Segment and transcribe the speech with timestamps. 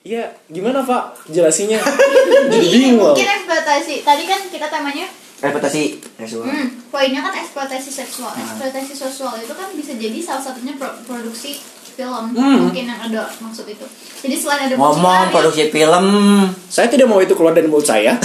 [0.00, 1.28] Iya, gimana Pak?
[1.28, 1.76] Jelasinnya.
[2.50, 5.04] Jadi bingung mungkin eksploitasi tadi kan kita temanya
[5.40, 8.38] reputasi seksual hmm, poinnya kan eksploitasi seksual Ah.
[8.38, 11.58] eksploitasi seksual itu kan bisa jadi salah satunya pro- produksi
[11.90, 12.64] film Hmm.
[12.64, 13.82] mungkin yang ada maksud itu
[14.20, 16.04] jadi selain ada ngomong produksi film
[16.66, 18.16] Saya tidak mau itu keluar dari mulut saya.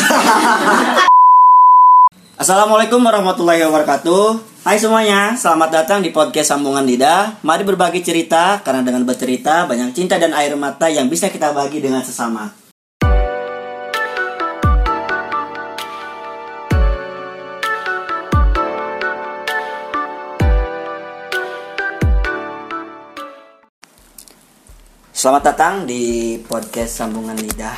[2.35, 7.37] Assalamualaikum warahmatullahi wabarakatuh Hai semuanya, selamat datang di podcast Sambungan Lidah.
[7.45, 11.85] Mari berbagi cerita, karena dengan bercerita Banyak cinta dan air mata yang bisa kita bagi
[11.85, 12.49] dengan sesama.
[25.13, 27.77] Selamat datang di podcast Sambungan Lidah.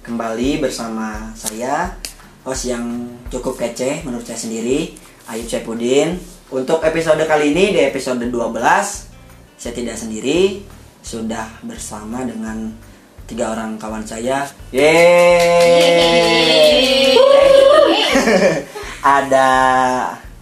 [0.00, 1.92] Kembali bersama saya
[2.48, 6.18] Host yang cukup kece menurut saya sendiri Ayub Saipudin
[6.54, 8.30] Untuk episode kali ini di episode 12
[9.58, 10.62] Saya tidak sendiri
[11.02, 12.74] Sudah bersama dengan
[13.26, 14.46] Tiga orang kawan saya.
[14.70, 14.86] Yeay!
[19.02, 19.50] Ada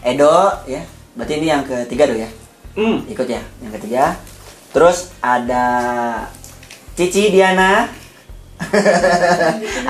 [0.04, 0.84] Edo ya.
[1.16, 2.28] Berarti ini yang ketiga do ya?
[2.76, 3.08] Hmm.
[3.08, 4.20] ikut ya yang ketiga.
[4.76, 5.64] Terus ada
[6.92, 7.88] Cici Diana.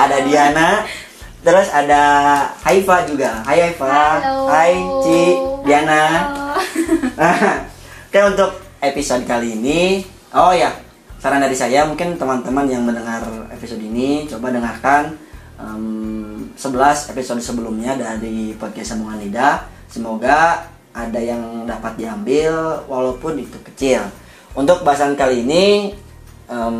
[0.06, 0.86] Ada Diana
[1.44, 2.02] terus ada
[2.64, 3.44] Haifa juga.
[3.44, 3.92] Hai Haifa.
[3.92, 4.48] Halo.
[4.48, 4.72] Hai
[5.04, 5.22] Ci.
[5.68, 6.02] Diana.
[6.08, 6.44] Halo.
[8.08, 8.50] Oke untuk
[8.80, 10.70] episode kali ini oh ya
[11.18, 15.18] saran dari saya mungkin teman-teman yang mendengar episode ini coba dengarkan
[15.58, 19.66] em, 11 episode sebelumnya dari podcast Sambungan Lidah.
[19.90, 24.06] Semoga ada yang dapat diambil walaupun itu kecil.
[24.54, 25.90] Untuk bahasan kali ini
[26.46, 26.78] em,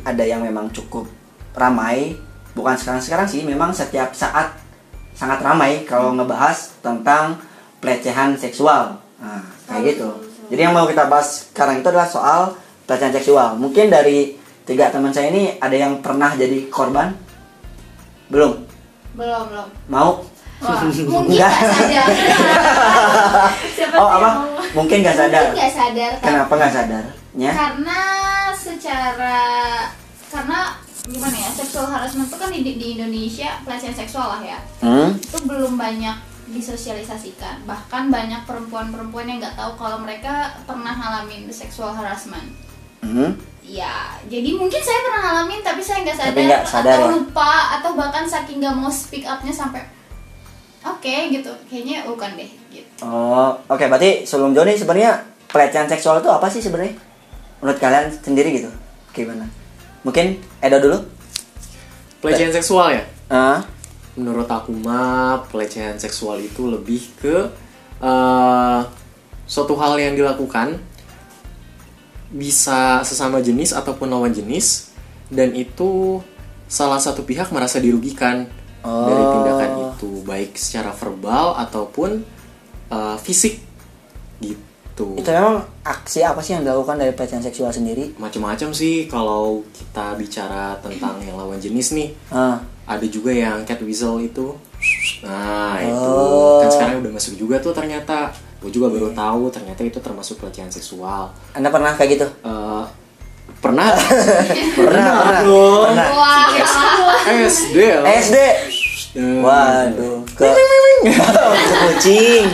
[0.00, 1.04] ada yang memang cukup
[1.52, 2.16] ramai
[2.60, 4.52] bukan sekarang-sekarang sih memang setiap saat
[5.16, 7.40] sangat ramai kalau ngebahas tentang
[7.80, 9.00] pelecehan seksual.
[9.16, 10.08] Nah kayak gitu.
[10.52, 12.40] Jadi yang mau kita bahas sekarang itu adalah soal
[12.84, 13.56] pelecehan seksual.
[13.56, 14.36] Mungkin dari
[14.68, 17.16] tiga teman saya ini ada yang pernah jadi korban?
[18.28, 18.60] Belum?
[19.16, 19.68] Belum belum.
[19.88, 20.28] Mau?
[20.60, 22.06] Wah, mungkin nggak sadar.
[24.00, 24.30] Oh apa?
[24.76, 25.50] mungkin nggak sadar.
[25.50, 27.50] mungkin nggak sadar kenapa nggak sadarnya?
[27.52, 28.00] Karena
[28.54, 29.38] secara
[30.30, 30.60] karena
[31.06, 35.16] gimana ya seksual harassment itu kan di, di Indonesia pelecehan seksual lah ya hmm?
[35.16, 36.16] itu belum banyak
[36.50, 42.50] disosialisasikan bahkan banyak perempuan-perempuan yang nggak tahu kalau mereka pernah ngalamin seksual harassment
[43.00, 43.32] Hmm?
[43.64, 47.12] ya jadi mungkin saya pernah ngalamin tapi saya nggak sadar, nggak sadar atau ya?
[47.16, 49.80] lupa atau bahkan saking nggak mau speak upnya sampai
[50.84, 53.80] oke gitu kayaknya bukan deh gitu Oh, oke.
[53.80, 56.92] berarti sebelum Joni sebenarnya pelecehan seksual itu apa sih sebenarnya?
[57.64, 58.68] Menurut kalian sendiri gitu?
[59.16, 59.48] Gimana?
[60.00, 60.98] Mungkin Edo dulu?
[62.20, 63.04] Pelecehan seksual ya?
[63.28, 63.60] Ah,
[64.18, 67.46] Menurut aku mah pelecehan seksual itu lebih ke
[68.00, 68.80] eh,
[69.46, 70.76] suatu hal yang dilakukan
[72.30, 74.94] bisa sesama jenis ataupun lawan jenis
[75.30, 76.22] dan itu
[76.70, 78.46] salah satu pihak merasa dirugikan
[78.80, 79.32] dari Oh.
[79.36, 82.24] tindakan itu baik secara verbal ataupun
[82.90, 83.60] eh, fisik
[84.40, 84.69] gitu.
[85.14, 88.12] Itu memang aksi apa sih yang dilakukan dari pelecehan seksual sendiri?
[88.14, 93.80] Macam-macam sih kalau kita bicara tentang yang lawan jenis nih Ah, ada juga yang cat
[93.80, 94.54] whistle itu
[95.20, 96.60] nah itu Oh.
[96.60, 100.68] kan sekarang udah masuk juga tuh ternyata gue juga baru tahu ternyata itu termasuk pelecehan
[100.68, 102.26] seksual Anda pernah kayak gitu?
[102.42, 102.84] Eh,
[103.56, 103.92] pernah
[104.78, 105.84] Pernah, pernah, dong.
[105.86, 106.08] pernah.
[106.10, 106.48] wah
[107.36, 107.76] SD.
[108.00, 108.36] SD.
[109.10, 110.22] Eh, Waduh,
[111.02, 111.12] ke
[111.60, 112.44] ke kucing,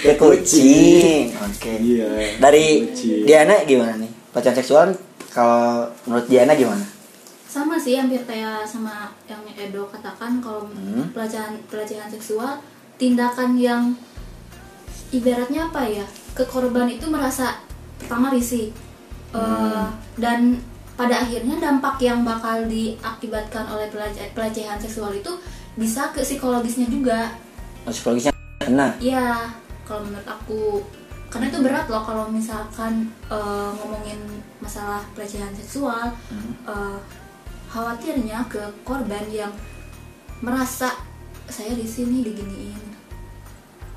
[0.00, 1.22] ke kucing.
[1.36, 1.72] Oke.
[1.76, 2.08] Iya.
[2.38, 3.24] Dari Kucing.
[3.24, 4.10] Diana gimana nih?
[4.30, 4.86] Pelecehan seksual
[5.28, 6.84] kalau menurut Diana gimana?
[7.46, 11.08] sama sih hampir kayak sama yang Edo katakan kalau Hmm.
[11.10, 12.60] pelecehan pelecehan seksual
[12.96, 13.96] tindakan yang
[15.08, 17.56] ibaratnya apa ya ke korban itu merasa
[17.96, 18.76] pertama risih
[19.28, 19.88] Eh, Hmm.
[20.16, 20.40] dan
[20.94, 25.28] pada akhirnya dampak yang bakal diakibatkan oleh pelece- pelecehan seksual itu
[25.76, 27.30] bisa ke psikologisnya juga.
[27.84, 28.96] Oh, Psikologisnya kena.
[28.98, 29.52] Iya,
[29.84, 30.82] kalau menurut aku.
[31.28, 34.16] Karena itu berat loh kalau misalkan eh, ngomongin
[34.58, 36.16] masalah pelecehan seksual,
[36.64, 36.98] eh,
[37.68, 39.52] khawatirnya ke korban yang
[40.40, 40.96] merasa
[41.46, 42.80] saya di sini diginiin,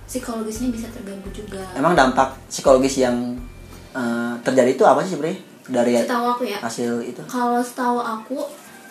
[0.04, 1.64] psikologisnya bisa terganggu juga.
[1.80, 3.40] Emang dampak psikologis yang
[3.96, 5.40] eh, terjadi itu apa sih sebenarnya
[5.70, 7.22] dari Setahu aku ya, hasil itu?
[7.30, 8.42] kalau setahu aku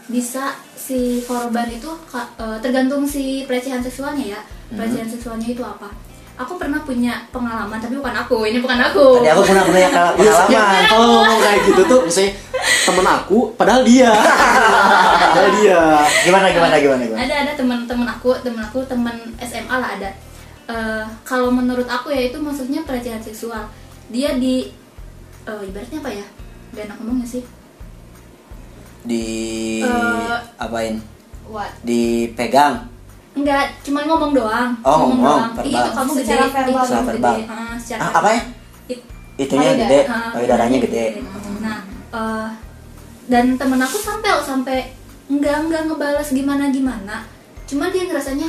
[0.08, 4.40] bisa si korban itu eh, tergantung si pelecehan seksualnya ya,
[4.72, 5.93] pelecehan seksualnya itu apa?
[6.38, 9.19] Aku pernah punya pengalaman, tapi bukan aku, ini bukan aku.
[9.20, 10.82] Tadi aku pernah punya pengalaman.
[10.87, 12.32] kalau ngomong kayak gitu tuh misalnya
[12.87, 14.12] temen aku padahal dia.
[15.28, 15.82] Padahal dia.
[16.25, 17.20] Gimana gimana gimana gimana?
[17.20, 20.10] ada ada teman-teman aku teman aku teman SMA lah ada.
[20.69, 23.69] Eh, kalau menurut aku ya itu maksudnya pelecehan seksual.
[24.08, 24.72] Dia di
[25.44, 26.26] eh, ibaratnya apa ya?
[26.72, 27.43] Gak enak ngomongnya sih
[29.08, 29.25] di
[29.81, 30.37] Eh.
[30.56, 31.00] apain
[31.49, 32.84] what dipegang
[33.32, 34.75] Enggak, cuma ngomong doang.
[34.82, 35.50] Oh, ngomong, doang.
[35.55, 35.62] verbal.
[35.62, 36.22] Ih, itu kamu gede.
[36.26, 36.66] Secara ih, verbal.
[36.75, 37.14] kamu Secara gede.
[37.14, 37.38] verbal.
[37.46, 38.40] Ah, secara ah, apa ya
[38.88, 39.06] It-
[39.38, 39.81] itunya Payudara.
[39.81, 41.05] gede ah, payudaranya gede
[41.58, 41.78] Nah,
[42.10, 42.49] eh,
[43.28, 44.78] dan temen aku sampai sampai
[45.28, 47.16] enggak enggak ngebalas gimana gimana.
[47.62, 48.49] Cuma dia ngerasanya,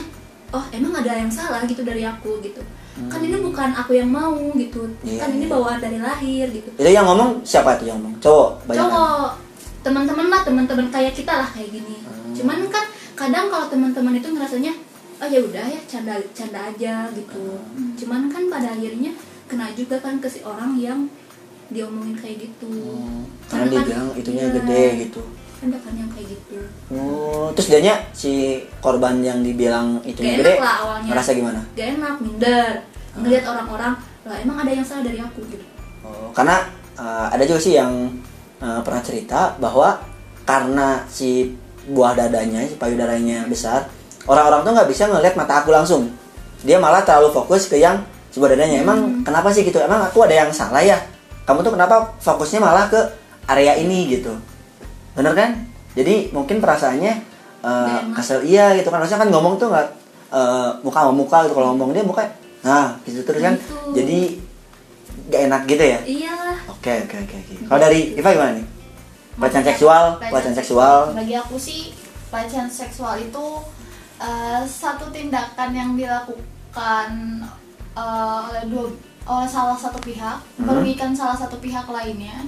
[0.50, 2.63] oh emang ada yang salah gitu dari aku gitu.
[3.06, 4.89] Kan ini bukan aku yang mau gitu.
[5.06, 5.53] Iya, kan ini iya.
[5.53, 6.69] bawaan dari lahir gitu.
[6.73, 9.31] itu yang ngomong siapa tuh yang ngomong cowok banyak kan?
[9.79, 11.97] Teman-teman lah teman-teman kayak kita lah kayak gini.
[12.01, 12.33] Hmm.
[12.35, 14.73] cuman kan kadang kalau teman-teman itu ngerasanya
[15.19, 17.57] oh ya udah ya canda canda aja gitu.
[17.57, 17.95] Hmm.
[17.95, 19.11] cuman kan pada akhirnya
[19.45, 21.09] kena juga kan ke si orang yang
[21.67, 22.69] diomongin kayak gitu.
[22.69, 25.21] Hmm, karena dia kan- bilang itunya iya, gede gitu.
[25.59, 26.57] ada kan yang kayak gitu.
[26.89, 28.31] Oh terus dianya si
[28.79, 31.09] korban yang dibilang Gak gede enak lah awalnya.
[31.11, 31.61] ngerasa gimana?
[31.73, 32.69] Gak enak minder.
[33.09, 33.25] Hmm.
[33.25, 33.93] ngeliat orang-orang
[34.23, 35.41] lah emang ada yang salah dari aku?
[35.45, 35.65] Gitu
[35.99, 36.63] Oh, karena
[36.95, 37.91] uh, ada juga sih yang
[38.63, 40.00] uh, pernah cerita bahwa
[40.47, 41.56] karena si
[41.89, 43.89] buah dadanya, si payudaranya besar,
[44.29, 46.11] orang-orang tuh nggak bisa ngelihat mata aku langsung.
[46.61, 48.83] Dia malah terlalu fokus ke yang si buah dadanya.
[48.83, 49.79] Emang kenapa sih gitu?
[49.79, 51.00] Emang aku ada yang salah ya?
[51.47, 53.00] Kamu tuh kenapa fokusnya malah ke
[53.50, 54.35] area ini gitu?
[55.17, 55.65] Bener kan?
[55.97, 57.13] Jadi mungkin perasaannya
[57.65, 59.01] uh, kesel iya gitu kan.
[59.01, 59.88] Harusnya kan ngomong tuh nggak
[60.29, 61.53] uh, muka sama muka gitu.
[61.57, 62.21] Kalau ngomong dia muka,
[62.61, 63.56] nah gitu terus kan.
[63.57, 64.03] Gitu.
[64.03, 64.19] Jadi
[65.29, 65.99] gak enak gitu ya?
[66.01, 67.35] iyalah Oke oke oke.
[67.37, 67.53] oke.
[67.65, 68.65] Kalau dari Iva gimana nih?
[69.35, 70.97] Pelecehan seksual, pelecehan seksual.
[71.13, 71.91] bagi aku sih
[72.27, 73.45] pelecehan seksual itu
[74.17, 77.09] eh, satu tindakan yang dilakukan
[77.93, 78.85] eh, oleh dua
[79.25, 80.65] oleh salah satu pihak Hmm.
[80.65, 82.47] merugikan salah satu pihak lainnya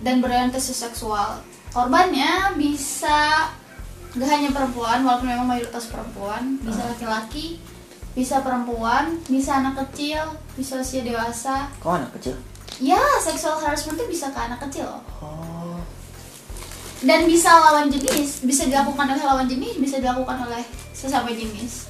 [0.00, 1.38] dan berorientasi seksual
[1.70, 3.46] korbannya bisa
[4.10, 6.90] gak hanya perempuan walaupun memang mayoritas perempuan bisa Hmm.
[6.90, 7.62] laki-laki
[8.20, 10.20] bisa perempuan bisa anak kecil
[10.52, 12.36] bisa usia dewasa Kok anak kecil?
[12.78, 15.80] ya seksual harassment itu bisa ke anak kecil loh Oh.
[17.00, 20.60] dan bisa lawan jenis bisa dilakukan oleh lawan jenis bisa dilakukan oleh
[20.92, 21.88] sesama jenis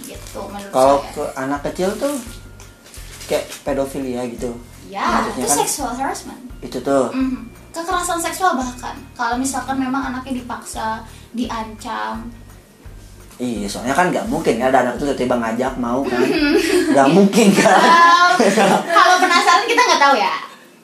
[0.00, 0.72] gitu menurut Hmm.
[0.72, 2.14] Kalau ke anak kecil tuh
[3.26, 4.54] kayak pedofilia gitu.
[4.86, 7.10] ya maksudnya itu kan- sexual harassment Itu tuh.
[7.10, 7.50] Mhm.
[7.70, 12.26] kekerasan seksual bahkan kalau misalkan memang anaknya dipaksa diancam
[13.40, 16.20] Iya, soalnya kan nggak mungkin kan ada anak kecil tiba-tiba ngajak mau kan.
[16.92, 17.80] Nggak mungkin kan.
[18.36, 18.36] Um,
[18.86, 20.32] kalau penasaran kita nggak tahu ya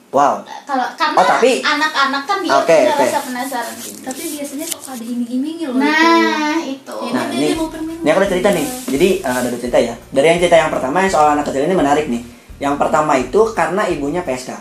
[0.07, 0.39] Wow.
[0.63, 2.79] kalau karena Oh, tapi- anak-anak kan dia oke.
[2.89, 7.67] rasa penasaran tapi biasanya kok ada iming-imingnya loh nah itu Ya, Nah, dia ini, mau
[7.69, 8.65] ini aku ada cerita nih.
[8.87, 9.93] Jadi eh, ada dua cerita ya.
[10.09, 12.23] Dari yang cerita yang pertama yang soal anak kecil ini menarik nih.
[12.57, 14.51] Yang pertama itu karena ibunya PSK.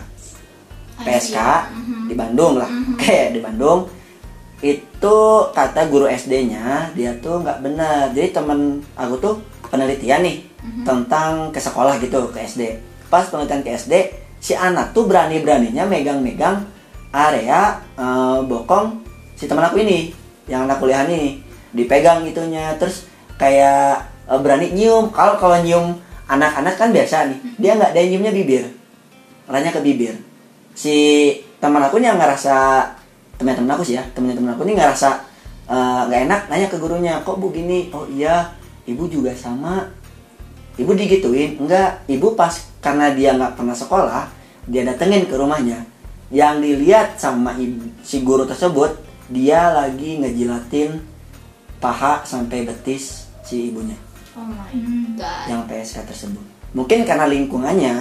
[0.99, 1.39] PSK
[1.71, 2.11] Mhm.
[2.11, 2.69] di Bandung lah.
[2.93, 3.87] Oke, di Bandung.
[4.65, 5.17] Itu
[5.53, 8.13] kata guru SD-nya dia tuh nggak benar.
[8.17, 9.35] Jadi temen aku tuh
[9.69, 10.37] penelitian nih
[10.83, 12.63] tentang ke sekolah gitu ke SD.
[13.07, 13.93] Pas penelitian ke SD,
[14.41, 16.67] si anak tuh berani-beraninya megang-megang
[17.15, 19.01] area eh, bokong
[19.39, 20.13] si teman aku ini
[20.47, 21.41] yang anak kuliah ini
[21.73, 23.07] dipegang itunya terus
[23.37, 25.13] kayak eh, berani nyium.
[25.13, 28.65] Kalau kalau nyium anak-anak kan biasa nih dia nggak dia nyiumnya bibir.
[29.47, 30.19] Arahnya ke bibir.
[30.75, 30.97] Si
[31.63, 32.57] teman aku nih yang ngerasa
[33.37, 35.11] teman-teman aku sih ya teman-teman aku nih ngerasa
[35.69, 37.89] eh, nggak enak nanya ke gurunya kok bu gini?
[37.93, 38.53] Oh iya
[38.89, 39.87] ibu juga sama.
[40.77, 42.53] Ibu digituin enggak ibu pas
[42.85, 44.25] karena dia nggak pernah sekolah
[44.69, 45.87] dia datengin ke rumahnya.
[46.27, 48.99] Yang dilihat sama ibu, si guru tersebut
[49.31, 50.99] dia lagi ngejilatin
[51.79, 53.95] paha sampai betis si ibunya.
[54.35, 54.75] Oh my
[55.15, 55.47] god.
[55.49, 56.45] Yang PSK tersebut.
[56.75, 57.95] Mungkin karena lingkungannya,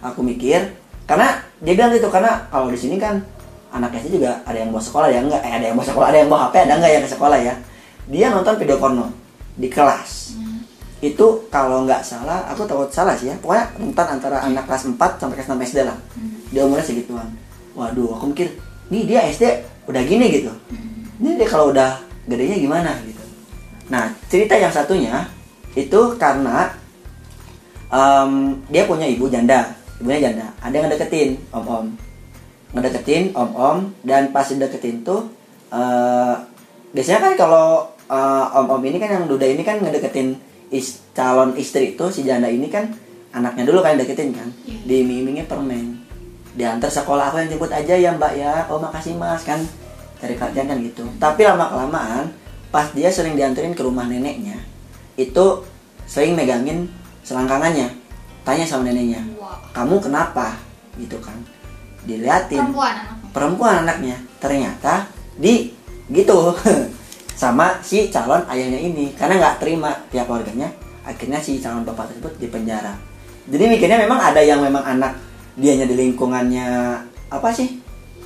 [0.00, 0.72] aku mikir
[1.04, 3.20] karena dia bilang gitu karena kalau di sini kan
[3.74, 6.18] anak SD juga ada yang bawa sekolah ya enggak, eh, ada yang bawa sekolah, ada
[6.22, 7.54] yang bawa HP, ada enggak yang ke sekolah ya.
[8.06, 9.06] Dia nonton video porno
[9.58, 10.38] di kelas.
[11.02, 13.36] Itu kalau nggak salah, aku takut salah sih ya.
[13.42, 15.98] Pokoknya rentan antara anak kelas 4 sampai kelas 6 SD lah.
[16.54, 17.28] Dia umurnya segituan.
[17.74, 18.54] Waduh, aku mikir,
[18.88, 19.44] nih dia SD
[19.90, 20.52] udah gini gitu.
[21.18, 21.98] Ini dia kalau udah
[22.30, 23.20] gedenya gimana gitu.
[23.90, 25.26] Nah, cerita yang satunya
[25.74, 26.72] itu karena
[27.90, 30.46] em, dia punya ibu janda, ibunya janda.
[30.62, 31.92] Ada yang ngedeketin om-om,
[32.74, 35.30] ngedeketin om-om dan pas deketin tuh
[35.70, 36.34] eh,
[36.90, 37.66] biasanya kan kalau
[38.10, 40.34] eh, om-om ini kan yang duda ini kan ngedeketin
[40.74, 42.90] is, calon istri itu si janda ini kan
[43.34, 44.46] anaknya dulu kan deketin kan,
[44.86, 45.98] diiming-imingnya permen,
[46.54, 49.58] diantar sekolah aku yang jemput aja ya mbak ya, oh makasih mas kan.
[50.22, 51.02] Cari perhatian kan gitu.
[51.18, 52.30] Tapi lama kelamaan
[52.70, 54.54] pas dia sering dianterin ke rumah neneknya,
[55.18, 55.66] itu
[56.06, 56.86] sering megangin
[57.26, 57.90] selangkangannya.
[58.46, 59.26] Tanya sama neneknya
[59.74, 60.54] kamu kenapa?
[60.94, 61.34] Gitu kan
[62.04, 62.60] diliatin.
[62.60, 63.30] Perempuan anaknya.
[63.32, 64.16] Perempuan anaknya.
[64.40, 64.94] Ternyata
[65.36, 65.72] di
[66.12, 66.52] gitu.
[67.34, 69.12] Sama si calon ayahnya ini.
[69.18, 70.70] Karena nggak terima pihak keluarganya
[71.04, 72.96] akhirnya si calon bapak tersebut dipenjara
[73.44, 75.20] jadi mikirnya memang ada yang memang anak
[75.54, 76.96] dianya di lingkungannya
[77.28, 77.76] apa sih?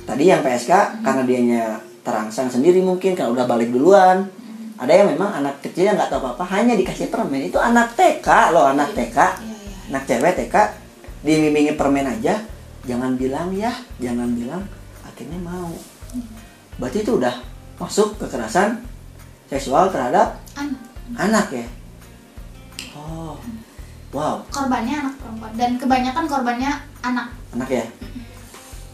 [0.07, 1.63] Tadi yang PSK karena dianya
[2.01, 4.31] terangsang sendiri mungkin kan udah balik duluan.
[4.79, 7.51] Ada yang memang anak kecil yang nggak tahu apa apa hanya dikasih permen.
[7.51, 9.75] Itu anak TK loh anak TK Iya, iya.
[9.91, 10.55] anak cewek TK
[11.19, 12.39] dimimingi permen aja
[12.89, 13.69] jangan bilang ya
[14.01, 14.65] jangan bilang
[15.05, 15.69] akhirnya mau.
[16.81, 17.37] Berarti itu udah
[17.77, 18.81] masuk kekerasan
[19.45, 20.81] seksual terhadap Anak.
[21.13, 21.65] anak ya?
[22.97, 23.37] Oh
[24.09, 24.41] wow.
[24.49, 25.51] Korbannya anak perempuan.
[25.53, 26.71] Dan kebanyakan korbannya
[27.05, 27.29] anak.
[27.53, 27.85] anak ya?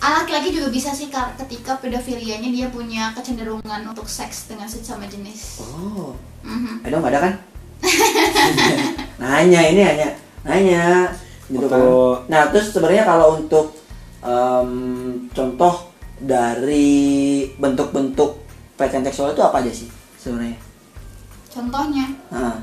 [0.03, 5.63] Ah, Laki-laki juga bisa sih ketika pedofilianya dia punya kecenderungan untuk seks dengan sesama jenis.
[5.63, 6.13] oh.
[6.43, 6.83] Mhm.
[6.85, 7.33] eh dong ada kan?
[9.21, 10.07] Nanya ini hanya
[10.43, 11.09] nanya.
[11.45, 11.77] Gitu kan
[12.25, 13.69] nah terus sebenarnya kalau untuk
[14.25, 14.69] em,
[15.29, 15.75] contoh
[16.17, 16.97] dari
[17.55, 18.31] bentuk-bentuk
[18.73, 20.57] pelecehan seksual itu apa aja sih sebenarnya
[21.47, 22.03] Contohnya,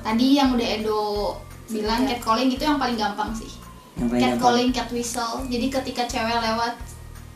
[0.04, 1.32] tadi yang udah Edo
[1.66, 3.48] bilang catcalling itu yang paling gampang sih.
[3.96, 4.36] yang paling gampang.
[4.36, 5.40] Catcalling, cat whistle.
[5.48, 6.76] Jadi ketika cewek lewat,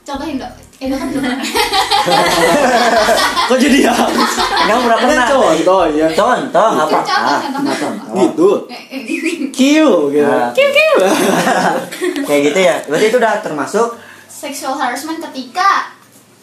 [0.04, 0.52] contohin dong.
[0.76, 1.24] Edo kan belum.
[3.48, 3.94] Kok jadi ya?
[4.68, 5.26] Kamu pernah pernah?
[5.26, 6.08] contoh ya.
[6.12, 6.98] Contoh apa?
[7.00, 8.12] Contoh, Ah, contoh, nah, contoh.
[8.20, 8.48] Gitu.
[9.56, 9.60] Q
[10.12, 10.36] gitu.
[10.52, 10.78] Q Q.
[12.28, 12.76] Kayak gitu ya.
[12.84, 13.96] Berarti itu udah termasuk
[14.36, 15.96] Sexual harassment ketika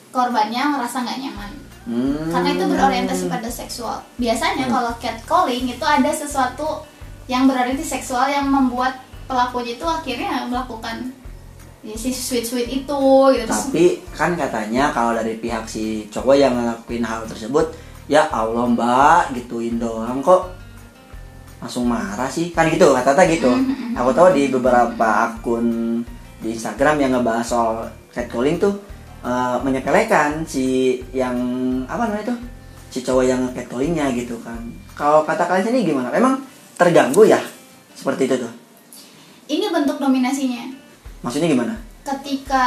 [0.10, 1.52] korbannya merasa nggak nyaman.
[1.86, 4.02] hmm, Karena itu berorientasi pada seksual.
[4.18, 6.82] Biasanya kalau catcalling itu ada sesuatu
[7.30, 8.98] yang berorientasi seksual yang membuat
[9.30, 11.14] pelakunya itu akhirnya melakukan
[11.86, 13.02] ya, si sweet sweet itu
[13.38, 13.46] gitu.
[13.46, 17.78] Tapi kan katanya kalau dari pihak si cowok yang ngelakuin hal tersebut,
[18.10, 20.50] ya Allah mbak gituin doang kok
[21.64, 23.52] langsung marah sih kan gitu kata-kata gitu.
[23.96, 26.02] Aku tahu di beberapa akun
[26.44, 28.76] di Instagram yang ngebahas soal catcalling tuh
[29.24, 31.34] eh, menyepelekan si yang
[31.88, 32.40] apa namanya tuh
[32.92, 34.60] si cowok yang catcallingnya gitu kan.
[34.94, 36.12] Kalau kata kalian sini gimana?
[36.12, 36.44] Memang
[36.78, 37.40] terganggu ya
[37.96, 38.54] seperti itu tuh.
[39.46, 40.72] ini bentuk dominasinya.
[41.24, 41.74] Maksudnya gimana?
[42.04, 42.66] Ketika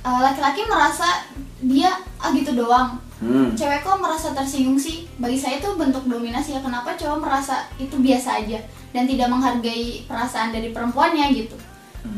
[0.00, 1.26] uh, laki-laki merasa
[1.60, 3.52] dia ah gitu doang, Hmm.
[3.52, 7.92] cewek kok merasa tersinggung sih bagi saya itu bentuk dominasi ya kenapa cowok merasa itu
[8.00, 8.56] biasa aja
[8.96, 11.52] dan tidak menghargai perasaan dari perempuannya gitu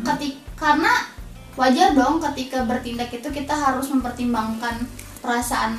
[0.03, 0.93] ketik karena
[1.55, 4.83] wajar dong ketika bertindak itu kita harus mempertimbangkan
[5.21, 5.77] perasaan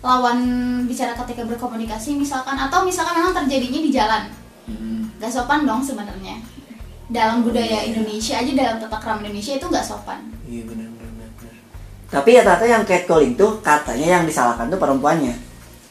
[0.00, 0.38] lawan
[0.84, 4.24] bicara ketika berkomunikasi misalkan atau misalkan memang terjadinya di jalan
[4.64, 5.12] Hmm.
[5.20, 6.40] gak sopan dong sebenarnya
[7.12, 11.52] dalam budaya Indonesia aja dalam tata krama Indonesia itu gak sopan Iya benar benar benar.
[12.08, 15.36] Tapi ya ternyata yang catcalling tuh katanya yang disalahkan tuh perempuannya,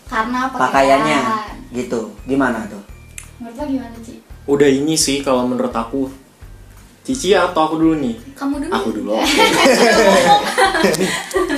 [0.09, 2.01] karena pakaiannya, pakaian gitu.
[2.25, 2.81] Gimana tuh?
[3.37, 4.17] menurut lo gimana sih
[4.49, 6.09] Udah ini sih kalau menurut aku.
[7.03, 8.15] Cici atau aku dulu nih?
[8.31, 9.11] kamu dulu Aku dulu.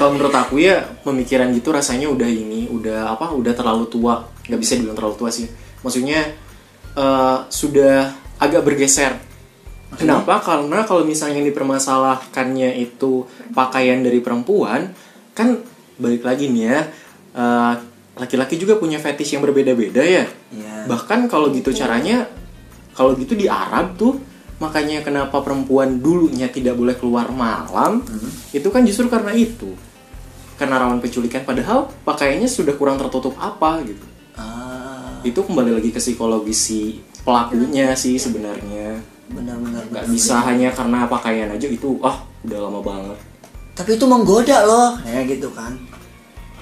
[0.02, 3.30] kalau menurut aku ya pemikiran gitu rasanya udah ini, udah apa?
[3.30, 4.26] Udah terlalu tua.
[4.50, 5.46] Gak bisa dibilang terlalu tua sih.
[5.86, 6.34] Maksudnya
[6.98, 8.10] eh, sudah
[8.42, 9.22] agak bergeser.
[9.96, 10.42] Kenapa?
[10.42, 14.92] Karena kalau misalnya yang dipermasalahkannya itu pakaian dari perempuan,
[15.38, 15.62] kan
[16.02, 16.80] balik lagi nih ya,
[17.38, 17.74] eh,
[18.18, 20.26] laki-laki juga punya fetish yang berbeda-beda ya.
[20.50, 20.90] Iya.
[20.90, 22.26] Bahkan kalau gitu caranya,
[22.98, 24.18] kalau gitu di Arab tuh,
[24.58, 28.04] makanya kenapa perempuan dulunya tidak boleh keluar malam,
[28.52, 29.76] itu kan justru karena itu.
[30.56, 34.06] Karena rawan penculikan, padahal pakaiannya sudah kurang tertutup apa gitu.
[34.40, 38.96] Ah, Itu kembali lagi ke psikologis si pelakunya sih sebenarnya.
[39.26, 39.84] benar-benar.
[39.90, 43.18] Nggak bisa hanya karena pakaian aja itu, ah udah lama banget.
[43.76, 45.76] Tapi itu menggoda loh, kayak gitu kan.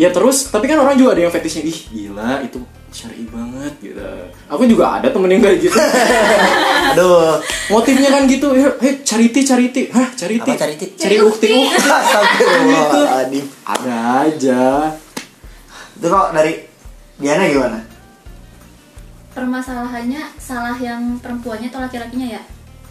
[0.01, 2.57] Ya terus, tapi kan orang juga ada yang fetishnya, ih gila itu
[2.93, 4.05] syari banget gitu.
[4.47, 5.73] Aku juga ada temen yang kayak gitu.
[6.93, 10.85] Aduh, Motifnya kan gitu, ya, hei charity charity, hah charity, Apa charity?
[10.93, 11.53] cari ukti ukti.
[11.73, 13.45] Astagfirullahaladzim.
[13.65, 14.61] Ada aja.
[15.93, 16.53] Itu kok dari
[17.17, 17.79] Diana gimana?
[19.33, 22.41] permasalahannya salah yang perempuannya atau laki-lakinya ya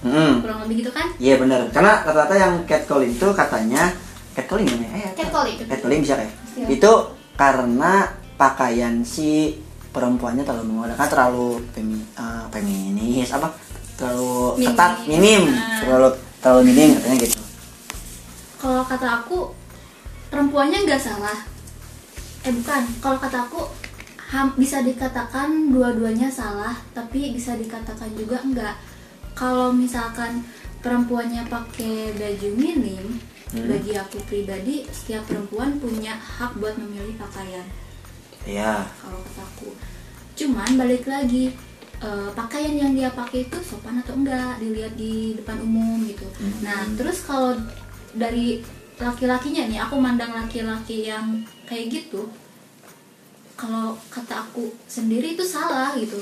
[0.02, 0.42] Hmm.
[0.42, 1.70] kurang lebih gitu kan Iya benar.
[1.70, 3.94] Karena rata-rata yang catcalling itu katanya
[4.34, 4.90] catcalling namanya.
[4.98, 5.62] Eh, Catcalling.
[5.62, 6.34] Catcalling bisa kayak.
[6.58, 6.66] Iya.
[6.74, 6.92] Itu
[7.38, 9.61] karena pakaian si
[9.92, 13.52] perempuannya terlalu menggoda, terlalu femi, eh, feminis apa?
[13.94, 14.66] Terlalu Minim.
[14.68, 15.78] ketat, minim, Nah.
[15.78, 16.08] terlalu
[16.38, 17.38] terlalu minim katanya gitu.
[18.56, 19.38] kalau kata aku
[20.26, 21.38] perempuannya nggak salah
[22.40, 23.62] eh bukan kalau kata aku
[24.28, 28.74] ham- bisa dikatakan dua-duanya salah tapi bisa dikatakan juga enggak
[29.34, 30.42] kalau misalkan
[30.78, 33.18] perempuannya pakai baju minim
[33.52, 37.66] bagi aku pribadi setiap perempuan punya hak buat memilih pakaian
[38.42, 38.86] Iya.
[38.98, 39.70] kalau kataku
[40.32, 41.54] cuman balik lagi
[42.02, 46.26] eh, pakaian yang dia pakai itu sopan atau enggak dilihat di depan umum gitu.
[46.66, 47.54] Nah terus kalau
[48.10, 48.58] dari
[48.98, 52.26] laki-lakinya nih aku mandang laki-laki yang kayak gitu
[53.54, 56.18] kalau kata aku sendiri itu salah gitu.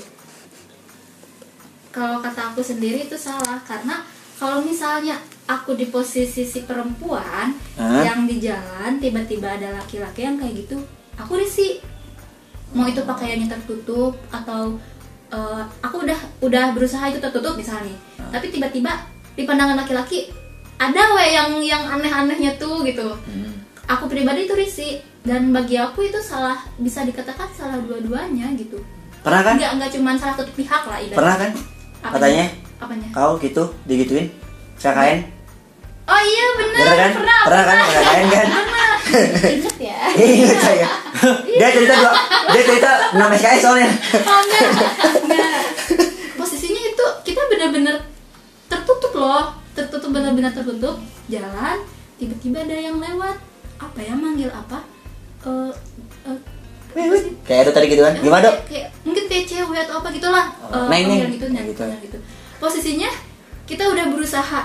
[1.90, 4.04] Kalau kata aku sendiri itu salah karena
[4.38, 5.18] kalau misalnya
[5.50, 8.06] aku di posisi si perempuan Hah?
[8.06, 10.78] yang di jalan tiba-tiba ada laki-laki yang kayak gitu
[11.18, 11.82] aku risih
[12.74, 14.78] mau itu pakaiannya tertutup atau
[15.30, 17.94] eh, aku udah udah berusaha itu tertutup misalnya.
[18.30, 20.30] Tapi tiba-tiba di pandangan laki-laki
[20.80, 23.14] ada we yang yang aneh-anehnya tuh gitu.
[23.90, 24.94] Aku pribadi itu risih
[25.26, 28.78] dan bagi aku itu salah bisa dikatakan salah dua-duanya gitu.
[29.20, 29.54] Pernah kan?
[29.58, 31.50] Nggak nggak cuma salah satu pihak lah ibarat pernah kan?
[32.00, 32.14] Apanya?
[32.16, 32.44] katanya
[32.80, 33.08] apanya?
[33.12, 34.32] Kau gitu digituin
[34.80, 35.18] KKN
[36.08, 37.12] oh iya bener bener kan?
[37.20, 38.46] pernah pernah kan KKN kan
[39.12, 39.98] inget ya
[40.40, 40.88] Ingat saya.
[41.46, 42.12] Dia cerita dua,
[42.50, 43.90] dia cerita 6 SKS soalnya.
[44.20, 44.60] Oh, enggak,
[45.22, 45.60] enggak.
[46.34, 47.96] Posisinya itu kita benar-benar
[48.66, 50.96] tertutup loh, tertutup benar-benar tertutup.
[51.26, 51.78] Jalan,
[52.16, 53.36] tiba-tiba ada yang lewat.
[53.78, 54.84] Apa ya manggil apa?
[56.90, 57.32] Sih?
[57.46, 58.14] Kayak itu tadi gitu kan.
[58.18, 58.56] Gimana, Dok?
[58.66, 60.46] Kayak, mungkin kayak cewek atau apa gitulah.
[60.64, 61.30] Oh, Eh, neng.
[61.30, 61.84] gitu, Gitu.
[62.02, 62.18] gitu.
[62.58, 63.08] Posisinya
[63.64, 64.60] kita udah berusaha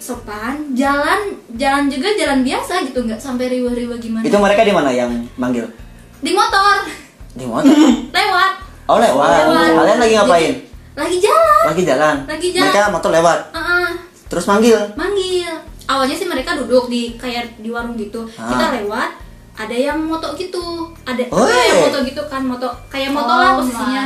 [0.00, 1.20] sopan, jalan
[1.54, 4.24] jalan juga jalan biasa gitu, nggak sampai riwah-riwah gimana.
[4.24, 5.68] Itu mereka di mana yang manggil?
[6.18, 6.88] Di motor,
[7.30, 7.70] Di motor.
[8.10, 8.52] lewat.
[8.88, 9.28] Oh, lewat.
[9.46, 9.70] Lewat.
[9.76, 10.50] Kalian lagi ngapain?
[10.50, 11.62] Jadi, lagi jalan.
[11.62, 12.16] Lagi jalan.
[12.26, 12.64] Lagi jalan.
[12.66, 13.38] Mereka motor lewat.
[13.54, 13.88] Heeh.
[14.26, 14.78] Terus manggil.
[14.94, 15.52] manggil
[15.86, 18.46] awalnya sih mereka duduk di kayak di warung gitu Ah.
[18.46, 19.10] kita lewat
[19.58, 23.42] ada yang moto gitu ada Oh, ada yang moto gitu kan moto kayak moto Oh
[23.42, 24.02] lah posisinya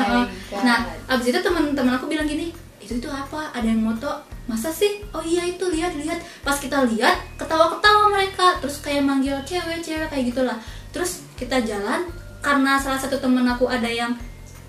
[0.65, 0.79] nah
[1.13, 2.49] abis itu teman-teman aku bilang gini
[2.81, 4.09] itu itu apa ada yang moto
[4.45, 5.01] masa sih?
[5.15, 6.21] Oh iya itu lihat lihat.
[6.45, 8.61] Pas kita lihat ketawa-ketawa mereka.
[8.61, 10.59] Terus kayak manggil cewek-cewek kayak gitulah.
[10.93, 12.09] Terus kita jalan
[12.45, 14.13] karena salah satu temen aku ada yang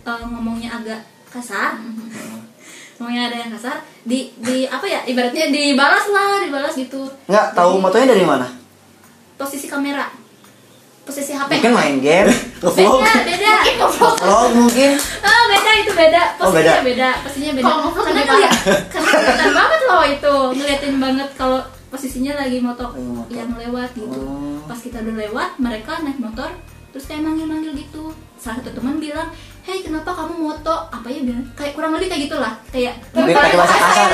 [0.08, 1.76] eh, ngomongnya agak kasar.
[2.96, 7.04] Ngomongnya ada yang kasar di di apa ya ibaratnya dibalas lah dibalas gitu.
[7.28, 8.48] Enggak tahu motonya dari mana?
[9.36, 10.08] posisi kamera
[11.06, 12.30] posisi HP Mungkin main game,
[12.62, 13.54] ngevlog, beda.
[13.62, 14.50] Beda vlog.
[14.52, 14.92] Mungkin.
[15.22, 16.22] oh beda itu beda.
[16.36, 16.84] Oh, posisinya beda.
[16.84, 17.64] beda posisinya beda.
[17.64, 18.54] Kalau ngevlog karena ngeliat
[18.90, 20.36] karena kelihatan banget loh itu.
[20.58, 23.32] Ngeliatin banget kalau posisinya lagi motor Lagi motor.
[23.32, 24.18] yang lewat gitu.
[24.20, 24.58] Oh.
[24.66, 26.50] pas kita udah lewat mereka naik motor
[26.90, 28.10] terus kayak manggil-manggil gitu.
[28.36, 29.30] Salah satu teman bilang
[29.66, 33.58] hei kenapa kamu moto apa ya bilang kayak kurang lebih kayak gitulah kayak Mungkin pakai
[33.58, 34.10] bahasa kasar.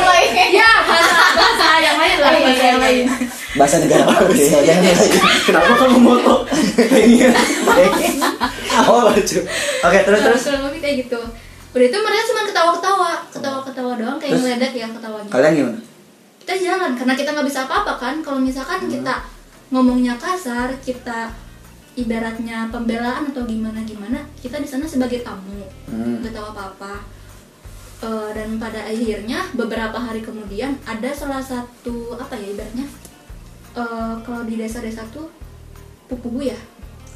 [0.49, 3.05] ya bahasa bahasa yang lain lah bahasa yang lain
[3.51, 5.19] Bahasa negara ya, jangan lagi.
[5.43, 6.47] Kenapa kamu moto?
[6.87, 7.35] Pengen.
[8.87, 9.43] Oh, lucu.
[9.83, 10.41] Oke, terus Nah, terus.
[10.47, 11.19] kurang lebih kayak gitu
[11.71, 15.79] udah itu mereka cuma ketawa-ketawa ketawa-ketawa doang kayak ngeledek yang ketawanya Kalian gimana?
[16.39, 19.23] kita jalan karena kita nggak bisa apa-apa kan kalau misalkan kita
[19.69, 21.31] ngomongnya kasar kita
[21.91, 25.67] ibaratnya pembelaan atau gimana gimana kita di sana sebagai tamu.
[25.91, 26.23] Hmm.
[26.23, 26.93] nggak tahu apa-apa.
[28.01, 32.87] Eh, dan pada akhirnya beberapa hari kemudian ada salah satu apa ya ibaratnya
[33.77, 35.29] eh, kalau di desa-desa tuh
[36.09, 36.59] pupugu ya?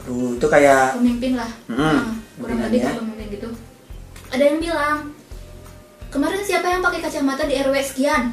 [0.05, 1.49] Aduh, itu kayak pemimpin lah.
[1.65, 2.93] Mm-mm, Nah, kurang lebih ya.
[2.93, 3.49] pemimpin gitu.
[4.29, 4.97] Ada yang bilang
[6.13, 8.29] kemarin siapa yang pakai kacamata di RW sekian?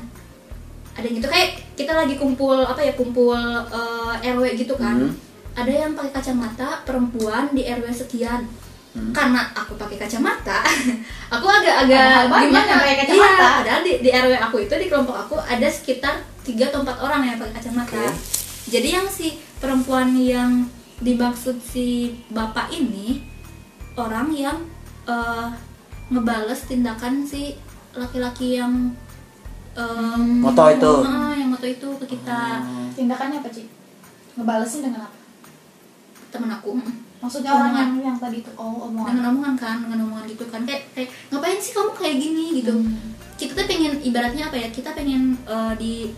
[0.93, 1.29] Ada yang gitu.
[1.33, 3.39] Kayak kita lagi kumpul apa ya kumpul
[3.73, 5.09] eh, RW gitu kan.
[5.09, 5.17] Hmm.
[5.53, 8.45] Ada yang pakai kacamata perempuan di RW sekian
[8.93, 9.09] Hmm.
[9.09, 10.61] karena aku pakai kacamata
[11.33, 13.17] aku agak-agak gimana yang pakai kacamata.
[13.17, 17.01] iya padahal di, di RW aku itu di kelompok aku ada sekitar tiga atau empat
[17.01, 18.13] orang yang pakai kacamata Oke.
[18.69, 20.69] jadi yang si perempuan yang
[21.01, 23.25] dimaksud si bapak ini
[23.97, 24.61] orang yang
[25.09, 25.49] eh,
[26.13, 27.57] ngebales tindakan si
[27.97, 28.93] laki-laki yang
[29.73, 30.93] eh, Moto itu.
[31.01, 32.61] ah, yang moto itu ke kita
[32.93, 33.65] tindakannya apa Ci?
[34.37, 35.17] ngebalesin dengan apa
[36.33, 36.73] temen aku.
[37.23, 39.15] Maksudnya orang yang yang tadi itu oh omongan.
[39.15, 40.65] Dengan omongan kan dengan omongan gitu kan.
[40.65, 42.45] Kayak kayak ngapain sih kamu kayak gini?
[42.59, 42.75] Gitu.
[42.75, 43.11] Hmm.
[43.43, 46.15] kita tuh pengen ibaratnya apa ya kita pengen eh, di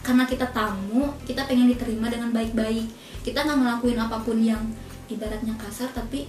[0.00, 2.88] karena kita tamu kita pengen diterima dengan baik-baik.
[3.24, 4.60] Kita nggak ngelakuin apa pun yang
[5.08, 6.24] ibaratnya kasar tapi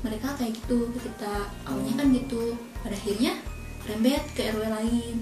[0.00, 2.54] mereka kayak gitu kita awalnya kan gitu.
[2.80, 3.34] Pada akhirnya
[3.86, 5.16] rembet ke RW lain.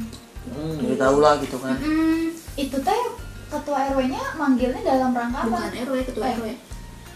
[0.49, 1.77] Hmm, jadi tahu lah gitu kan.
[1.81, 3.01] Mm, itu teh
[3.49, 5.49] ketua RW-nya manggilnya dalam rangka apa?
[5.49, 6.37] bukan RW ketua Eh.
[6.37, 6.47] RW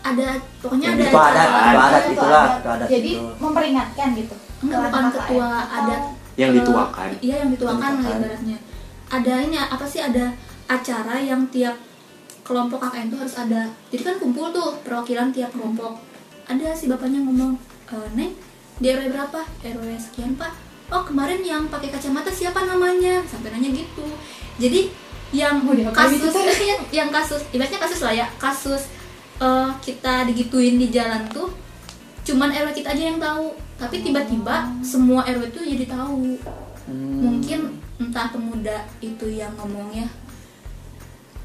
[0.03, 2.53] ada pokoknya Ya, ada ketua adat, acara- ketua adat itulah, adat.
[2.53, 3.27] ketua adat Jadi itu.
[3.38, 4.35] memperingatkan gitu.
[4.61, 6.03] Enggak, bukan ketua adat.
[6.33, 7.09] Yang dituakan.
[7.21, 8.59] iya yang dituakan lah ibaratnya.
[9.07, 10.25] Ada ini apa sih ada
[10.67, 11.77] acara yang tiap
[12.43, 13.62] kelompok KKN itu harus ada.
[13.88, 16.01] Jadi kan kumpul tuh perwakilan tiap kelompok.
[16.43, 17.55] Ada si bapaknya ngomong
[17.87, 18.33] e, neng
[18.75, 19.41] di RW berapa?
[19.62, 20.51] RW sekian pak.
[20.88, 23.21] Oh kemarin yang pakai kacamata siapa namanya?
[23.23, 24.05] Sampai nanya gitu.
[24.57, 24.88] Jadi
[25.31, 28.88] yang Oh, kasus itu yang, yang kasus ibaratnya kasus lah ya kasus
[29.38, 31.49] eh, kita digituin di jalan tuh
[32.23, 36.37] cuman RW kita aja yang tahu tapi tiba-tiba semua RW tuh jadi tahu
[36.83, 37.23] Hmm.
[37.23, 37.61] mungkin
[37.97, 40.03] entah pemuda itu yang ngomongnya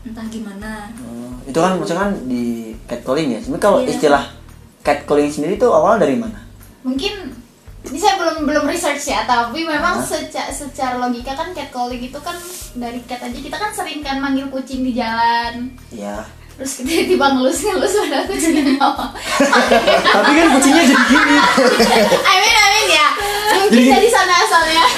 [0.01, 2.43] entah gimana Oh, itu kan maksudnya kan di
[2.85, 3.39] catcalling ya.
[3.39, 3.89] Sebenarnya kalau Iya.
[3.91, 4.23] istilah
[4.81, 6.41] catcalling sendiri itu awal dari mana?
[6.81, 7.13] Mungkin
[7.85, 10.01] ini saya belum belum research ya tapi memang Hah?
[10.01, 12.33] seca- secara logika kan catcalling itu kan
[12.73, 16.23] dari cat aja kita kan sering kan manggil kucing di jalan ya
[16.57, 19.13] terus tiba-tiba ngelus ngelus padahal kucingnya mau
[20.01, 21.35] Tapi kan kucingnya jadi gini.
[22.33, 23.07] amin amin ya.
[23.61, 24.83] Mungkin Jadi- dari sana asalnya.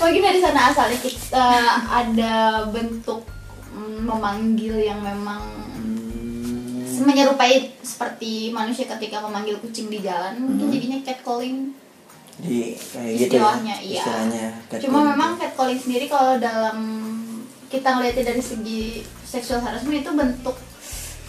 [0.00, 1.48] Mungkin dari sana asalnya kita
[1.84, 3.28] ada bentuk
[3.76, 5.44] mm, memanggil yang memang
[6.98, 10.40] menyerupai seperti manusia ketika memanggil kucing di jalan.
[10.40, 11.76] Mungkin jadinya catcalling.
[12.40, 13.98] Di kayak gitu ya istilahnya iya.
[13.98, 14.46] istilahnya
[14.78, 16.78] cuma memang catcalling sendiri kalau dalam
[17.68, 20.56] kita ngelihatnya dari segi seksual harassment itu bentuk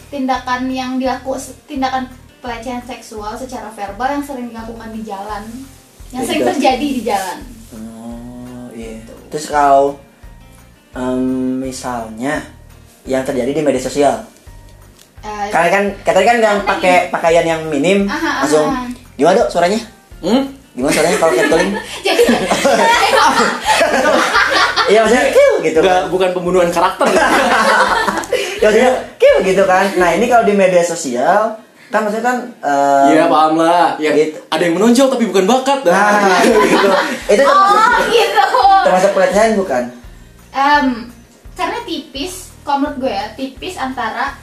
[0.08, 1.36] tindakan yang dilaku
[1.68, 2.08] tindakan
[2.40, 5.44] pelecehan seksual secara verbal yang sering dilakukan di jalan
[6.10, 7.38] yang sering terjadi di jalan
[7.76, 10.00] oh iya terus kalau
[10.96, 12.40] em, misalnya
[13.04, 14.24] yang terjadi di media sosial
[15.20, 18.88] Eh, Karena kan katanya kan yang pakai pakaian yang minim Aha, langsung aha.
[19.20, 19.76] gimana dok suaranya?
[20.24, 20.48] Hmm?
[20.72, 21.76] Gimana suaranya kalau catcalling?
[24.90, 26.10] jadi Iya maksudnya kiu gitu Nggak, kan.
[26.10, 27.06] bukan pembunuhan karakter.
[27.06, 27.26] Ya,
[28.64, 29.86] maksudnya kiu gitu kan.
[29.94, 31.54] Nah ini kalau di media sosial
[31.88, 33.94] kan maksudnya kan eh, Iya paham lah.
[33.96, 34.38] Ya, Gitu.
[34.44, 35.80] ada yang menonjol tapi bukan bakat.
[35.84, 36.88] Nah gitu.
[37.32, 38.44] Itu termasuk, oh gitu
[38.80, 39.82] termasuk pelecehan bukan?
[40.50, 40.86] Em,
[41.52, 44.34] karena tipis kalau menurut gue ya tipis antara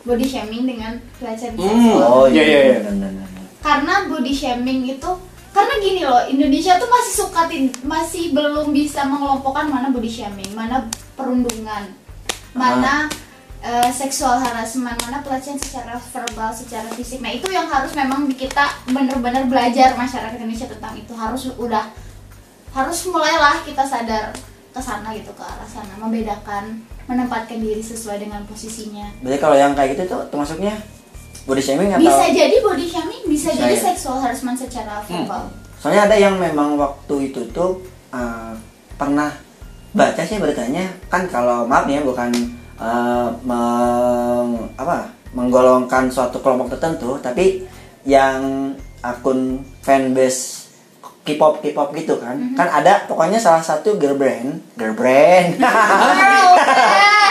[0.00, 1.62] body shaming dengan pelecehan Hmm.
[1.62, 2.78] seksual Oh Iya, iya, iya.
[2.82, 3.12] benar.
[3.60, 5.10] karena body shaming itu
[5.50, 7.50] karena gini loh Indonesia tuh masih suka
[7.82, 10.86] masih belum bisa mengelompokkan mana body shaming mana
[11.18, 11.90] perundungan
[12.54, 13.10] mana
[13.60, 17.20] eh, seksual harassment mana pelecehan secara verbal secara fisik.
[17.20, 21.12] Nah itu yang harus memang kita bener-bener belajar masyarakat Indonesia tentang itu.
[21.12, 21.92] Harus udah
[22.70, 24.32] harus mulailah kita sadar
[24.70, 25.92] ke sana gitu ke arah sana.
[26.00, 29.10] Membedakan menempatkan diri sesuai dengan posisinya.
[29.20, 30.78] Berarti kalau yang kayak gitu tuh termasuknya
[31.50, 32.06] body shaming atau?
[32.06, 35.50] bisa jadi body shaming bisa Bisa jadi seksual harassment secara verbal.
[35.82, 37.82] Soalnya ada yang memang waktu itu tuh
[38.14, 38.54] uh,
[38.94, 39.34] pernah
[39.90, 40.86] baca sih beritanya.
[41.10, 42.30] Kan kalau maaf nih ya bukan
[42.78, 47.66] uh, meng, apa menggolongkan suatu kelompok tertentu tapi
[48.06, 50.70] yang akun fanbase
[51.26, 52.36] K-pop K-pop gitu kan.
[52.54, 54.62] Kan ada pokoknya salah satu girl brand.
[54.78, 55.58] Girl brand.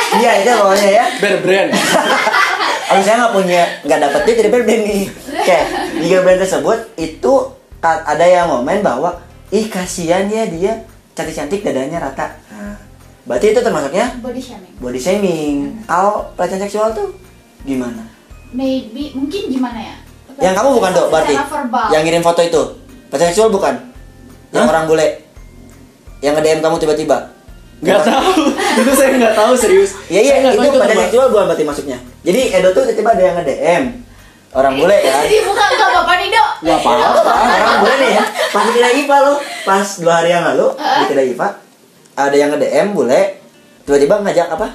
[0.10, 1.06] Iya itu pokoknya ya.
[1.22, 1.70] Bear brand.
[2.90, 5.04] kalau saya nggak punya nggak dapet duit dari brand nih
[5.46, 5.66] kayak
[6.02, 7.34] di girl brand tersebut itu
[7.86, 9.22] ada yang ngomen bahwa
[9.54, 12.34] ih kasihan ya dia cantik cantik dadanya rata.
[12.50, 12.76] Nah,
[13.30, 14.74] berarti itu termasuknya body shaming.
[14.82, 15.56] body shaming.
[15.86, 17.14] Kalau pelecehan seksual tuh
[17.62, 18.10] gimana?
[18.50, 19.96] Maybe mungkin gimana ya?
[20.42, 21.34] Yang kamu bukan dok berarti?
[21.38, 21.88] verbal.
[21.94, 22.62] Yang ngirim foto itu?
[23.14, 23.76] Pelecehan seksual bukan?
[24.50, 25.08] Yang orang bule?
[26.26, 27.18] Yang nge DM kamu tiba-tiba
[27.80, 28.32] Nggak tahu.
[28.84, 29.92] itu saya nggak tahu serius.
[30.12, 33.24] Iya iya itu tahu pelecehan termasuk- seksual bukan berarti masuknya jadi Edo tuh tiba-tiba ada
[33.24, 33.84] yang nge DM
[34.50, 35.22] orang bule kan.
[35.24, 36.50] jadi bukan nggak apa-apa nih dok.
[36.66, 37.32] Nggak apa-apa.
[37.64, 38.24] orang boleh nih ya.
[38.50, 41.48] Pas di kedai IPA lo pas dua hari yang lalu di kedai IPA
[42.18, 43.22] ada yang nge DM bule.
[43.88, 44.68] Tiba-tiba ngajak apa?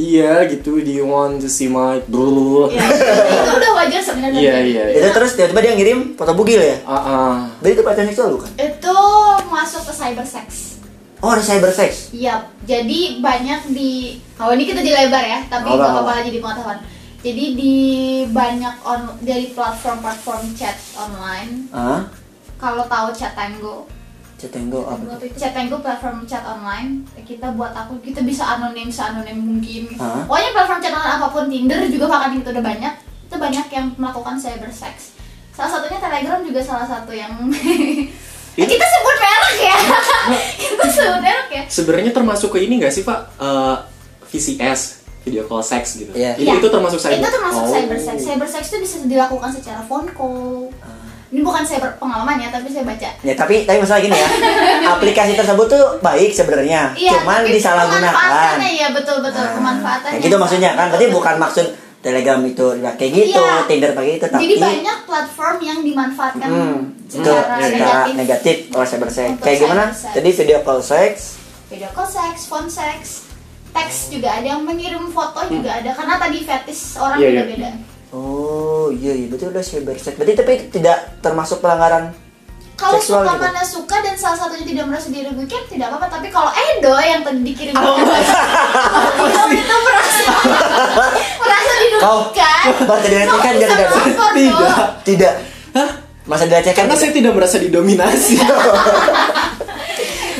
[0.00, 0.80] Iya gitu.
[0.80, 2.72] Do you want to see my dulu?
[2.72, 4.40] ya, itu udah wajar sebenarnya.
[4.40, 4.84] Iya iya.
[4.96, 6.80] itu terus tiba-tiba dia ngirim foto bugil ya?
[6.88, 7.34] Ah, ah.
[7.60, 8.50] berarti itu pelecehan seksual bukan?
[8.56, 8.96] Itu
[9.52, 10.69] masuk ke cyber sex
[11.20, 15.64] oh ada cyber sex Iya, jadi banyak di Oh ini kita di lebar ya, tapi
[15.64, 16.00] Oh, nggak apa-apa.
[16.00, 16.78] apa-apa lagi di pengetahuan.
[17.20, 17.74] Jadi di
[18.26, 21.68] banyak on dari platform-platform chat online.
[21.70, 22.08] ah
[22.56, 23.84] Kalau tahu chat Tango,
[24.34, 25.28] Cetengo apa tuh?
[25.34, 27.04] chat Tango platform chat online.
[27.20, 29.92] Kita buat aku kita bisa anonim seanonim mungkin.
[29.94, 30.24] Hah?
[30.24, 32.94] Pokoknya platform chat online apa pun Tinder juga bahkan itu udah banyak.
[33.22, 35.12] Itu banyak yang melakukan cyber sex.
[35.52, 37.36] Salah satunya Telegram juga salah satu yang
[38.52, 39.09] Eh, kita sebut merek
[39.56, 39.74] ya.
[40.86, 41.62] sebut merek ya.
[41.66, 43.18] Sebenarnya termasuk ke ini nggak sih Pak?
[43.36, 43.76] Eh,
[44.26, 44.80] VCS,
[45.20, 46.12] video call sex gitu.
[46.12, 46.34] Iya.
[46.34, 46.52] Itu, Iya.
[46.56, 47.18] itu termasuk cyber.
[47.18, 47.68] Itu termasuk Oh.
[47.68, 48.16] cyber sex.
[48.20, 50.70] Cyber sex itu bisa dilakukan secara phone call.
[51.30, 53.06] Ini bukan cyber pengalaman ya, tapi saya baca.
[53.22, 54.26] ya tapi tapi masalah gini ya
[54.98, 60.18] aplikasi tersebut tuh baik sebenarnya Iya, cuman disalahgunakan pemanfaatannya ya betul betul Nah, pemanfaatannya.
[60.18, 61.66] kayak gitu maksudnya kan berarti bukan maksud
[62.00, 63.68] Telegram itu ya kayak gitu Iya.
[63.68, 68.14] Tinder pakai itu tapi Jadi banyak platform yang dimanfaatkan Hmm, itu secara secara negatif.
[68.16, 69.26] negatif oleh cyber sex.
[69.28, 69.84] Untuk Kayak gimana?
[69.90, 70.12] sex.
[70.12, 71.12] Tadi video call sex.
[71.68, 72.98] Video call sex, phone sex,
[73.70, 77.34] teks juga ada yang mengirim foto juga ada karena tadi fetish orang Iya, iya.
[77.38, 77.70] beda-beda.
[78.10, 80.14] Oh iya iya betul udah cyber sex.
[80.14, 82.10] Berarti tapi tidak termasuk pelanggaran
[82.80, 83.44] Kalau seksual suka gitu.
[83.44, 87.44] mana suka dan salah satunya tidak merasa dirugikan tidak apa-apa tapi kalau Edo yang tadi
[87.44, 88.00] dikirim Oh.
[88.00, 90.32] Edo itu merasa
[91.36, 93.88] merasa dirugikan merasa dilecehkan Kamu tidak tidak
[94.32, 94.80] Tidak.
[95.04, 95.34] tidak.
[96.24, 96.86] Masa dilecehkan?
[96.88, 98.34] Karena saya tidak merasa didominasi.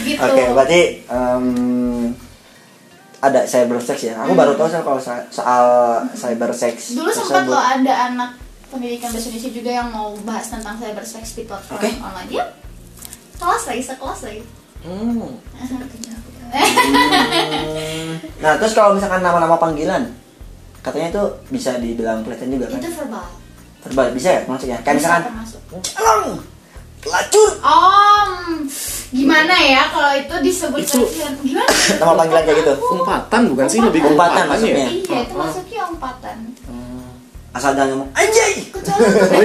[0.06, 1.46] gitu Oke, berarti em,
[3.20, 4.14] ada cyber sex ya.
[4.24, 4.98] Aku baru tahu soal
[5.28, 5.64] soal
[6.14, 6.96] cyber sex.
[6.96, 8.30] dulu sempat loh ada anak
[8.70, 11.90] pendidikan bahasa Indonesia juga yang mau bahas tentang cyberspace di platform Oke.
[11.92, 12.44] online ya
[13.36, 14.42] kelas lagi sekelas lagi
[14.80, 15.36] Hmm.
[18.40, 20.08] Nah, terus kalau misalkan nama-nama panggilan,
[20.80, 22.80] katanya itu bisa dibilang pelecehan juga kan?
[22.80, 23.26] itu verbal
[23.80, 24.78] Verbal bisa ya maksudnya?
[24.78, 25.60] Kayak Bisa misalkan termasuk.
[25.82, 26.24] jalang,
[26.98, 28.30] pelacur, Om,
[29.10, 31.32] gimana ya kalau itu disebut Itu- pelecehan?
[31.38, 31.68] Gimana?
[32.00, 32.72] nama panggilan kayak gitu.
[32.90, 34.76] Umpatan bukan sih lebih Umpatan umpatan, maksudnya.
[34.76, 34.88] ya?
[34.90, 36.36] Iya, itu masuknya umpatan.
[37.50, 38.52] Asal jangan ngomong anjay.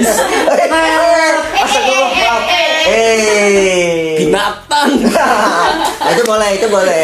[1.56, 2.38] Astagfirullah.
[2.86, 4.22] Eh.
[4.22, 4.90] Binatang.
[5.10, 7.02] Nah, itu boleh, itu boleh.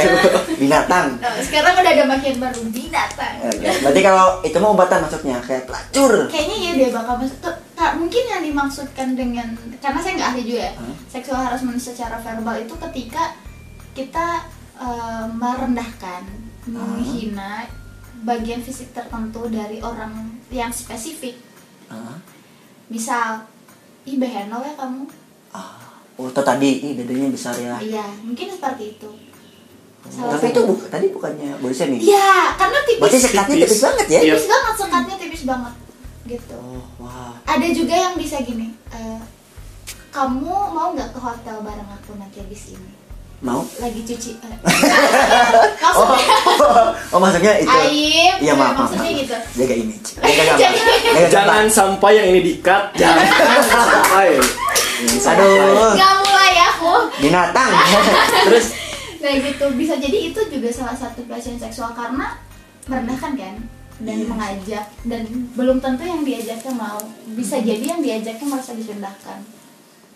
[0.56, 1.18] Binatang.
[1.18, 3.34] Nah, sekarang udah ada makin baru binatang.
[3.82, 6.30] Berarti kalau itu mau umpatan masuknya kayak pelacur.
[6.30, 7.38] Kayaknya ya dia bakal masuk.
[7.40, 10.72] Tuh, tak- mungkin yang dimaksudkan dengan karena saya nggak ahli juga ya.
[10.78, 10.94] Hmm.
[11.10, 13.34] Seksual harassment secara verbal itu ketika
[13.92, 14.26] kita
[14.78, 16.22] eh, merendahkan,
[16.62, 17.02] Hmm.
[18.22, 20.12] Bagian fisik tertentu dari orang
[20.48, 21.38] yang spesifik.
[21.86, 22.16] Ah.
[22.86, 23.44] Misal,
[24.02, 25.04] ih beheno ya kamu.
[26.14, 27.76] Oh, itu tadi, ih dadanya besar ya.
[27.78, 29.10] Iya, mungkin seperti itu.
[30.04, 30.52] Salah Tapi satu.
[30.52, 32.00] itu bu- tadi bukannya body shaming.
[32.00, 33.00] Iya, karena tipis.
[33.00, 33.64] Berarti sekatnya Tipis.
[33.64, 34.18] tipis banget ya?
[34.18, 34.34] Iya.
[34.34, 35.74] tipis banget sekatnya tipis banget
[36.22, 37.34] gitu Oh, wah.
[37.44, 39.18] ada juga yang bisa gini eh,
[40.08, 42.90] kamu mau nggak ke hotel bareng aku nanti habis ini
[43.42, 43.66] Mau?
[43.76, 44.56] lagi cuci eh,
[45.90, 47.66] Oh, maksudnya oh maksudnya itu.
[47.68, 49.20] aib Iya, maaf, maaf, maksudnya maaf.
[49.20, 50.08] gitu Jaga image.
[50.14, 50.58] Jaga gambar.
[50.62, 51.74] Jaga Jangan gambar.
[51.74, 52.84] sampai yang ini di-cut.
[52.94, 53.26] Jangan
[53.66, 54.28] sampai.
[55.18, 55.34] Jangan.
[55.34, 57.70] Aduh, nggak mulai aku binatang.
[58.46, 58.66] Terus
[59.18, 62.34] nah gitu bisa jadi itu juga salah satu pelecehan seksual karena
[62.86, 63.54] merendahkan kan
[63.98, 64.26] dan Iya.
[64.26, 65.22] mengajak dan
[65.54, 66.98] belum tentu yang diajaknya mau
[67.32, 69.38] bisa jadi yang diajaknya merasa direndahkan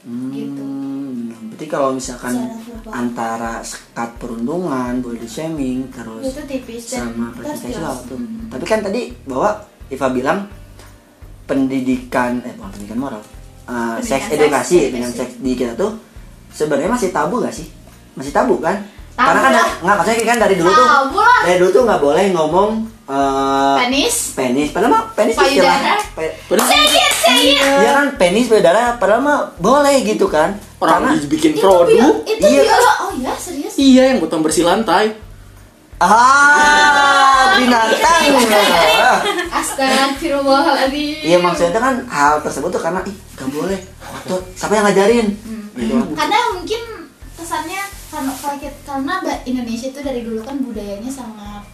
[0.07, 0.63] Gitu.
[0.63, 2.39] Hmm, berarti kalau misalkan
[2.95, 8.07] antara sekat perundungan, body shaming, terus itu tipis sama jelas.
[8.07, 8.15] tuh.
[8.15, 8.55] Mhm.
[8.55, 10.47] Tapi kan tadi bahwa Iva bilang
[11.47, 15.99] pendidikan eh bukan pendidikan moral, uh, Pendidikan seks edukasi dengan seks di kita tuh
[16.55, 17.67] sebenarnya masih tabu gak sih?
[18.15, 18.87] Masih tabu kan?
[19.19, 21.41] Tabu Karena kan nggak maksudnya kan dari dulu tuh lah.
[21.43, 22.71] dari dulu tuh nggak boleh ngomong
[23.07, 24.69] uh, penis penis.
[24.71, 25.35] Padahal mah penis.
[25.35, 25.95] Payudara.
[26.13, 30.55] pe- Padahal say it say it Iya kan penis payudara padahal mah boleh gitu kan.
[30.77, 31.89] orang Karena dibikin itu produk.
[31.89, 32.63] bio- itu Iya.
[32.63, 35.17] biolo- oh ya serius Iya, yang butang bersih lantai.
[35.97, 38.23] ah binatang.
[39.51, 44.85] Astagfirullahaladzim Iya maksudnya itu kan hal tersebut tuh karena ih gak boleh foto siapa yang
[44.87, 45.27] ngajarin
[45.75, 46.09] gitu kan.
[46.17, 46.81] karena mungkin
[47.35, 48.33] kesannya karena
[48.83, 49.15] karena
[49.45, 51.65] Indonesia itu dari dulu kan budayanya sangat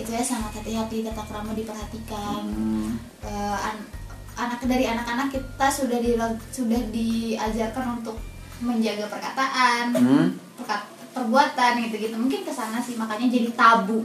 [0.00, 2.96] itu ya sangat hati-hati tata krama diperhatikan Hmm.
[3.20, 3.88] Eh, an-
[4.34, 6.16] anak dari anak-anak kita sudah di
[6.50, 8.16] sudah diajarkan untuk
[8.58, 10.28] menjaga perkataan Hmm.
[10.54, 14.04] perka- perbuatan gitu-gitu mungkin ke sana sih makanya jadi tabu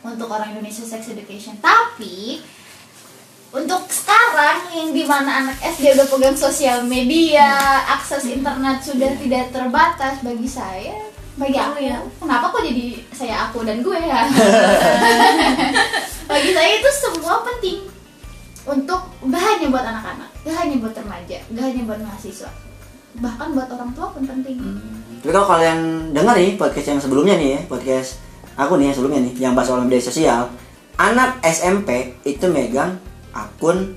[0.00, 2.40] untuk orang Indonesia sex education tapi
[3.48, 7.46] untuk sekarang yang di mana anak SD udah pegang sosial media
[7.88, 11.05] akses internet sudah tidak terbatas bagi saya
[11.36, 14.24] bagi aku ya kenapa kok jadi saya aku dan gue ya
[16.30, 17.84] bagi saya itu semua penting
[18.66, 22.48] untuk gak hanya buat anak-anak gak hanya buat remaja gak hanya buat mahasiswa
[23.20, 24.56] bahkan buat orang tua pun penting
[25.24, 28.20] Tapi kalau kalian dengar nih podcast yang sebelumnya nih ya, podcast
[28.54, 30.46] aku nih yang sebelumnya nih yang bahas soal media sosial,
[31.00, 32.94] anak SMP itu megang
[33.34, 33.96] akun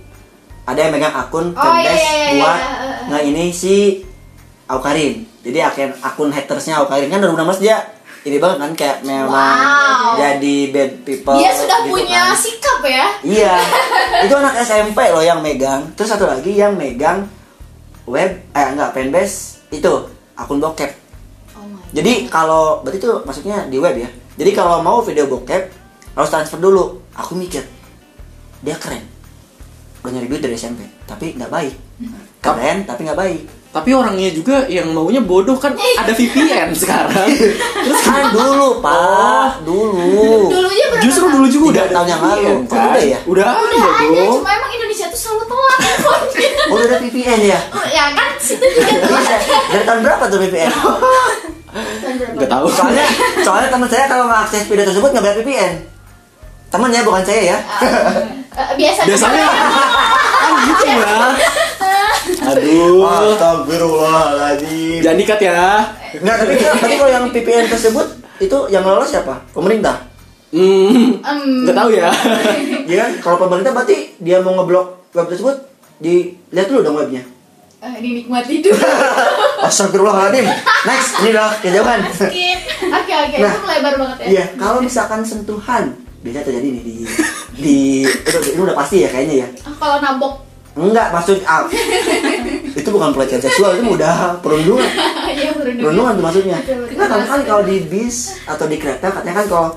[0.66, 2.96] ada yang megang akun Oh, iya, iya, iya, buat iya, iya.
[3.12, 3.76] nggak ini si
[4.70, 5.29] Aukarin.
[5.40, 7.78] Jadi akun akun hatersnya Aukarin kan 2016 dia
[8.20, 10.20] ini banget kan kayak memang Wow.
[10.20, 11.40] jadi bad people.
[11.40, 12.36] dia sudah gitu punya kan.
[12.36, 13.54] sikap ya Iya,
[14.22, 15.88] itu anak SMP loh yang megang.
[15.96, 17.24] Terus satu lagi yang megang
[18.04, 19.88] web, eh enggak fanbase itu
[20.36, 20.92] akun bokep.
[21.54, 24.10] oh my Jadi kalau berarti itu maksudnya di web ya.
[24.36, 25.72] Jadi kalau mau video bokep
[26.14, 27.00] harus transfer dulu.
[27.16, 27.64] Aku mikir
[28.60, 29.08] dia keren.
[30.00, 31.76] Udah nyari duit dari SMP, tapi nggak baik.
[32.40, 33.42] Keren tapi nggak baik.
[33.70, 37.30] Tapi orangnya juga yang maunya bodoh kan ada VPN sekarang.
[37.86, 40.50] Terus kan dulu pak, dulu.
[40.50, 42.54] dulunya berapa Justru dulu juga udah tahun yang lalu.
[42.66, 43.20] Kok udah ya?
[43.30, 44.42] Udah udah ada dong.
[44.42, 45.80] cuma emang Indonesia tuh selalu telat.
[46.70, 47.60] Oh udah ada VPN ya?
[47.70, 50.72] Oh, ya kan situ juga telat Dari tahun berapa tuh VPN?
[50.74, 52.38] Tahun berapa?
[52.42, 52.66] Gak tahu.
[52.74, 53.06] Soalnya
[53.46, 55.74] soalnya teman saya kalau mengakses video tersebut nggak bayar VPN.
[56.74, 57.58] Temen ya bukan saya ya.
[57.86, 59.46] Eh, biasa Biasanya
[60.42, 61.69] kan gitu ya.
[62.52, 63.06] Aduh.
[63.06, 65.00] Astagfirullahaladzim.
[65.00, 65.60] Jangan dikat ya.
[66.12, 68.08] Enggak, tapi, tapi kalau yang VPN tersebut
[68.40, 69.46] itu yang lolos siapa?
[69.50, 70.08] Pemerintah.
[70.50, 71.20] Hmm.
[71.20, 72.10] Em, Gak tahu ya.
[72.84, 73.12] Iya kan?
[73.20, 75.56] Kalau pemerintah berarti dia mau ngeblok web tersebut
[75.98, 77.22] dilihat dulu dong webnya.
[77.80, 78.76] eh, dinikmati dulu
[79.68, 80.46] Astagfirullahaladzim.
[80.84, 82.00] Next, ini udah kejauhan.
[82.10, 82.60] Skip.
[82.82, 85.84] oke oke Nah, itu melebar banget ya Iya, kalau misalkan sentuhan
[86.20, 86.96] biasa terjadi nih di
[87.56, 89.48] di itu, ini udah pasti ya kayaknya ya.
[89.70, 90.34] Kalau nabok
[90.82, 91.68] enggak maksud ah,
[92.70, 94.88] itu bukan pelecehan seksual itu udah perundungan
[95.30, 95.84] Iya perundungan.
[95.84, 96.58] perundungan tuh maksudnya
[96.96, 99.68] nah kan kan kalau di bis atau di kereta katanya kan kalau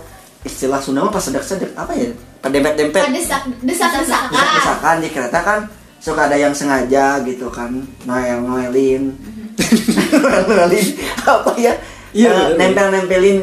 [0.43, 2.11] istilah Sunda mah pas sedek-sedek apa ya
[2.43, 4.31] dempet-dempet Desak, desak, desakan.
[4.31, 5.59] desak-desakan di kereta kan
[5.97, 7.71] suka ada yang sengaja gitu kan
[8.03, 9.15] noel noelin
[10.17, 10.87] noel noelin
[11.23, 11.75] apa ya
[12.13, 12.57] Iya, Eh, bener.
[12.61, 13.39] nempel-nempelin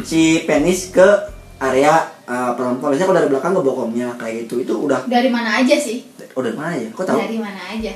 [0.00, 1.04] si penis ke
[1.58, 5.76] area eh, perempuan biasanya kalau dari belakang ngebokongnya kayak gitu itu udah Dari mana aja
[5.76, 6.00] sih?
[6.36, 7.92] Udah mana ya kok tahu Dari mana aja?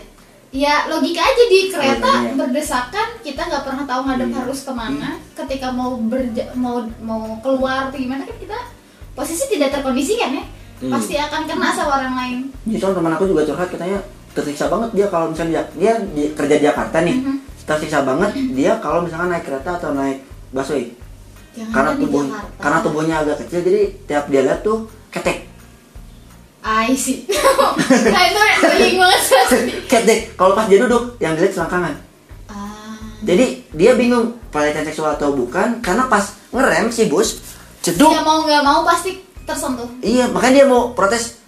[0.51, 2.33] Ya logika aja di kereta Oh, iya.
[2.35, 4.37] berdesakan kita nggak pernah tahu ngadep Iya.
[4.41, 5.09] harus ke mana.
[5.33, 8.59] Ketika mau berja mau mau keluar atau gimana kan kita
[9.13, 10.45] posisi tidak terkondisikan ya.
[10.81, 10.91] Hmm.
[10.91, 12.39] Pasti akan kena sama orang lain.
[12.65, 14.01] Jadi soal teman aku juga curhat katanya
[14.31, 17.37] tersiksa banget dia kalau misalnya dia, dia di, kerja di Jakarta nih Mhm.
[17.63, 20.87] tersiksa banget dia kalau misalkan naik kereta atau naik busway
[21.51, 22.23] Jangan karena tubuh
[22.57, 25.50] karena tubuhnya agak kecil jadi tiap dia lihat tuh ketek
[26.73, 27.27] I see.
[28.07, 29.73] nah itu annoying banget pasti.
[29.85, 31.95] ketek kalau pas dia duduk yang dilihat selangkangan
[32.47, 32.95] Ah.
[33.21, 37.39] jadi dia bingung pelecehan seksual atau bukan karena pas ngerem si bus
[37.79, 39.89] ceduk Ya mau nggak mau pasti tersentuh.
[40.01, 41.39] iya makanya dia mau protes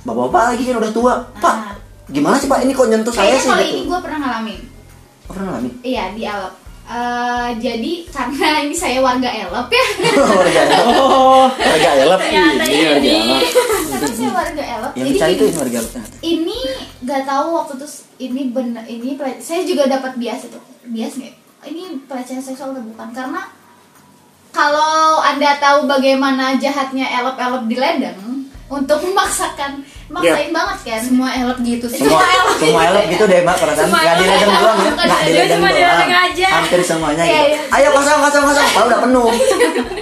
[0.00, 1.74] bapak-bapak lagi kan udah tua pak Ah.
[2.08, 4.60] gimana sih pak ini kok nyentuh saya Kayaknya sih kalau gitu ini gue pernah ngalamin.
[5.22, 6.54] Oh, pernah ngalamin Iya di Elop.
[6.92, 9.86] Eh, jadi karena ini saya warga Elop ya.
[10.36, 10.60] warga
[10.92, 13.08] Oh, warga elep Ternyata Iya, ini.
[13.08, 13.38] iya.
[13.88, 14.92] karena saya warga Elop.
[14.92, 16.58] yang jadi itu ini warga elep ternyata ini
[17.00, 17.86] nggak tahu waktu itu
[18.20, 19.08] ini bener ini
[19.40, 23.40] saya juga dapat bias itu bias nggak ini pelecehan seksual atau bukan karena
[24.52, 28.20] kalau anda tahu bagaimana jahatnya elop-elop di ledeng
[28.68, 29.80] untuk memaksakan
[30.12, 31.00] maksain banget kan?
[31.00, 31.98] Semua elok gitu sih.
[31.98, 32.56] Semua Semua elep.
[32.58, 33.82] semua elep gitu deh mbak perasaan.
[33.82, 36.08] Semua nggak di ledeng doang ya Bukan nggak di ledeng, doang.
[36.52, 37.48] hampir semuanya Iya, gitu.
[37.48, 37.60] iya.
[37.72, 38.68] ayo kosong kosong kosong.
[38.70, 39.28] Kalau udah penuh.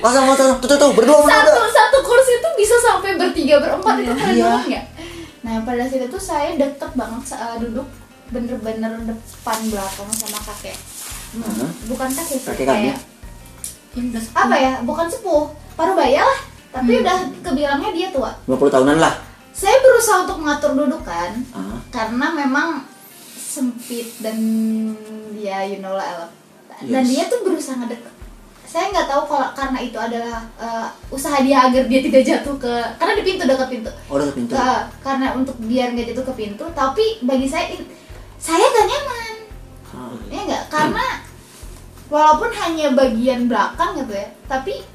[0.00, 0.50] Kosong kosong.
[0.58, 0.90] Tuh tuh tuh.
[0.92, 3.94] Berdua satu berdua satu kursi itu bisa sampai bertiga berempat.
[3.98, 4.44] Itu keren Iya.
[4.44, 4.84] banget nggak?
[5.40, 7.86] Nah pada saat itu saya deket banget sa- duduk
[8.28, 10.76] bener-bener depan belakang sama kakek.
[11.32, 12.98] Hmm, bukan kakek sih kayak
[14.32, 14.72] apa ya?
[14.80, 15.44] Bukan sepuh.
[15.74, 16.40] Parubaya lah.
[16.70, 17.02] Tapi Hmm.
[17.02, 18.30] udah kebilangnya dia tua.
[18.46, 19.14] 50 tahunan lah
[19.60, 21.76] saya berusaha untuk mengatur duduk kan Ah.
[21.90, 22.88] karena memang
[23.36, 24.38] sempit dan
[25.34, 26.30] ya you know lah Elap.
[26.82, 27.10] dan Yes.
[27.10, 28.08] dia tuh berusaha ngedeket
[28.64, 32.70] saya nggak tahu kalau karena itu adalah uh, usaha dia agar dia tidak jatuh ke
[32.96, 36.34] karena di pintu dekat pintu oh ke pintu Ke- karena untuk biar nggak jatuh ke
[36.38, 37.90] pintu tapi bagi saya in-
[38.38, 39.34] saya gak nyaman
[39.90, 40.14] Ah.
[40.30, 41.06] ya nggak karena
[42.06, 44.86] walaupun hanya bagian belakang gitu ya tapi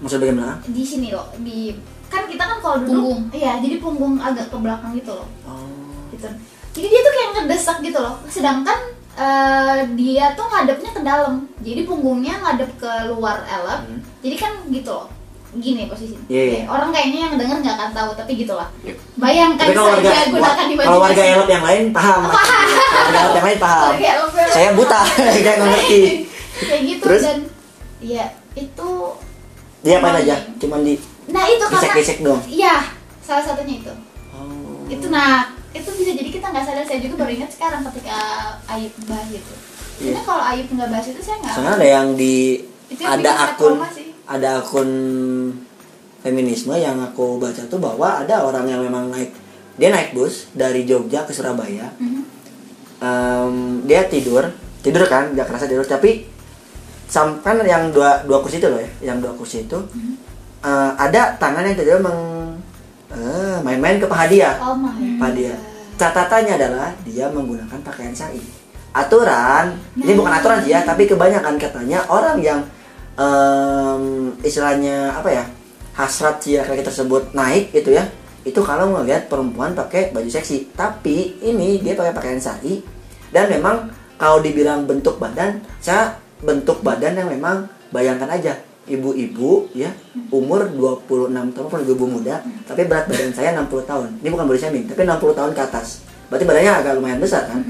[0.00, 1.76] maksud bagian mana di sini loh di
[2.12, 3.22] kan kita kan kalau duduk Punggung.
[3.32, 5.28] iya jadi punggung agak ke belakang gitu loh.
[5.48, 5.64] Oh.
[6.12, 6.28] Gitu.
[6.72, 8.14] Jadi dia tuh kayak ngedesak gitu loh.
[8.28, 8.78] Sedangkan
[9.12, 11.34] eh, dia tuh ngadepnya ke dalam.
[11.58, 13.80] Jadi punggungnya ngadep ke luar elep.
[13.82, 14.00] Hmm.
[14.20, 15.08] jadi kan gitu loh.
[15.52, 16.52] Gini posisinya Iya, iya.
[16.64, 18.94] Kayak orang kayaknya yang denger nggak akan tahu tapi gitulah Iya.
[19.20, 22.20] bayangkan tapi kalau warga gunakan kalau warga elep yang lain paham.
[22.24, 23.92] Warga elep yang lain paham.
[24.48, 26.00] Saya buta saya nggak ngerti.
[26.52, 27.22] Kayak gitu Terus?
[27.24, 27.38] dan
[28.00, 28.88] ya itu
[29.82, 30.36] dia apa aja?
[30.56, 30.94] cuman di
[31.32, 32.40] nah itu karena gesek-gesek dong.
[32.46, 32.76] Iya
[33.24, 33.94] salah satunya itu.
[34.36, 34.84] Oh.
[34.88, 36.84] itu nah itu bisa jadi kita nggak sadar.
[36.84, 38.18] Saya juga baru ingat sekarang ketika
[38.68, 39.54] Ayub bahas itu.
[40.04, 40.12] Iya.
[40.12, 42.36] Karena kalau Ayub nggak bahas itu saya nggak Soalnya ada yang di
[42.92, 43.74] Itu yang ada akun
[44.28, 44.90] ada akun
[46.22, 49.34] feminisme yang aku baca tuh bahwa ada orang yang memang naik
[49.80, 51.88] dia naik bus dari Jogja ke Surabaya.
[51.96, 52.22] Mhm.
[53.02, 53.54] Em,
[53.88, 54.46] dia tidur.
[54.84, 55.88] Tidur kan nggak kerasa tidur.
[55.88, 56.28] Tapi
[57.08, 59.78] sam kan yang dua dua kursi itu loh ya yang dua kursi itu.
[59.80, 60.31] Mhm.
[60.62, 62.20] Eh, ada tangan yang tidur meng
[63.12, 65.54] eh, main-main ke paha dia oh my paha dia
[65.98, 68.42] catatannya adalah dia menggunakan pakaian syari
[68.92, 72.60] aturan ini bukan aturan sih ya tapi kebanyakan katanya orang yang
[73.16, 75.44] em, istilahnya apa ya
[75.96, 78.04] hasrat si laki-laki tersebut naik gitu ya
[78.42, 80.74] itu kalau ngelihat perempuan pakai baju seksi.
[80.74, 82.82] Tapi ini dia pakai pakaian syari
[83.30, 89.94] dan memang kalau dibilang bentuk badan saya bentuk badan yang memang bayangkan aja ibu-ibu ya
[90.34, 94.08] umur 26 tahun pun ibu muda tapi berat badan saya 60 tahun.
[94.18, 96.02] Ini bukan body shaming tapi 60 tahun ke atas.
[96.26, 97.62] Berarti badannya agak lumayan besar kan?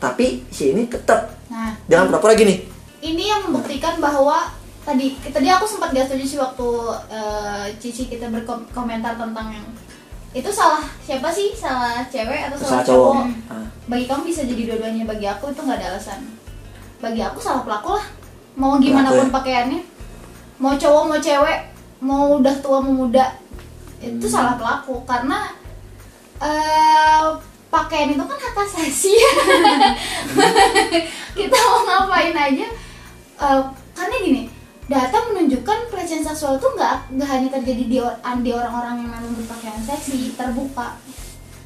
[0.00, 1.38] Tapi si ini tetap.
[1.52, 1.76] Nah.
[1.86, 2.66] Dengan pura-pura gini.
[3.00, 4.50] Ini yang membuktikan bahwa
[4.82, 6.68] tadi tadi aku sempat gak setuju sih waktu
[7.12, 9.66] eh, Cici kita berkomentar tentang yang
[10.30, 11.54] itu salah siapa sih?
[11.54, 13.14] Salah cewek atau salah salah, cowok.
[13.14, 13.24] cowok?
[13.50, 13.66] Ah.
[13.90, 16.20] bagi kamu bisa jadi dua-duanya bagi aku itu nggak ada alasan.
[16.98, 18.06] Bagi aku salah pelaku lah.
[18.58, 19.99] Mau gimana pun pakaiannya
[20.60, 21.58] mau cowok mau cewek
[22.00, 23.26] mau udah tua mau muda
[24.00, 24.32] itu Hmm.
[24.32, 25.52] salah pelaku karena
[26.40, 27.24] eh
[27.68, 29.12] pakaian itu kan hak asasi
[31.38, 32.66] kita mau ngapain aja
[33.40, 33.60] eh,
[33.92, 34.42] karena gini
[34.90, 37.98] data menunjukkan pelecehan seksual itu nggak nggak hanya terjadi di,
[38.42, 40.98] di orang-orang yang memang berpakaian seksi terbuka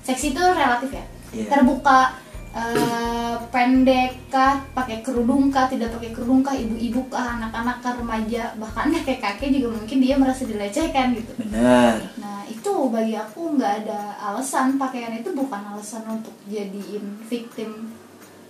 [0.05, 1.51] seksi itu relatif ya Iya.
[1.51, 2.15] terbuka
[2.55, 8.55] eh, pendek kah pakai kerudung kah tidak pakai kerudung kah ibu-ibu kah anak-anak kah remaja
[8.57, 11.33] bahkan kakek-kakek juga mungkin dia merasa dilecehkan gitu.
[11.43, 11.99] Benar.
[12.23, 14.79] Nah itu bagi aku nggak ada alasan.
[14.79, 17.91] Pakaian itu bukan alasan untuk jadiin victim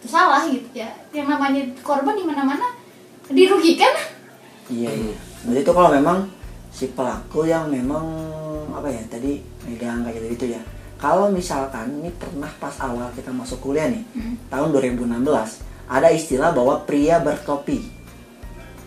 [0.01, 0.93] itu salah gitu ya.
[1.17, 2.77] Yang namanya korban di mana-mana
[3.33, 3.93] dirugikan.
[4.69, 5.17] Iya iya.
[5.45, 6.19] Berarti itu kalau memang
[6.75, 8.03] si pelaku yang memang
[8.75, 10.63] apa ya tadi megang kayak gitu gitu ya
[11.05, 14.41] kalau misalkan ini pernah pas awal kita masuk kuliah nih Hmm.
[14.49, 17.93] tahun 2016 ada istilah bahwa pria bertopi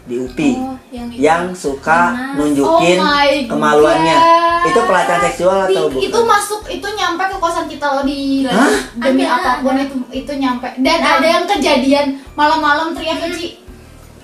[0.03, 1.20] di UPI Oh, yang itu.
[1.20, 2.34] yang suka Mas.
[2.34, 4.65] nunjukin Oh kemaluannya God.
[4.65, 8.41] itu pelatihan seksual atau Di- bukan itu masuk itu nyampe ke kosan kita loh di
[8.43, 8.72] Hah?
[8.97, 9.84] demi Ada, apa pun ada.
[9.84, 13.61] itu itu nyampe dan ada yang kejadian malam-malam teriak Ci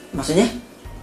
[0.10, 0.48] maksudnya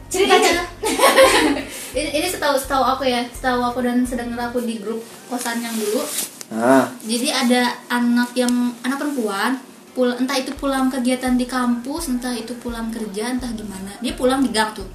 [0.09, 0.64] cerita Ci Iya.
[2.01, 5.76] ini, ini setahu setahu aku ya setahu aku dan sedengar aku di grup kosan yang
[5.76, 6.03] dulu
[6.51, 6.86] ah.
[7.07, 9.59] Jadi ada anak yang anak perempuan
[9.90, 13.90] pul entah itu pulang kegiatan di kampus entah itu pulang kerja entah gimana.
[13.98, 14.86] Dia pulang di gang tuh.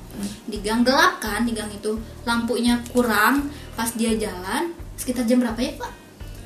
[0.47, 1.99] Di gang gelap kan di gang itu.
[2.24, 5.91] Lampunya kurang pas dia jalan sekitar jam berapa ya pak?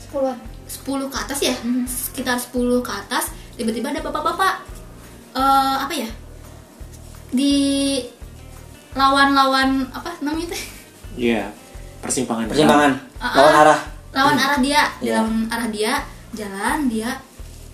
[0.01, 0.37] Sepuluhan.
[0.69, 1.55] 10 ke atas ya?
[1.89, 4.53] Sekitar 10 ke atas tiba-tiba ada bapak-bapak
[5.37, 6.09] eh apa ya?
[7.29, 7.53] Di
[8.97, 10.63] lawan-lawan apa namanya teh?
[11.17, 11.53] Iya,
[12.01, 12.49] persimpangan.
[12.49, 12.91] persimpangan.
[13.21, 13.61] Ah, lawan ah.
[13.65, 13.79] arah
[14.11, 15.21] lawan arah dia di Iya.
[15.21, 15.91] lawan arah dia
[16.31, 17.09] jalan dia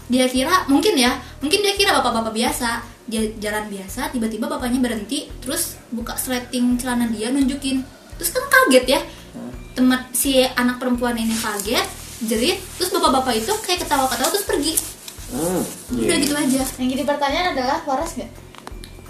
[0.05, 2.69] dia kira mungkin ya mungkin dia kira bapak-bapak biasa
[3.05, 7.85] dia jalan biasa tiba-tiba bapaknya berhenti terus buka sleting celana dia nunjukin.
[8.15, 8.99] Terus kan kaget ya
[9.71, 11.83] teman si anak perempuan ini kaget
[12.21, 14.73] jerit terus bapak-bapak itu kayak ketawa-ketawa terus pergi.
[15.25, 15.61] Hmm.
[15.91, 16.61] udah gitu aja.
[16.77, 18.31] Yang jadi pertanyaan adalah waras nggak?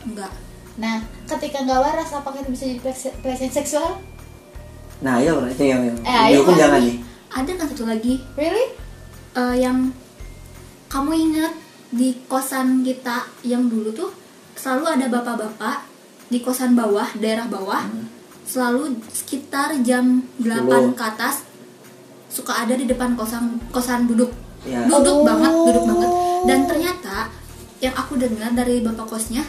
[0.06, 0.34] Enggak
[0.76, 3.96] nah ketika nggak waras apakah itu bisa jadi pelece- pelecehan seksual?
[5.00, 6.62] Nah iya itu yang yang Eh, dihukum iya.
[6.62, 6.98] jangan nih
[7.36, 8.72] ada kan satu lagi really
[9.34, 9.92] eh, yang
[10.88, 11.54] kamu ingat
[11.92, 14.12] di kosan kita yang dulu tuh
[14.56, 15.84] selalu ada bapak-bapak
[16.26, 17.84] di kosan bawah daerah bawah
[18.44, 20.94] selalu sekitar jam 8 Sepuluh.
[20.94, 21.36] ke atas
[22.28, 24.32] suka ada di depan kosan kosan duduk
[24.64, 24.82] Ya.
[24.84, 25.24] duduk Oh.
[25.24, 26.10] banget duduk banget
[26.44, 27.30] dan ternyata
[27.78, 29.46] yang aku dengar dari bapak kosnya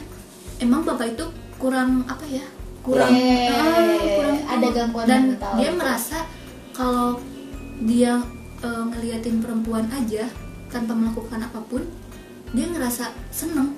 [0.59, 1.25] emang bapak itu
[1.57, 2.45] kurang apa ya
[2.83, 5.57] kurang Eh, ah, kurang ada gangguan dan mental.
[5.57, 6.19] dia merasa
[6.71, 7.17] kalau
[7.83, 8.23] dia
[8.63, 10.25] eh, ngeliatin perempuan aja
[10.73, 11.83] tanpa melakukan apa pun
[12.55, 13.75] dia ngerasa seneng.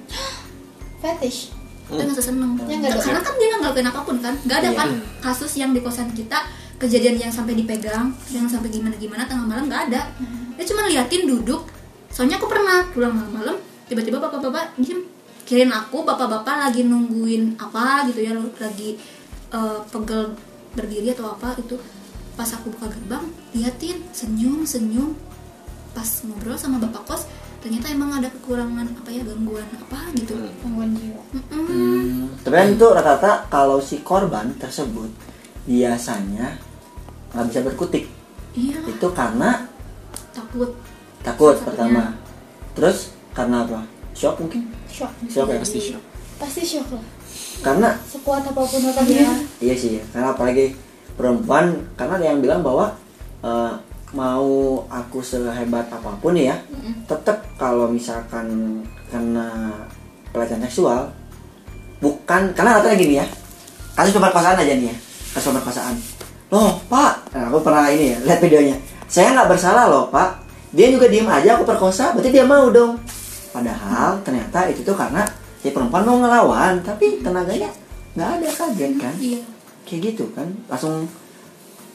[1.03, 1.55] Fetish?
[1.89, 2.55] Dia ngerasa seneng.
[2.69, 3.01] Ya, dong.
[3.01, 4.35] karena kan dia nggak ngelakuin apa pun kan.
[4.45, 4.79] Nggak ada Iya.
[4.79, 4.89] kan
[5.25, 6.45] kasus yang di kosan kita
[6.79, 10.03] kejadian yang sampai dipegang yang sampai gimana gimana tengah malam nggak ada.
[10.55, 11.67] Dia cuma liatin duduk.
[12.13, 13.57] Soalnya aku pernah pulang malam-malam
[13.89, 15.01] tiba-tiba bapak-bapak diem.
[15.49, 19.01] Kirain aku bapak-bapak lagi nungguin apa gitu ya lagi
[19.49, 20.37] eh, pegel
[20.77, 21.73] berdiri atau apa itu
[22.39, 25.19] pas aku buka gerbang liatin senyum senyum.
[25.91, 27.23] Pas ngobrol sama bapak kos
[27.59, 30.39] ternyata emang ada kekurangan apa ya gangguan apa gitu.
[30.63, 31.23] Gangguan jiwa.
[31.35, 31.67] Mm-mm.
[31.67, 35.11] Hmm, tapi itu rata-rata kalau si korban tersebut
[35.67, 36.55] biasanya
[37.35, 38.07] nggak bisa berkutik.
[38.55, 38.79] Iya.
[38.87, 39.67] Itu karena
[40.31, 40.79] takut.
[41.27, 42.15] Takut pertama.
[42.79, 43.83] Terus karena apa?
[44.15, 44.71] Shock mungkin?
[44.87, 45.11] Shock.
[45.27, 45.59] Shock ya?
[45.59, 46.03] Pasti shock.
[46.39, 47.05] pasti shock lah.
[47.59, 50.79] Karena sekuat apa pun ototnya iya sih karena apalagi
[51.19, 52.95] perempuan karena ada yang bilang bahwa
[53.43, 53.75] eh,
[54.15, 56.57] mau aku sehebat apa pun ya
[57.05, 58.81] tetap kalau misalkan
[59.13, 59.69] kena
[60.33, 61.13] pelecehan seksual
[62.01, 63.27] bukan karena katanya gini ya
[63.99, 64.97] kasus pemerkosaan aja nih ya
[65.35, 65.95] kasus pemerkosaan.
[66.49, 68.77] Loh pak nah, aku pernah ini ya lihat videonya.
[69.11, 70.41] Saya nggak bersalah loh pak.
[70.73, 72.97] Dia juga diem aja aku perkosa berarti dia mau dong.
[73.53, 75.27] Padahal ternyata itu tuh karena
[75.61, 77.69] si perempuan mau ngelawan tapi tenaganya
[78.17, 79.15] nggak ada kaget kan?
[79.21, 79.58] Iya
[79.89, 80.53] kayak gitu kan.
[80.69, 81.09] Langsung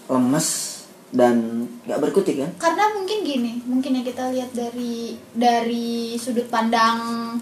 [0.09, 0.73] lemes
[1.13, 2.51] dan nggak berkutik kan.
[2.57, 7.37] Karena mungkin gini mungkin yang kita lihat dari dari sudut pandang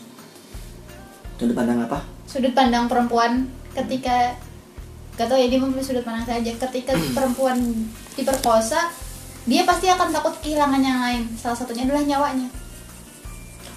[1.40, 2.04] sudut pandang apa?
[2.28, 4.36] sudut pandang perempuan ketika
[5.20, 7.60] gak tau ya dia memilih sudut pandang saja ketika perempuan
[8.16, 8.92] diperkosa
[9.48, 11.24] dia pasti akan takut kehilangan yang lain.
[11.34, 12.50] Salah satunya adalah nyawanya.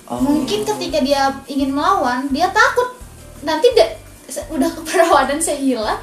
[0.04, 0.20] Oh.
[0.20, 2.92] mungkin ketika dia ingin melawan dia takut.
[3.46, 3.72] Nanti
[4.52, 6.02] udah keperawanan saya hilang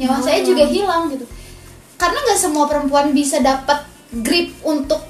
[0.00, 1.28] nyawa saya juga hilang gitu.
[2.00, 3.84] Karena nggak semua perempuan bisa dapat
[4.24, 5.04] grip untuk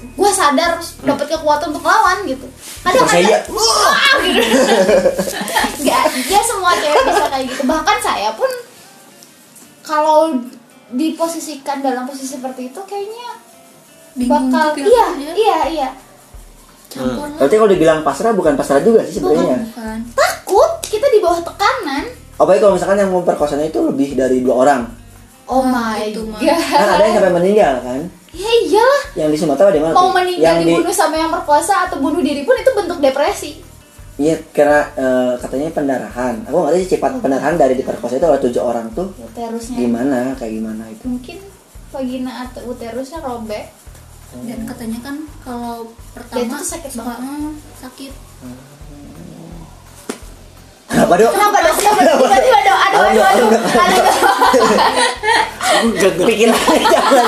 [0.00, 2.48] gue sadar harus dapat kekuatan untuk lawan gitu.
[2.80, 4.40] Kadang ada wah gitu.
[5.84, 7.62] Nggak dia semua cewek bisa kayak gitu.
[7.68, 8.48] Bahkan saya pun
[9.84, 10.40] kalau
[10.90, 13.30] diposisikan dalam posisi seperti itu kayaknya
[14.18, 15.32] Bingung bakal juga iya ya.
[15.36, 15.88] iya iya.
[16.90, 19.70] Campur lah berarti kalau dibilang pasrah bukan pasrah juga sih sebenarnya.
[19.70, 19.98] bukan.
[20.18, 22.04] Takut kita di bawah tekanan
[22.40, 24.82] apalagi kalau misalkan yang memperkosanya itu lebih dari dua orang.
[25.44, 26.38] Oh Ah, my itu mah.
[26.38, 26.56] god.
[26.56, 28.00] Kan ada yang sampai meninggal kan?
[28.30, 29.02] Ya iyalah.
[29.12, 29.92] Yang di Sumatera di mana?
[29.92, 33.58] mau meninggal yang di dibunuh sama yang berkuasa atau bunuh diri pun itu bentuk depresi.
[34.14, 36.44] Iya, karena eh, katanya pendarahan.
[36.44, 39.76] Aku nggak tahu sih cepat pendarahan dari diperkosa itu oleh tujuh orang tuh uterusnya.
[39.76, 41.02] gimana, kayak gimana itu.
[41.04, 41.38] mungkin
[41.90, 43.66] vagina atau uterusnya robek.
[44.30, 47.18] Dan katanya kan kalau Dan pertama itu sakit banget.
[47.18, 48.12] "Hmm, sakit
[50.90, 51.30] Kenapa dok?
[51.30, 53.46] kenapa dong kenapa tiba-tiba dong aduh aduh aduh
[53.78, 54.04] aduh.
[56.26, 57.26] Pikirannya jangan,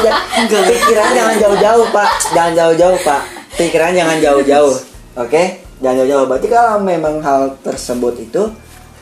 [0.51, 3.23] jangan pikiran jangan jauh-jauh pak, jangan jauh-jauh pak.
[3.55, 4.75] Pikiran jangan jauh-jauh,
[5.15, 5.43] oke?
[5.79, 6.25] Jangan jauh-jauh.
[6.27, 8.43] Berarti kalau memang hal tersebut itu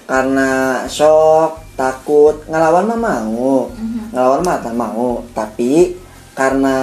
[0.04, 3.70] karena shock, takut, ngelawan mah mau,
[4.12, 5.24] ngelawan mah tak mau.
[5.32, 5.96] Tapi
[6.36, 6.76] karena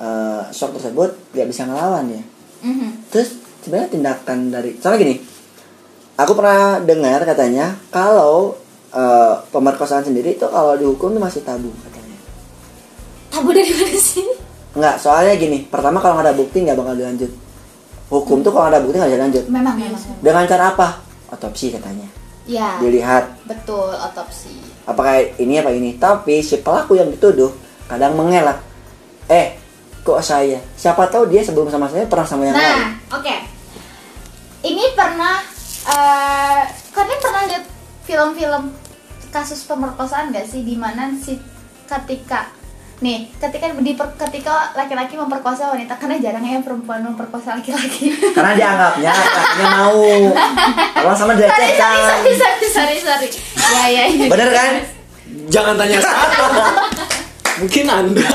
[0.00, 2.22] eh, shock tersebut nggak bisa ngelawan ya.
[2.64, 2.88] Mhm.
[3.12, 5.14] Terus sebenarnya tindakan dari soalnya gini,
[6.16, 8.56] aku pernah dengar katanya kalau
[8.90, 12.16] eh, pemerkosaan sendiri itu kalau dihukum itu masih tabu katanya.
[13.30, 14.26] tabu dari mana sih
[14.76, 17.32] Enggak, soalnya gini, pertama kalau nggak ada bukti nggak bakal dilanjut.
[18.12, 19.44] Hukum tuh kalau nggak ada bukti nggak bisa lanjut.
[19.48, 20.88] memang memang Dengan cara apa?
[21.32, 22.04] Otopsi katanya.
[22.44, 24.52] ya Dilihat betul otopsi
[24.84, 25.96] apakah ini apa ini.
[25.96, 27.50] Tapi si pelaku yang dituduh
[27.88, 28.60] kadang mengelak.
[29.32, 29.56] Eh,
[30.04, 30.60] kok saya?
[30.76, 32.62] Siapa tahu dia sebelum sama saya pernah sama yang lain.
[32.62, 33.34] Nah, oke.
[34.60, 35.40] Ini pernah
[35.86, 37.64] eh kalian pernah lihat
[38.02, 38.74] film-film
[39.30, 41.38] kasus pemerkosaan gak sih di mana si
[41.86, 42.50] ketika
[42.96, 48.16] nih ketika di ketika laki-laki memperkosa wanita karena jarang ya perempuan memperkosa laki-laki.
[48.32, 50.04] Karena dianggapnya laki-lakinya mau.
[50.96, 51.96] Kalau sama sorry, sorry, dilecehkan.
[52.00, 53.28] sorry, sorry, sorry, sorry.
[53.68, 54.26] Ya, ya, ya.
[54.32, 54.72] Bener kan?
[55.52, 56.28] Jangan tanya saya.
[57.60, 58.26] Mungkin Anda.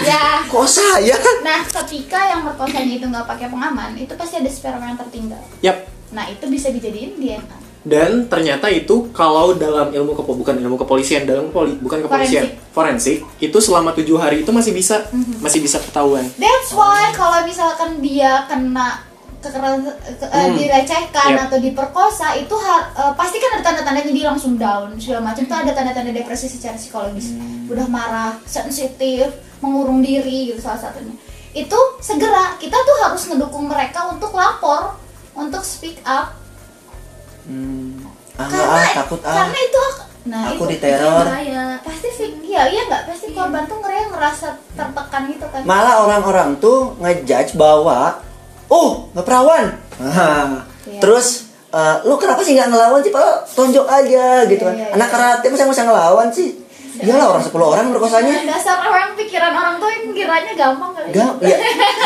[0.00, 0.24] Ya.
[0.48, 1.16] Kok saya?
[1.44, 5.42] Nah, ketika yang merkosanya itu nggak pakai pengaman, itu pasti ada sperma yang tertinggal.
[5.60, 5.95] Yap.
[6.08, 7.56] Nah, itu bisa dijadiin DNA.
[7.82, 13.22] Dan ternyata itu kalau dalam ilmu kepo bukan ilmu kepolisian dalam poli, bukan kepolisian forensik
[13.38, 15.06] itu selama tujuh hari itu masih bisa
[15.38, 16.26] masih bisa ketahuan.
[16.34, 19.06] That's why kalau misalkan dia kena
[19.38, 19.94] kekerasan ke-
[20.24, 20.58] eh, Hmm.
[20.58, 21.44] dilecehkan Yep.
[21.46, 22.82] atau diperkosa itu eh,
[23.14, 27.38] pasti kan ada tanda-tandanya dia langsung down segala macam tuh ada tanda-tanda depresi secara psikologis
[27.70, 31.14] udah marah sensitif mengurung diri gitu salah satunya
[31.52, 34.98] itu segera kita tuh harus ngedukung mereka untuk lapor
[35.36, 36.34] untuk speak up
[37.46, 38.02] Hmm.
[38.34, 39.30] Ah, karena ah, takut ah.
[39.38, 39.84] karena itu
[40.26, 41.22] nah Aku itu diteror.
[41.78, 46.58] pasti sih iya iya nggak pasti korban tuh ngerasa ngerasa tertekan gitu kan Malah orang-orang
[46.58, 48.18] tuh ngejudge bahwa
[48.66, 49.78] oh, nggak perawan.
[50.02, 50.98] Nah, Iya.
[50.98, 53.10] Terus eh, lu kenapa sih nggak ngelawan sih?
[53.10, 54.74] Padahal tonjok aja gitu kan.
[54.74, 55.14] Iya, iya, Anak iya.
[55.14, 56.48] karate masa masa ngelawan sih?
[56.96, 58.34] Iyalah orang 10 orang merkosanya.
[58.48, 61.56] dasar orang pikiran orang tuh yang kiranya gampang kali Gak, ya,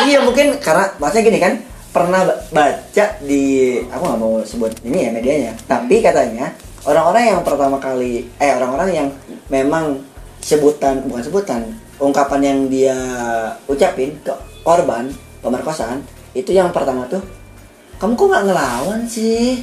[0.03, 1.53] iya mungkin karena maksudnya gini kan
[1.91, 3.43] pernah ba- baca di
[3.83, 6.55] aku nggak mau sebut ini ya medianya tapi katanya
[6.87, 9.09] orang-orang yang pertama kali eh orang-orang yang
[9.51, 9.99] memang
[10.39, 11.61] sebutan bukan sebutan
[11.99, 12.97] ungkapan yang dia
[13.67, 14.33] ucapin ke
[14.63, 15.11] korban
[15.43, 16.01] pemerkosaan
[16.33, 17.21] itu yang pertama tuh
[18.01, 19.61] kamu kok nggak ngelawan sih?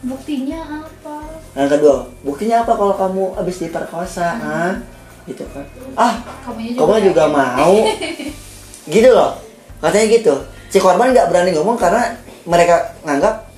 [0.00, 1.28] Buktinya apa?
[1.52, 4.72] Yang kedua buktinya apa kalau kamu habis diperkosa ah?
[5.28, 5.60] Gitu kan.
[5.92, 7.76] Ah kamunya kamu juga mau.
[8.94, 9.36] Gitu loh.
[9.76, 10.34] Katanya gitu
[10.76, 12.12] si korban nggak berani ngomong karena
[12.44, 13.48] mereka nganggap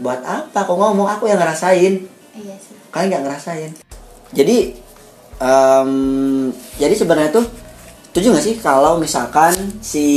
[0.00, 1.04] buat apa kok ngomong?
[1.12, 2.08] Aku yang ngerasain.
[2.32, 2.72] Iya sih.
[2.88, 3.70] Kalian nggak ngerasain.
[4.32, 4.72] Jadi
[5.36, 5.92] em,
[6.80, 7.44] jadi sebenarnya tuh
[8.08, 9.52] setuju nggak sih kalau misalkan
[9.84, 10.08] si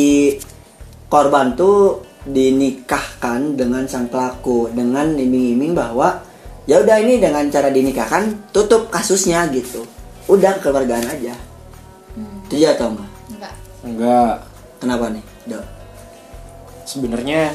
[1.11, 6.23] korban tuh dinikahkan dengan sang pelaku dengan iming-iming bahwa
[6.63, 9.83] ya udah ini dengan cara dinikahkan tutup kasusnya gitu.
[10.31, 11.35] Udah kekeluargaan aja.
[12.47, 13.11] Setuju atau enggak?
[13.27, 13.55] Enggak.
[13.83, 14.35] Enggak.
[14.79, 15.82] kenapa nih dok
[16.93, 17.49] Sebenarnya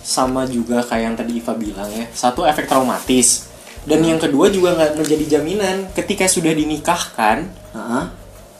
[0.00, 2.08] sama juga kayak yang tadi Iva bilang ya.
[2.16, 3.52] Satu efek traumatis.
[3.84, 8.04] Dan yang kedua juga nggak menjadi jaminan ketika sudah dinikahkan, Heeh.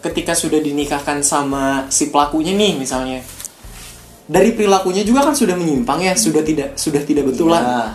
[0.02, 3.22] ketika sudah dinikahkan sama si pelakunya nih misalnya.
[4.26, 7.62] Dari perilakunya juga kan sudah menyimpang ya, sudah tidak sudah tidak betul lah.
[7.62, 7.86] Iya.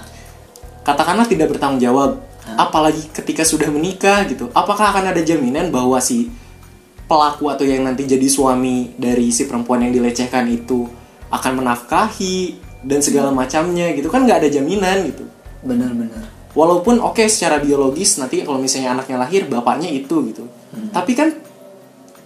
[0.87, 2.23] katakanlah tidak bertanggung jawab
[2.55, 6.31] apalagi ketika sudah menikah gitu apakah akan ada jaminan bahwa si
[7.11, 10.87] pelaku atau yang nanti jadi suami dari si perempuan yang dilecehkan itu
[11.33, 14.07] akan menafkahi dan segala macamnya gitu.
[14.07, 15.23] Kan nggak ada jaminan gitu.
[15.65, 20.49] Benar-benar walaupun oke secara biologis nanti kalau misalnya anaknya lahir bapaknya itu gitu.
[20.89, 21.29] Tapi kan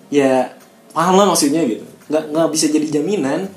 [0.08, 0.56] ya
[0.96, 1.84] paham lah maksudnya gitu.
[2.08, 3.52] Nggak nggak bisa jadi jaminan.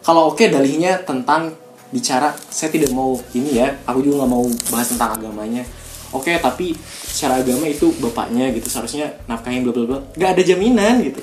[0.00, 1.52] Kalau oke dalihnya tentang
[1.92, 5.68] bicara saya tidak mau ini ya aku juga nggak mau bahas tentang agamanya.
[6.16, 6.72] Oke tapi
[7.04, 9.98] secara agama itu bapaknya gitu seharusnya nafkahin bla bla bla.
[10.16, 11.20] Nggak ada jaminan gitu.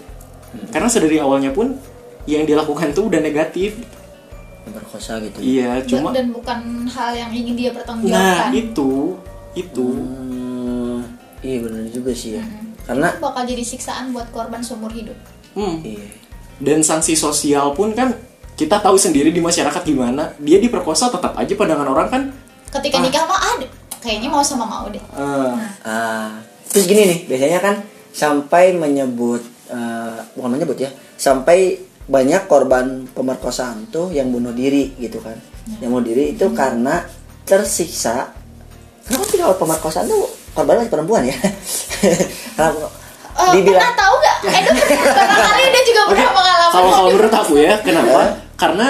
[0.70, 1.74] Karena sedari awalnya pun
[2.30, 3.78] yang dilakukan tuh udah negatif.
[4.62, 8.92] Berkosa gitu iya cuma dan bukan hal yang ingin dia nah pertanggungjawabkan itu
[9.58, 9.88] itu.
[10.00, 10.98] Hmm,
[11.42, 12.44] iya benar juga sih ya.
[12.86, 15.18] Karena bakal jadi siksaan buat korban seumur hidup.
[15.58, 15.82] Hmm.
[15.82, 16.08] Iya.
[16.62, 18.14] Dan sanksi sosial pun kan
[18.54, 20.38] kita tahu sendiri di masyarakat gimana.
[20.38, 22.24] Dia diperkosa tetap aja pandangan orang kan.
[22.72, 23.68] ketika nikah mah ada
[24.02, 25.00] kayaknya mau sama mau deh.
[25.00, 25.54] Eh,
[25.84, 26.40] Ah,
[26.72, 27.76] terus gini nih, biasanya kan
[28.12, 35.22] sampai menyebut eh, bukan menyebut ya, sampai banyak korban pemerkosaan tuh yang bunuh diri gitu
[35.22, 35.38] kan.
[35.84, 37.06] Yang bunuh diri itu karena
[37.46, 38.34] tersiksa.
[39.06, 40.26] Kenapa sih kalau pemerkosaan tuh
[40.56, 41.38] korbannya perempuan ya?
[43.32, 47.54] Eh, dibilang pernah tahu nggak Edo barangkali dia juga pernah pengalaman kalau kalau menurut aku
[47.58, 48.22] ya, kenapa?
[48.60, 48.88] Karena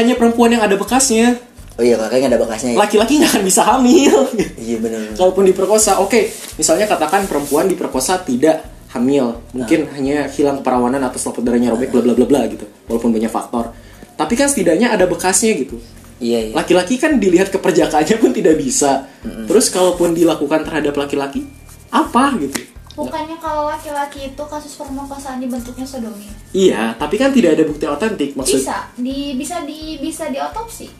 [0.00, 1.36] hanya perempuan yang ada bekasnya.
[1.76, 2.78] Oh iya, kayaknya ada bekasnya ya.
[2.80, 4.16] Laki-laki nggak akan bisa hamil.
[4.56, 5.12] Iya benar.
[5.16, 11.42] Kalaupun diperkosa, oke, misalnya katakan perempuan diperkosa tidak hamil, mungkin hanya hilang keperawanan atau selaput
[11.42, 13.72] darahnya robek, bla bla bla bla gitu, walaupun banyak faktor.
[14.16, 15.80] Tapi kan setidaknya ada bekasnya gitu.
[16.22, 16.54] Iya, iya.
[16.54, 19.10] Laki-laki kan dilihat keperjakaannya pun tidak bisa.
[19.24, 21.42] Terus kalaupun dilakukan terhadap laki-laki,
[21.90, 22.72] apa gitu?
[22.92, 28.36] bukannya kalau laki-laki itu kasus pemerkosaan dibentuknya sodomi Iya, tapi kan tidak ada bukti otentik
[28.36, 28.60] maksud.
[28.60, 30.92] bisa di bisa di bisa diotopsi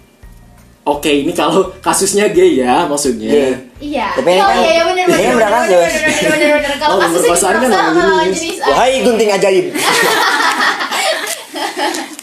[0.82, 3.30] Oke, ini kalau kasusnya gay ya maksudnya.
[3.30, 3.54] Gay.
[3.80, 5.92] iya Tapi oh kan- iya iya benar Iya, benar benar benar kasus.
[6.24, 8.34] benar benar kalau Oh, kasusnya kan lawan kalau jenis.
[8.36, 9.66] jenis Wahai gunting ajaib.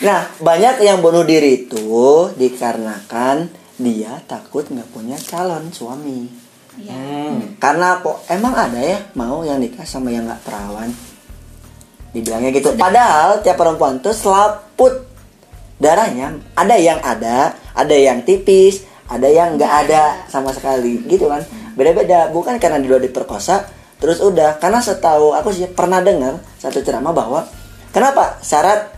[0.02, 2.00] nah, banyak yang bunuh diri itu
[2.34, 3.48] dikarenakan
[3.78, 6.28] dia takut nggak punya calon suami.
[6.78, 7.00] iya
[7.30, 7.56] Hmm.
[7.58, 10.92] Karena kok emang ada ya mau yang nikah sama yang nggak perawan?
[12.10, 12.74] Dibilangnya gitu.
[12.74, 15.09] Padahal tiap perempuan tuh selaput
[15.80, 20.30] darahnya ada yang ada, ada yang tipis, ada yang nggak ada ada.
[20.30, 21.42] sama sekali gitu kan.
[21.74, 22.30] Beda-beda.
[22.30, 23.66] Bukan karena dia diperkosa
[23.98, 24.60] terus udah.
[24.60, 27.48] Karena setahu aku sih pernah dengar satu ceramah bahwa
[27.96, 28.92] kenapa syarat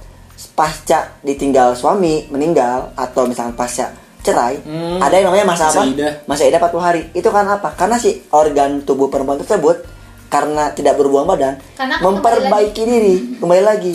[0.57, 5.01] pasca ditinggal suami meninggal atau misalnya pasca cerai Hmm.
[5.01, 5.81] ada yang namanya masa apa?
[6.29, 7.01] Masa idah 40 hari.
[7.13, 7.73] Itu kan apa?
[7.77, 9.85] Karena si organ tubuh perempuan tersebut
[10.31, 13.93] karena tidak berhubungan badan Karena memperbaiki diri, kembali lagi.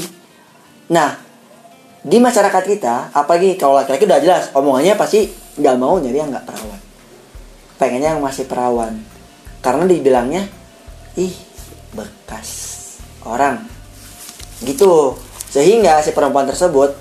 [0.93, 1.26] Nah,
[2.07, 5.27] di masyarakat kita, apalagi kalau laki-laki udah jelas omongannya pasti
[5.59, 6.81] nggak mau nyari yang nggak perawan.
[7.83, 8.95] Pengennya yang masih perawan.
[9.59, 10.47] Karena dibilangnya
[11.19, 11.35] ih
[11.91, 12.49] bekas
[13.27, 13.67] orang.
[14.63, 15.19] Gitu.
[15.51, 16.95] Sehingga si perempuan tersebut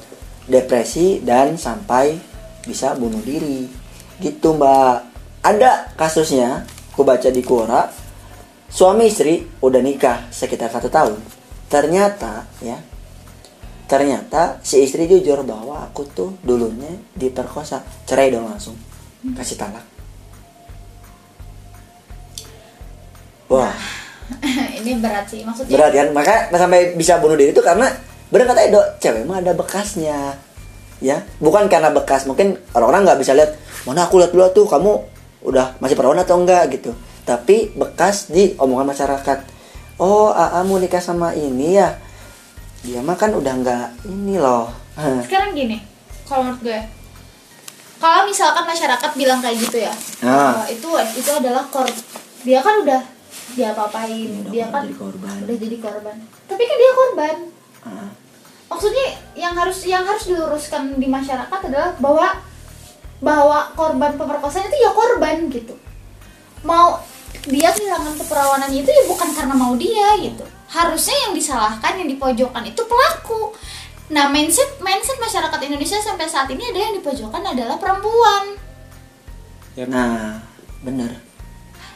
[0.49, 2.17] depresi dan sampai
[2.65, 3.69] bisa bunuh diri.
[4.17, 5.13] Gitu, Mbak.
[5.45, 6.65] Ada kasusnya,
[6.97, 7.85] aku baca di Quora,
[8.65, 11.21] suami istri udah nikah sekitar satu tahun.
[11.69, 12.81] Ternyata ya,
[13.85, 18.73] ternyata si istri jujur bahwa aku tuh dulunya diperkosa, cerai dong langsung,
[19.37, 19.85] kasih talak.
[23.45, 23.77] Wah,
[24.81, 26.07] ini berat sih maksudnya berat kan?
[26.13, 27.85] Maka sampai bisa bunuh diri itu karena
[28.33, 30.41] bener kata Edo, cewek mah ada bekasnya.
[31.03, 32.25] Ya, bukan karena bekas.
[32.25, 33.53] Mungkin orang-orang nggak bisa lihat,
[33.85, 34.91] mana aku lihat dulu tuh kamu
[35.45, 36.97] udah masih perawan atau enggak gitu.
[37.27, 39.39] Tapi bekas di omongan masyarakat.
[40.01, 41.99] Oh, AA mau nikah sama ini ya.
[42.85, 44.69] Dia mah kan udah nggak ini loh.
[45.25, 45.81] sekarang gini
[46.23, 46.79] kalau menurut gue
[47.95, 50.55] kalau misalkan masyarakat bilang kayak gitu ya Ah.
[50.55, 51.83] bahwa itu itu adalah kor
[52.41, 53.01] dia kan udah
[53.51, 55.35] dia apain Udah dia kan jadi korban.
[55.43, 56.15] udah jadi korban
[56.47, 57.35] tapi kan dia korban
[57.83, 58.09] Ah.
[58.67, 62.27] maksudnya yang harus yang harus diluruskan di masyarakat adalah bahwa
[63.19, 65.75] bahwa korban pemerkosaan itu ya korban gitu
[66.61, 67.03] mau
[67.45, 72.63] dia kehilangan keperawanannya itu ya bukan karena mau dia gitu harusnya yang disalahkan yang dipojokkan
[72.65, 73.53] itu pelaku.
[74.13, 78.57] Nah mindset mindset masyarakat Indonesia sampai saat ini ada yang dipojokkan adalah perempuan.
[79.75, 80.39] Nah,
[80.79, 81.19] bener.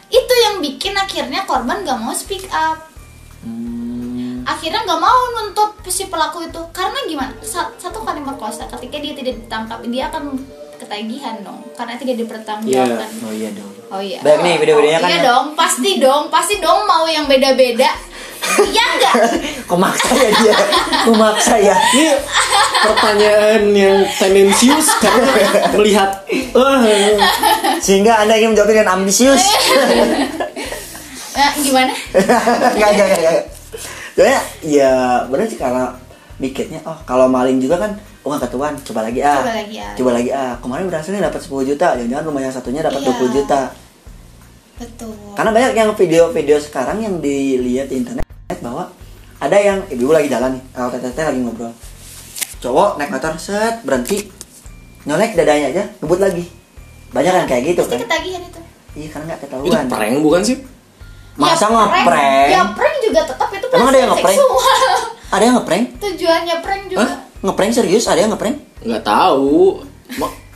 [0.09, 2.91] itu yang bikin akhirnya korban gak mau speak up.
[3.39, 4.43] Hmm.
[4.43, 6.59] akhirnya nggak mau nuntut si pelaku itu.
[6.75, 7.31] Karena gimana?
[7.39, 10.35] Sa- satu kali merkosa ketika dia tidak ditangkap dia akan
[10.75, 11.61] ketagihan dong.
[11.77, 13.09] Karena tidak dipertanggungjawabkan.
[13.23, 13.71] Oh iya dong.
[13.93, 14.19] oh iya.
[14.19, 15.27] Banyak nih video-videonya oh, kan iya ya.
[15.29, 15.45] dong.
[15.55, 18.08] Pasti dong pasti dong mau yang beda-beda
[18.65, 19.13] iya enggak
[19.69, 20.55] Kok maksa ya dia?
[21.05, 21.77] Kok maksa ya?
[21.93, 22.09] Ini
[22.81, 25.29] pertanyaan yang tendensius karena
[25.73, 27.13] melihat eh,
[27.77, 29.45] Sehingga Anda ingin menjawab dengan ambisius.
[31.37, 31.93] nah, gimana
[32.73, 33.43] Enggak, enggak, enggak.
[34.17, 34.91] Soalnya ya
[35.25, 35.95] bener sih karena
[36.35, 37.91] mikirnya oh kalau maling juga kan
[38.23, 39.93] oh nggak ketahuan coba lagi ah Coba lagi, ah.
[39.95, 43.11] coba lagi ah kemarin berhasilnya dapat 10 juta jangan-jangan rumah yang satunya dapat Iya.
[43.15, 43.61] 20 juta
[44.75, 48.23] betul karena banyak yang video-video sekarang yang dilihat di internet
[48.57, 48.89] bahwa
[49.37, 51.69] ada yang ibu lagi jalan nih kalau teteh lagi ngobrol.
[52.57, 54.25] Cowok naik motor set berhenti.
[55.05, 56.43] Nyolek dadanya aja ngebut lagi.
[57.13, 58.09] Banyak kan kayak gitu pasti kan.
[58.09, 58.59] ketagihan itu.
[58.97, 59.85] Iya karena nggak itu ketahuan.
[59.85, 60.57] prank bukan sih?
[61.39, 61.87] masa ya, prank.
[61.87, 62.47] ngeprank?
[62.51, 64.37] Ya prank juga tetap itu Emang ada yang ngeprank?
[65.37, 65.85] ada yang ngeprank?
[66.03, 66.99] Tujuannya prank juga.
[67.05, 67.11] Hah?
[67.39, 68.03] ngeprank serius?
[68.09, 68.55] Ada yang ngeprank?
[68.83, 69.85] Nggak tahu.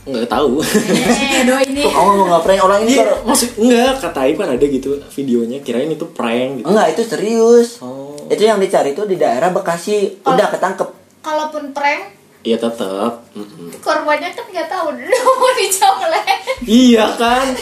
[0.04, 0.60] Nggak tahu.
[0.60, 4.36] eh do ini Tuh, kamu mau ngeprank orang ini Iya, baru maksud enggak kata Aib
[4.36, 6.66] kan ada gitu videonya kirain itu prank gitu.
[6.66, 8.12] enggak itu serius Oh.
[8.26, 10.88] itu yang dicari itu di daerah Bekasi udah ketangkep
[11.20, 12.12] kalaupun prank
[12.44, 13.24] Iya tetap.
[13.32, 13.72] Mm-mm.
[13.80, 14.92] korbannya kan nggak tahu
[15.40, 16.28] mau dicolek
[16.62, 17.56] Iya kan?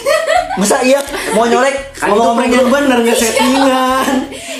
[0.55, 0.99] masa iya
[1.33, 4.07] mau nyolek Kan itu prank yang bener nggak settingan.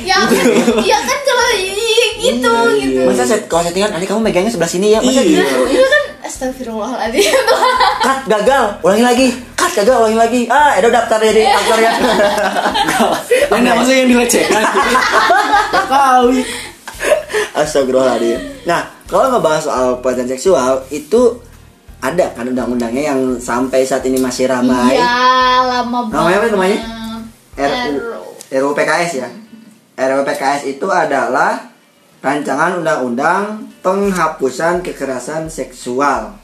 [0.01, 0.47] ya kan
[0.81, 3.05] ya kan kalau iya gitu Iya, gitu iya.
[3.05, 5.43] masa set kalau settingan nanti kamu megangnya sebelah sini ya masa Iya.
[5.43, 7.35] gitu itu kan astagfirullahaladzim
[8.01, 11.93] cut gagal ulangi lagi cut gagal ulangi lagi ah ada daftar dari aktor ya
[13.53, 14.63] Anda maksudnya yang dilecehkan?
[15.93, 16.41] Kali.
[17.53, 18.39] Astagfirullahaladzim.
[18.65, 18.81] Nah,
[19.13, 21.37] kalau ngebahas soal pelecehan seksual itu
[22.01, 24.97] ada kan undang-undangnya yang sampai saat ini masih ramai.
[24.97, 26.79] iya lama banget Namanya apa namanya?
[27.53, 28.01] RU.
[28.49, 29.29] RUU PKS ya.
[30.01, 31.71] RUU PKS itu adalah
[32.25, 36.41] rancangan undang-undang penghapusan kekerasan seksual.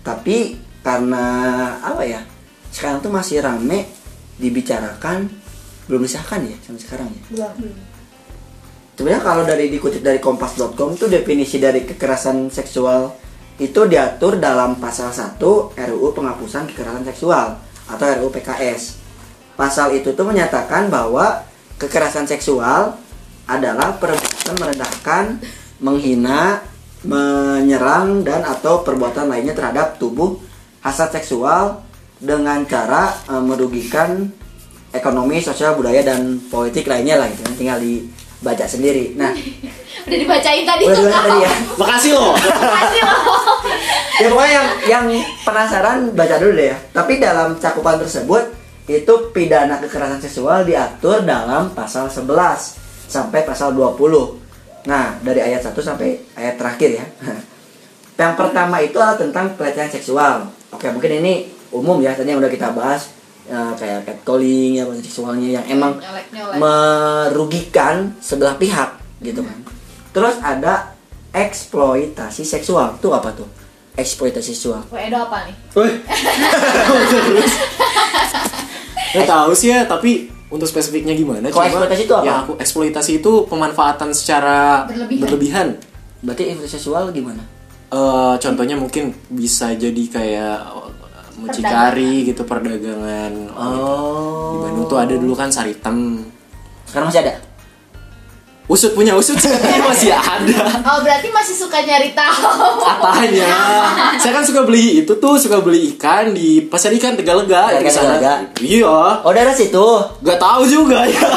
[0.00, 1.26] Tapi karena
[1.84, 2.24] apa ya?
[2.72, 3.84] Sekarang tuh masih rame
[4.40, 5.28] dibicarakan
[5.86, 7.22] belum disahkan ya sampai sekarang ya.
[7.52, 7.87] Belum.
[8.98, 13.14] Sebenarnya kalau dari dikutip dari kompas.com tuh definisi dari kekerasan seksual
[13.62, 15.38] itu diatur dalam pasal 1
[15.78, 18.98] RUU penghapusan kekerasan seksual atau RUU PKS.
[19.54, 21.46] Pasal itu tuh menyatakan bahwa
[21.78, 22.98] kekerasan seksual
[23.46, 25.24] adalah perbuatan merendahkan,
[25.78, 26.66] menghina,
[27.06, 30.42] menyerang dan atau perbuatan lainnya terhadap tubuh
[30.82, 31.86] hasrat seksual
[32.18, 34.26] dengan cara eh, merugikan
[34.90, 37.46] ekonomi, sosial, budaya dan politik lainnya lah gitu.
[37.54, 37.78] Tinggal
[38.38, 39.18] dibaca sendiri.
[39.18, 39.34] Nah,
[40.06, 41.52] udah dibacain tadi udah tuh tadi ya.
[41.74, 42.32] Makasih loh.
[42.70, 43.20] Makasih loh.
[44.18, 45.04] ya pokoknya yang yang
[45.42, 46.76] penasaran baca dulu deh ya.
[46.94, 48.44] Tapi dalam cakupan tersebut
[48.88, 52.24] itu pidana kekerasan seksual diatur dalam pasal 11
[53.10, 53.98] sampai pasal 20.
[54.88, 57.04] Nah, dari ayat 1 sampai ayat terakhir ya.
[58.18, 60.48] Yang pertama itu adalah tentang pelecehan seksual.
[60.74, 63.17] Oke, mungkin ini umum ya, tadi yang udah kita bahas
[63.48, 65.92] eh, kayak catcalling ya seksualnya yang emang
[66.56, 69.58] merugikan sebelah pihak gitu kan.
[70.12, 70.94] Terus ada
[71.32, 72.96] eksploitasi seksual.
[73.00, 73.48] Tuh apa tuh?
[73.98, 74.86] Eksploitasi seksual.
[74.88, 75.54] Wah, Edo apa nih?
[75.74, 75.94] Wih.
[79.08, 81.48] Gak tahu sih ya, tapi untuk spesifiknya gimana?
[81.48, 81.88] Kalau coba?
[81.88, 82.24] eksploitasi itu apa?
[82.24, 85.20] Ya, aku eksploitasi itu pemanfaatan secara Berlebihan.
[85.24, 85.68] berlebihan.
[86.22, 87.42] Berarti eksploitasi seksual gimana?
[87.88, 90.58] Eh, contohnya mungkin bisa jadi kayak
[91.38, 93.32] mucikari gitu perdagangan.
[93.54, 94.52] Oh.
[94.52, 96.26] Di Bandung tuh ada dulu kan Saritem.
[96.84, 97.34] Sekarang masih ada?
[98.68, 99.40] Usut punya usut
[99.88, 100.60] masih ada.
[100.84, 102.84] Oh, berarti masih suka nyari tahu.
[102.84, 103.48] Katanya.
[104.20, 107.88] Saya kan suka beli itu tuh, suka beli ikan di pasar ikan Tegalega Pasar di
[107.88, 108.04] sana.
[108.20, 108.34] Tegalega?
[108.60, 109.24] Iya.
[109.24, 109.86] Oh, daerah situ.
[110.20, 111.28] Gak tahu juga ya.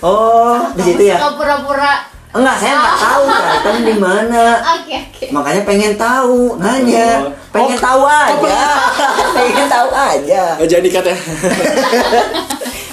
[0.00, 1.20] Oh, di situ ya?
[1.36, 2.17] Pura-pura.
[2.28, 3.24] Enggak, saya nggak tahu
[3.64, 4.44] kan di mana.
[4.76, 5.24] Oke, oke.
[5.32, 7.24] Makanya pengen tahu, nanya.
[7.24, 7.32] Oh.
[7.48, 7.80] Pengen Oh.
[7.80, 8.60] tahu aja.
[9.36, 10.42] pengen tahu aja.
[10.56, 11.20] Gak jadi katanya.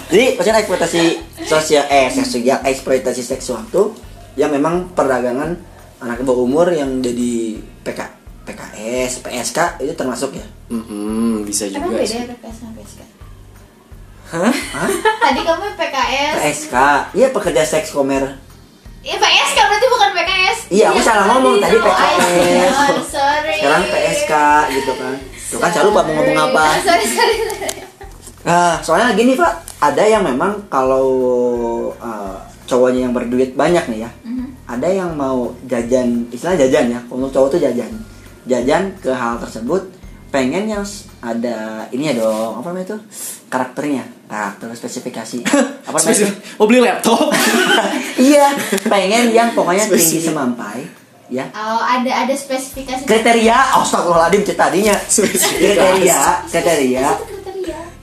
[0.05, 1.03] Jadi, maksudnya eksploitasi
[1.43, 3.91] sosial eh seksual eksploitasi seksual tuh
[4.37, 5.57] yang memang perdagangan
[5.97, 7.99] anak di bawah umur yang jadi PK
[8.45, 10.45] PKS, PSK itu termasuk ya.
[10.69, 12.21] Hmm, bisa Emang juga beda sih.
[12.21, 13.01] ya PKS sama PSK?
[14.25, 14.53] Hah?
[14.53, 14.91] Hah?
[14.93, 16.33] Tadi kamu PKS.
[16.37, 16.75] PSK,
[17.17, 18.44] iya pekerja seks komer.
[19.05, 20.57] Iya PSK berarti bukan PKS.
[20.73, 21.77] Iya, aku salah ngomong tadi.
[21.77, 22.73] PKS.
[22.73, 23.53] Oh, sorry.
[23.61, 24.33] Sekarang PSK
[24.73, 25.15] gitu kan.
[25.45, 26.63] Tuh kan saya lupa mau ngomong apa.
[26.89, 27.35] Sorry, sorry.
[28.41, 31.05] Nah, soalnya gini Pak, ada yang memang kalau
[31.97, 34.45] uh, cowoknya yang berduit banyak nih ya, Mhm.
[34.65, 37.89] ada yang mau jajan, istilah jajan ya, kalau cowok tuh jajan,
[38.45, 39.89] jajan ke hal tersebut,
[40.29, 40.85] pengen yang
[41.21, 42.97] ada ini ya dong, apa namanya itu
[43.49, 45.37] karakternya, karakter spesifikasi,
[45.87, 45.97] apa?
[46.01, 46.35] Spesifik.
[46.57, 47.29] Mau beli laptop?
[48.29, 48.51] iya,
[48.89, 50.85] pengen yang pokoknya tinggi semampai,
[51.29, 53.05] ya, Oh, ada ada spesifikasi.
[53.05, 56.19] kriteria, astagfirullahaladzim cerita tadinya, kriteria,
[56.49, 57.07] kriteria.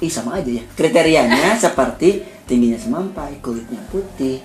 [0.03, 0.65] Ih sama aja ya.
[0.75, 4.43] Kriterianya seperti tingginya semampai, kulitnya putih,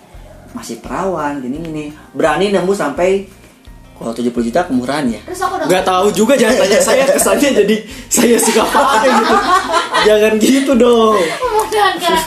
[0.53, 1.86] masih perawan, gini gini.
[2.13, 3.25] Berani nembus sampai
[3.98, 5.22] kalau 70 juta kemurahan ya.
[5.26, 7.76] Terus aku udah Gak tahu juga jangan tanya saya kesannya jadi
[8.08, 9.36] saya suka pakai gitu.
[10.06, 11.18] Jangan gitu dong.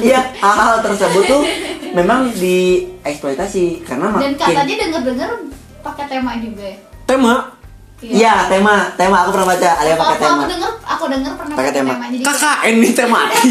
[0.03, 1.43] Iya, hal-hal tersebut tuh
[1.95, 5.31] memang dieksploitasi karena Dan makin katanya denger-denger
[5.81, 6.77] pakai tema juga ya.
[7.07, 7.35] Tema
[8.01, 10.33] Iya, tema, tema aku pernah baca, ada yang pakai Aku, tema.
[10.33, 11.93] aku denger, aku denger pernah Pakai tema.
[12.01, 13.43] Jadi KKN nih tematik.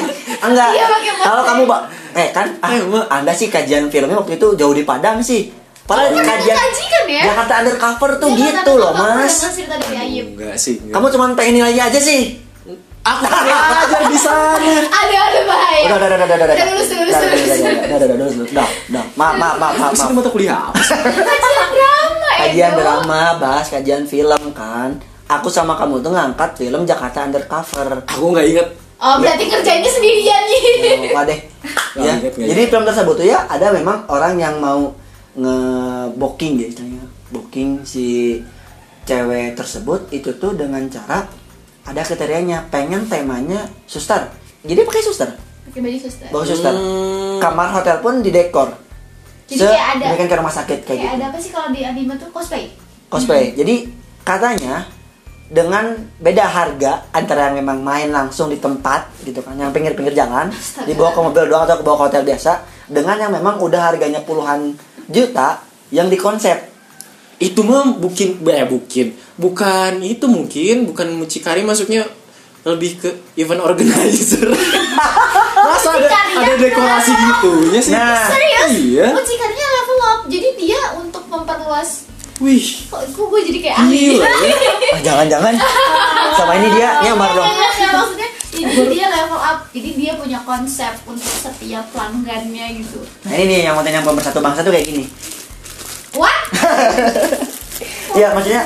[0.46, 0.70] Enggak.
[0.70, 1.24] Iya, pakai tema.
[1.26, 1.80] Kalau kamu, Pak,
[2.14, 3.00] eh kan ah, Tema.
[3.10, 5.50] Anda sih kajian filmnya waktu itu jauh di Padang sih.
[5.86, 7.22] Padahal pernah kajian kaji kan ya?
[7.24, 9.34] Jakarta Undercover tuh Iya, gitu loh, Mas.
[9.38, 10.74] Enggak sih.
[10.76, 10.92] enggak.
[10.92, 12.42] Kamu cuma pengen nilainya aja sih.
[13.00, 14.66] aku belajar di sana.
[14.82, 15.84] Ada ada bahaya.
[15.86, 17.46] Udah, udah, udah, udah, udah, Udah, lulus, lulus, Udah, udah, lulus.
[17.46, 18.66] udah, udah, udah, udah, udah, udah, udah, udah.
[19.14, 20.18] Maaf, maaf, maaf, maaf, Di sini maaf.
[20.18, 20.74] mata kuliah apa?
[20.74, 22.38] Kajian drama ya.
[22.42, 24.90] Kajian drama, bahas kajian film kan.
[25.28, 27.88] Aku sama kamu tuh ngangkat film Jakarta Undercover.
[28.04, 28.68] Aku nggak inget.
[28.96, 30.62] Oh, berarti kerjanya sendirian nih.
[30.80, 31.38] Ya, lupa deh.
[31.96, 32.14] Ya.
[32.18, 34.90] Jadi film tersebut tuh ya ada memang orang yang mau
[35.36, 37.04] nge-booking ya istilahnya.
[37.30, 38.40] Booking si
[39.06, 41.28] cewek tersebut itu tuh dengan cara
[41.86, 44.26] ada kriterianya pengen temanya suster.
[44.66, 45.30] Jadi pakai suster?
[45.70, 46.26] Pakai baju suster.
[46.34, 46.74] Bawa suster.
[46.74, 47.38] Hmm.
[47.38, 48.72] kamar hotel pun didekor.
[49.46, 51.16] Jadi kayak ada- ke rumah sakit kayak, kayak gitu.
[51.20, 52.32] ada apa sih kalau di anime tuh?
[52.34, 52.74] Cosplay?
[53.06, 53.54] Cosplay.
[53.54, 53.86] Jadi
[54.26, 54.88] katanya
[55.46, 60.50] dengan beda harga antara yang memang main langsung di tempat gitu kan yang pinggir-pinggir jalan
[60.50, 60.90] Astaga.
[60.90, 62.52] dibawa ke mobil doang atau ke bawa ke hotel biasa
[62.90, 64.74] dengan yang memang udah harganya puluhan
[65.10, 65.62] juta
[65.94, 66.72] yang dikonsep.
[67.36, 72.08] Itu mah bukin eh bukin bukan itu mungkin bukan mucikari maksudnya
[72.66, 74.50] lebih ke event organizer.
[75.66, 76.08] Masa ada
[76.40, 77.92] ada dekorasi gitunya sih.
[77.94, 78.26] Nah.
[78.26, 78.70] serius?
[78.74, 79.06] Iya.
[79.14, 80.20] Mucikarinya level up.
[80.26, 82.06] Jadi dia untuk memperluas
[82.40, 82.66] wih.
[82.90, 84.20] Kok gue jadi kayak ahli?
[84.20, 84.26] ya.
[84.26, 85.54] Ah, jangan-jangan.
[86.38, 87.46] Sama ini dia nyamar dong.
[87.48, 88.28] Ya, maksudnya
[88.64, 89.58] jadi dia level up.
[89.70, 93.04] Jadi dia punya konsep untuk setiap pelanggannya gitu.
[93.28, 95.04] Nah ini nih yang konten yang pemersatu bangsa tuh kayak gini.
[96.16, 96.40] What?
[98.16, 98.64] Iya, maksudnya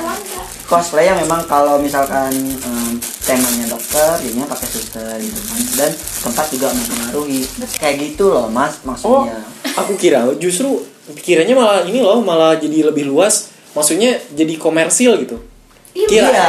[0.63, 5.59] cosplay yang memang kalau misalkan em, temanya dokter jadinya pakai suster gitu kan.
[5.75, 5.91] Dan
[6.23, 7.43] tempat juga mempengaruhi.
[7.75, 9.43] Kayak gitu loh mas oh maksudnya
[9.75, 10.79] aku kira justru
[11.11, 13.51] pikirannya malah ini loh malah jadi lebih luas.
[13.75, 15.50] Maksudnya jadi komersil gitu
[15.91, 16.45] Iya, kira Iya.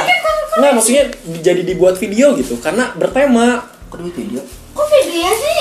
[0.52, 1.04] nggak maksudnya
[1.40, 3.64] jadi dibuat video gitu karena bertema.
[3.88, 4.40] Kok duit video?
[4.72, 5.60] Kok beda sih?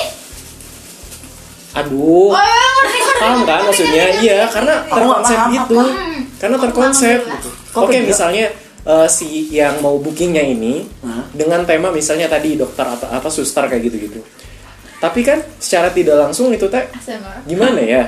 [1.72, 2.30] Aduh.
[2.30, 5.76] Oh ya ngerti ngerti paham kan ngerti, maksudnya ngerti, iya karena terkonsep itu.
[5.80, 6.20] Hmm.
[6.36, 7.20] karena terkonsep.
[7.22, 8.46] gitu oke misalnya
[8.84, 11.24] eh, si yang mau bookingnya ini Hah?
[11.32, 14.20] dengan tema misalnya tadi dokter atau apa suster kayak gitu gitu
[15.00, 16.84] tapi kan secara tidak langsung itu teh
[17.48, 18.04] gimana ya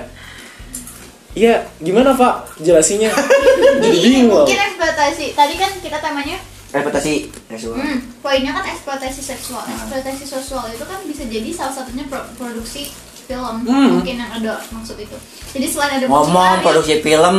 [1.34, 3.10] Iya, gimana Pak jelasinnya?
[3.80, 5.26] Jadi bingung mungkin eksploitasi.
[5.34, 6.38] Tadi kan kita temanya
[6.70, 9.60] reputasi seksual Hmm, poinnya kan eksploitasi seksual.
[9.60, 9.72] Hmm.
[9.76, 12.90] Eksploitasi seksual itu kan bisa jadi salah satunya pro- produksi
[13.24, 13.88] film Hmm.
[13.96, 15.16] mungkin yang ada maksud itu.
[15.50, 17.36] Jadi selain ada ngomong produksi film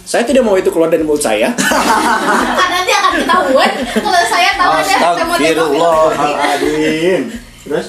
[0.00, 1.50] Saya tidak mau itu keluar dari mulut saya.
[2.54, 5.04] kan nanti akan ketahuan kalau saya tahu ada film.
[5.04, 7.20] Astagfirullahaladzim
[7.60, 7.86] terus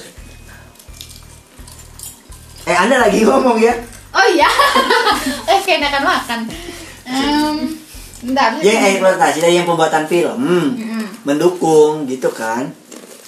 [2.62, 3.72] eh anda lagi ngomong ya
[4.10, 4.48] Oh iya.
[5.50, 6.40] eh kayak akan makan.
[7.10, 7.56] Um,
[8.22, 8.60] bentar.
[8.60, 11.04] jadi eksploitasi dari yang pembuatan film Mm-mm.
[11.24, 12.70] mendukung gitu kan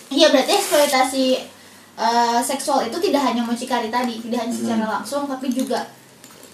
[0.06, 1.26] Iya berarti eksploitasi
[1.96, 5.88] eh, seksual itu tidak hanya mucikari tadi, tidak hanya secara langsung, tapi juga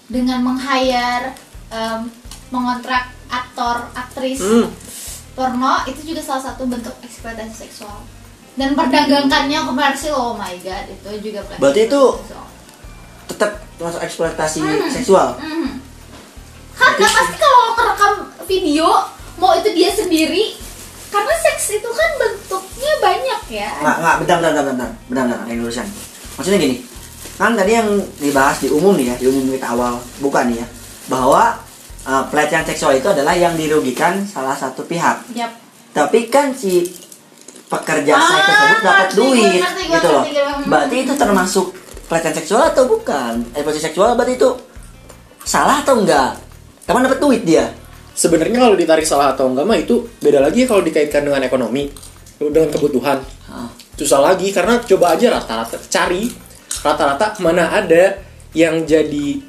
[0.07, 1.35] dengan meng-hire,
[1.69, 2.07] em,
[2.49, 4.71] mengontrak aktor, aktris Hmm.
[5.35, 7.99] porno itu juga salah satu bentuk eksploitasi seksual.
[8.55, 12.47] Dan perdagangkannya komersil, oh my god, itu juga Berarti itu seksual.
[13.29, 14.89] Tetap masuk eksploitasi Hmm.
[14.89, 15.69] seksual Mhm.
[16.75, 18.13] Karena pasti kalau ngerekam
[18.45, 18.87] video
[19.35, 20.55] mau itu dia sendiri
[21.07, 23.69] karena seks itu kan bentuknya banyak ya.
[23.77, 25.87] nggak nggak bentar bentar bentar bentar bentar bentar yang urusan
[26.35, 26.77] maksudnya gini
[27.35, 30.67] kan tadi yang dibahas di umum nih ya di umum kita awal bukan nih ya
[31.07, 31.55] bahwa
[32.03, 35.51] uh, pelecehan seksual itu adalah yang dirugikan salah satu pihak Yap.
[35.91, 36.83] tapi kan si
[37.65, 41.13] pekerja Ah, seks tersebut dapat duit gue ngerti, gue gitu loh ngerti, gue- berarti itu
[41.15, 41.67] termasuk
[42.09, 44.49] pelecehan seksual atau bukan eksploitasi seksual berarti itu
[45.45, 46.35] salah atau enggak
[46.89, 47.69] kapan dapat duit dia
[48.19, 51.87] Sebenarnya kalau ditarik salah atau enggak mah itu beda lagi ya kalau dikaitkan dengan ekonomi,
[52.35, 53.23] dengan kebutuhan.
[53.47, 53.71] Hah.
[53.95, 56.27] Susah lagi karena coba aja rata-rata cari
[56.83, 58.19] rata-rata mana ada
[58.51, 59.39] yang jadi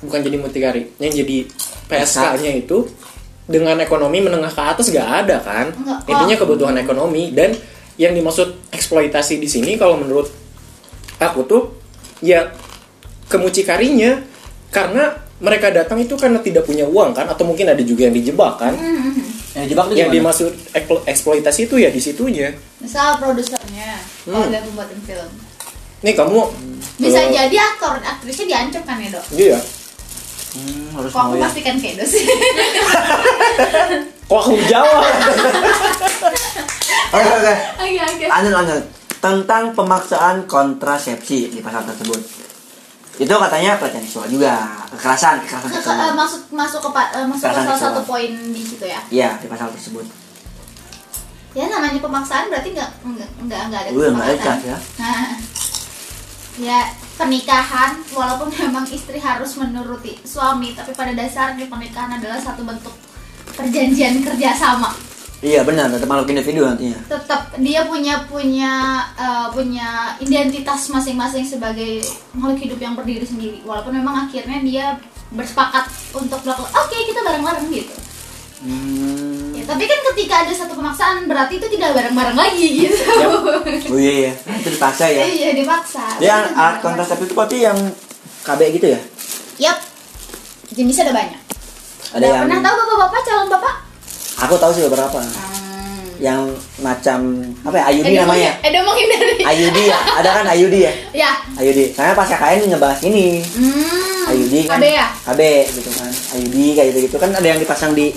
[0.00, 1.44] bukan jadi mutikari, yang jadi
[1.84, 2.88] PSK-nya itu
[3.44, 5.76] dengan ekonomi menengah ke atas gak ada kan?
[5.76, 6.08] Enggak.
[6.08, 7.52] Intinya kebutuhan ekonomi dan
[8.00, 10.32] yang dimaksud eksploitasi di sini kalau menurut
[11.20, 11.62] aku tuh
[12.24, 12.48] ya
[13.26, 14.24] kemucikarinya
[14.70, 18.56] karena mereka datang itu karena tidak punya uang kan atau mungkin ada juga yang dijebak
[18.56, 19.12] kan Mhm.
[19.54, 22.50] yang jebak yang dimaksud eksplo- eksploitasi itu ya di situnya
[22.80, 24.50] Misal produsernya, kalau Hmm.
[24.50, 25.30] dia pembuatan film.
[26.00, 26.40] nih kamu
[26.96, 29.24] Bisa eh, jadi aktor aktrisnya diancam kan ya dok?
[29.32, 29.58] iya
[30.54, 32.24] Hmm, harus Kok aku mau ya pastikan kayak dos sih?
[34.24, 35.02] kok aku jawab
[37.10, 38.24] oke oke Oke oke.
[38.24, 38.82] lanjut lanjut
[39.24, 42.20] tentang pemaksaan kontrasepsi di pasal tersebut
[43.14, 44.52] itu katanya pelecehan seksual juga
[44.90, 47.80] kekerasan kekerasan Ke- seksual eh, masuk masuk ke eh, masuk ke salah seksual.
[47.80, 49.00] satu poin di situ ya.
[49.08, 50.04] iya di pasal tersebut
[51.54, 52.90] Ya namanya pemaksaan berarti nggak
[53.46, 54.58] nggak nggak ada kesepakatan.
[54.60, 55.38] ya Nah,
[56.66, 56.78] ya
[57.14, 62.90] pernikahan walaupun memang istri harus menuruti suami, tapi pada dasarnya pernikahan adalah satu bentuk
[63.54, 64.90] perjanjian kerjasama.
[65.44, 68.72] Iya benar tetap makhluk individu nantinya Tetap dia punya punya
[69.14, 72.00] eh, punya identitas masing-masing sebagai
[72.32, 73.60] makhluk hidup yang berdiri sendiri.
[73.62, 74.86] Walaupun memang akhirnya dia
[75.28, 75.84] bersepakat
[76.16, 77.94] untuk melakukan oke kita bareng-bareng gitu.
[78.62, 79.52] hmm.
[79.54, 82.96] Ya, tapi kan ketika ada satu pemaksaan berarti itu tidak bareng-bareng lagi gitu.
[83.92, 86.04] oh iya iya itu dipaksa ya Iya dipaksa.
[86.18, 87.78] dia alat kan kontrasepsi itu berarti yang
[88.42, 89.00] KB gitu ya
[89.60, 89.78] Yap.
[90.70, 91.40] jenisnya ada banyak
[92.10, 93.74] Ada Udah yang pernah tahu bapak-bapak calon bapak
[94.36, 95.18] aku tahu sih beberapa.
[95.18, 96.16] hmm.
[96.16, 96.40] Yang
[96.78, 97.18] macam
[97.60, 97.84] apa ya?
[97.90, 98.52] Ayudi Edo namanya.
[98.54, 100.92] menghi- Edo menghindari Ayudi ya, ada kan Ayudi ya?
[101.12, 101.84] ya Ayudi.
[101.90, 103.42] Saya pas KKN ngebahas ini.
[103.42, 104.24] hmm.
[104.24, 104.78] Ayudi kan.
[104.78, 105.40] KB ya KB
[105.74, 106.10] gitu kan.
[106.32, 108.14] Ayudi kayak gitu gitu kan ada yang dipasang di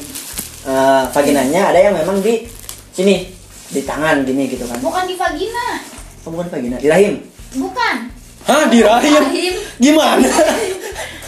[0.64, 2.46] eh, vaginanya, ada yang memang di
[2.92, 3.28] sini
[3.68, 4.78] di tangan gini gitu kan.
[4.80, 5.68] bukan di vagina
[6.22, 7.14] Oh, bukan vagina, di rahim.
[7.54, 7.96] bukan
[8.44, 9.12] Hah, di rahim?
[9.18, 9.54] Rahim.
[9.78, 10.24] Gimana?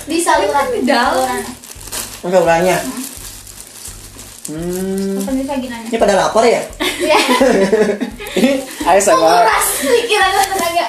[0.05, 1.39] di saluran Di dalam.
[2.21, 2.77] Enggak ulangnya.
[2.79, 3.03] Hmm.
[4.49, 6.61] Bukan vaginanya Ini pada lapar ya?
[6.97, 7.19] ya
[8.39, 8.51] Ini
[8.83, 9.17] ASMR.
[9.17, 10.87] menguras pikiran dan tenaga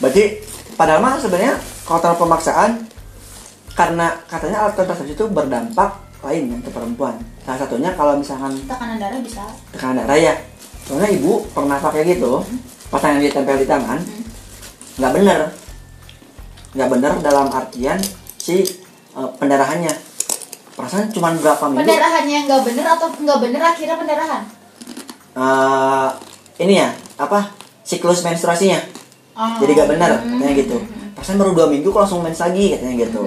[0.00, 0.24] Berarti
[0.76, 2.70] padahal mah sebenarnya kalau terlalu pemaksaan
[3.74, 5.90] karena katanya alat kontrasepsi itu berdampak
[6.20, 7.16] lain ya ke perempuan.
[7.48, 9.40] Salah satunya kalau misalkan tekanan darah bisa
[9.72, 10.34] tekanan darah ya.
[10.84, 12.44] Soalnya ibu pernah pakai gitu,
[12.92, 13.98] pasangan dia tempel di tangan,
[15.00, 15.40] nggak bener,
[16.76, 17.96] nggak bener dalam artian
[18.36, 18.64] si
[19.16, 20.09] eh, pendarahannya.
[20.70, 21.82] Perasaan cuma berapa minggu?
[21.82, 24.42] pendarahannya yang nggak bener atau nggak bener akhirnya pendarahan?
[25.30, 26.08] Eh,
[26.60, 27.50] ini ya apa?
[27.82, 28.78] Siklus menstruasinya.
[29.30, 29.56] Oh.
[29.56, 30.36] jadi gak benar Hmm.
[30.36, 30.76] katanya gitu.
[31.16, 33.24] Perasaan baru dua minggu kok langsung mens lagi katanya gitu.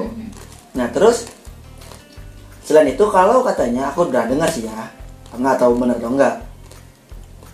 [0.74, 1.26] Nah terus
[2.62, 4.88] selain itu kalau katanya aku udah dengar sih ya
[5.34, 6.36] nggak tahu benar atau enggak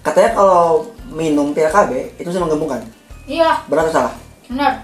[0.01, 0.63] katanya kalau
[1.09, 2.83] minum pil KB itu bisa menggembungkan.
[3.25, 3.63] Iya.
[3.65, 4.13] Benar atau salah?
[4.45, 4.83] Benar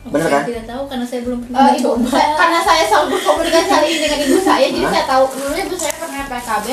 [0.00, 0.42] Bener Saya kan?
[0.48, 2.08] tidak tahu karena saya belum pernah ibu coba.
[2.08, 5.24] saya- karena saya selalu berkomunikasi hari ini dengan ibu saya jadi saya tahu.
[5.30, 6.66] Dulu ibu saya pernah PKB.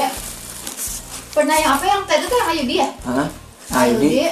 [1.29, 1.83] Pernah yang apa?
[1.85, 2.89] Yang tadi tuh yang Ayudi ya?
[3.03, 3.27] Hah?
[3.67, 4.31] nah ini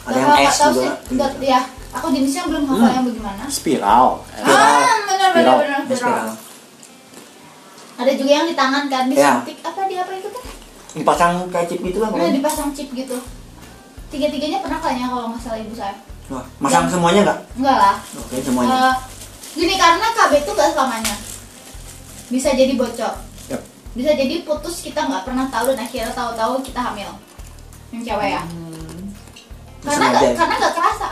[0.00, 0.94] ada yang S tahu juga?
[1.10, 1.60] sih, ya.
[1.92, 3.42] Aku jenisnya belum hafal yang bagaimana.
[3.50, 4.06] Spiral.
[4.32, 5.56] ah benar benar Spiral.
[5.58, 5.98] benar Ada spiral.
[5.98, 6.30] spiral.
[7.98, 9.42] ada juga yang di tangan kan Ya.
[9.42, 10.44] disuntik apa di apa itu kan?
[10.94, 13.18] Dipasang kayak chip gitu lah nah, dipasang chip gitu.
[14.08, 15.96] Tiga tiganya pernah kayaknya kalau nggak salah ibu saya
[16.30, 17.38] Wah, masang semuanya nggak?
[17.58, 17.96] Enggak lah.
[18.18, 18.70] Oke semuanya.
[18.70, 18.94] Eh,
[19.58, 21.14] gini karena KB itu gak selamanya.
[22.30, 23.14] Bisa jadi bocor.
[23.50, 23.62] Yap.
[23.92, 27.10] bisa jadi putus kita nggak pernah tahu dan akhirnya tahu-tahu kita hamil.
[27.92, 28.42] Yang cewek ya.
[29.82, 30.10] Karena Sengaja.
[30.14, 31.06] nggak karena nggak kerasa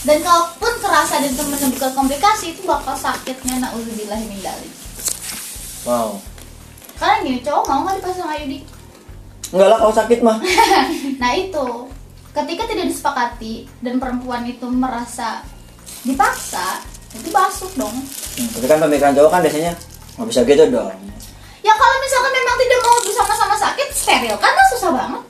[0.00, 4.72] dan kalaupun kerasa dan itu menimbulkan komplikasi itu bakal sakitnya nauzubillah min dzalik.
[5.84, 6.16] wow.
[6.96, 8.52] Karena gini cowok mau nggak dipasang IUD
[9.50, 10.38] enggak lah kalau sakit mah.
[11.20, 11.66] Nah itu
[12.32, 15.42] ketika tidak disepakati dan perempuan itu merasa
[16.02, 16.80] dipaksa
[17.12, 17.96] itu masuk dong.
[18.36, 19.72] Hmm, tapi kan pemikiran cowok kan biasanya
[20.14, 20.94] nggak bisa gitu dong.
[21.60, 25.22] Ya kalau misalkan memang tidak mau bersama-sama sakit, steril kan susah banget.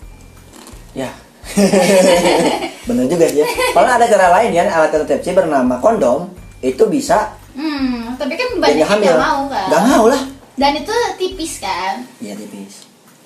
[0.95, 1.11] ya.
[2.87, 3.47] Bener juga sih ya.
[3.73, 6.31] Kalau ada cara lain ya alat kontrasepsi bernama kondom
[6.61, 9.67] itu bisa Hmm, tapi kan banyak yang nggak mau kan.
[9.67, 10.23] nggak mau lah.
[10.55, 12.80] Dan itu tipis kan, iya tipis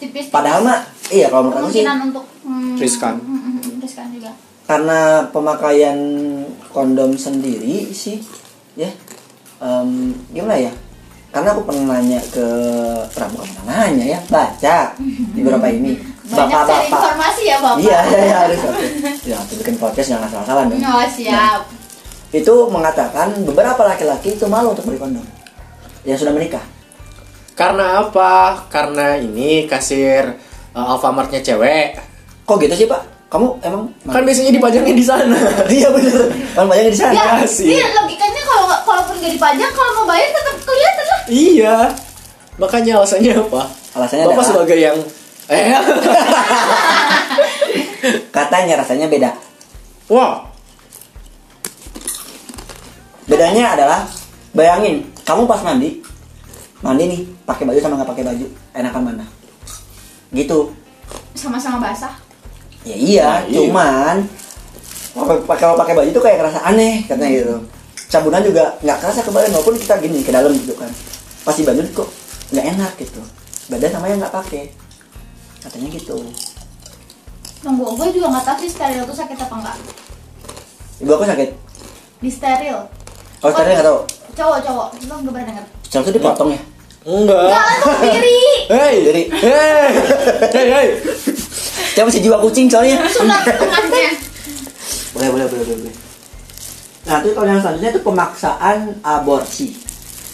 [0.05, 0.26] tipis.
[0.28, 3.14] padahal mah iya kalau menurut aku sih untuk hmm, Riskan.
[3.16, 4.30] hmm, hmm, hmm, riskan juga.
[4.64, 5.98] karena pemakaian
[6.68, 8.20] kondom sendiri sih
[8.74, 8.88] ya
[9.59, 10.72] em, gimana ya
[11.28, 12.46] karena aku pernah nanya ke
[13.11, 14.76] pernah bukan pernah nanya ya baca
[15.34, 15.92] di beberapa ini
[16.24, 17.78] Banyak cari bapak-bapak informasi ya bapak.
[17.84, 18.86] iya iya harus oke
[19.28, 21.61] ya waktu bikin podcast jangan salah-salah dong Oh siap.
[22.32, 25.26] itu mengatakan beberapa laki-laki itu malu untuk beli kondom
[26.09, 26.64] yang sudah menikah
[27.55, 28.66] Karena apa?
[28.66, 30.34] Karena ini kasir
[30.70, 31.98] uh, Alfamartnya cewek.
[32.44, 35.38] kok gitu sih pak kamu emang Kan biasanya dipajangnya di sana.
[35.72, 37.66] iya bener kan banyak di sana Ya, sih.
[37.66, 41.20] ini logikanya kalau nggak- kalaupun nggak dipajang, kalau mau bayar tetap kelihatan lah.
[41.26, 41.76] Iya.
[42.55, 43.62] Makanya alasannya apa?
[43.92, 44.98] Alasannya Bapak adalah- sebagai yang
[45.44, 45.76] eh
[48.30, 49.30] katanya rasanya beda
[50.07, 50.40] wah
[53.24, 54.00] bedanya adalah
[54.52, 56.00] bayangin kamu pas mandi
[56.85, 59.24] mandi nih pakai baju sama nggak pakai baju enakan mana?
[60.37, 60.59] Gitu.
[61.32, 62.12] Sama-sama basah.
[62.85, 63.57] ya iya Nah, iya.
[63.64, 64.16] cuman
[65.16, 67.57] pakai kalau pakai baju tuh kayak kerasa aneh katanya gitu.
[68.12, 70.93] Sabunan juga nggak kerasa kembali walaupun kita gini ke dalam gitu kan.
[71.49, 72.09] Pasti baju kok
[72.53, 73.20] nggak enak gitu.
[73.72, 74.68] Beda sama yang nggak pakai.
[75.64, 76.20] Katanya gitu.
[77.64, 79.76] Nunggu gue juga nggak tahu sih steril tuh sakit apa enggak.
[81.01, 81.51] ibu aku sakit.
[82.20, 82.76] Di steril.
[83.41, 84.01] kalau sekarang nggak tahu?
[84.37, 85.66] Cowok cowok, lu nggak pernah dengar.
[85.95, 86.62] sekarang tuh dipotong ya
[87.05, 88.40] enggak Jangan tuh diri.
[88.66, 89.88] hei jadi hei
[90.50, 90.88] hei hei
[91.90, 94.11] siapa sih jiwa kucing soalnya Sunat tengahnya.
[95.12, 95.94] boleh boleh boleh boleh
[97.05, 99.76] nah itu kalau yang selanjutnya itu pemaksaan aborsi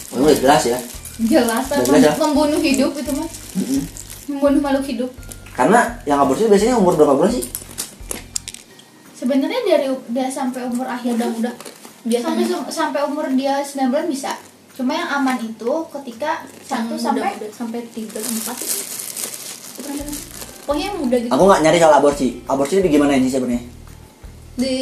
[0.09, 0.79] oh, udah jelas ya
[1.21, 2.13] Jelas lah, Jelas ya?
[2.17, 3.29] membunuh hidup itu mah.
[3.53, 3.81] Mm-mm.
[4.27, 5.11] Membunuh makhluk hidup.
[5.51, 7.45] karena yang aborsi biasanya umur berapa bulan sih
[9.13, 13.85] Sebenarnya dari udah sampai umur akhir dan udah sampai biasanya sum- sampai umur dia 9
[13.87, 14.33] bulan bisa.
[14.71, 18.79] Cuma yang aman itu ketika satu sampai muda, sampai tiga empat itu.
[19.73, 19.89] Aku
[20.63, 21.31] pokoknya yang muda gitu.
[21.31, 22.27] Aku nggak nyari soal aborsi.
[22.45, 23.63] Aborsi itu gimana ini sebenarnya?
[24.55, 24.73] Di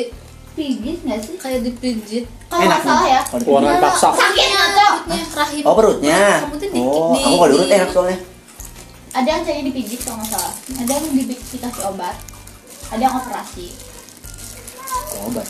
[0.53, 1.35] dipijit nggak sih?
[1.39, 3.21] Kayak dipijit kalau nggak salah ya.
[3.23, 3.79] Dipijit.
[3.79, 4.09] paksa.
[4.11, 4.69] sakit nggak
[4.99, 5.63] perutnya rahim.
[5.63, 6.19] Oh perutnya.
[6.51, 8.19] tuh Oh, di- kamu kalau diurut di- enak soalnya.
[9.09, 10.53] ada yang saya dipijit kalau nggak salah.
[10.77, 12.15] Ada yang di- dikasih obat.
[12.91, 13.65] Ada yang operasi.
[15.25, 15.47] Obat.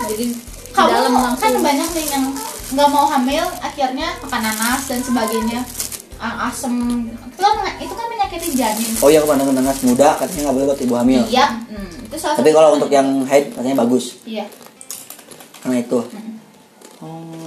[0.00, 0.26] jadi di
[0.70, 2.24] kamu dalam kan langsung banyak nih yang
[2.70, 5.62] nggak mau hamil akhirnya makan nanas dan sebagainya
[6.20, 6.68] Ah, asem
[7.08, 10.66] itu kan itu kan menyakiti janin Oh iya ke mana nanas muda katanya nggak boleh
[10.68, 11.24] buat ibu hamil.
[11.24, 12.76] iya hmm, itu salah Tapi kalau cara.
[12.76, 14.20] untuk yang haid katanya bagus.
[14.28, 14.44] iya
[15.64, 15.96] Karena itu.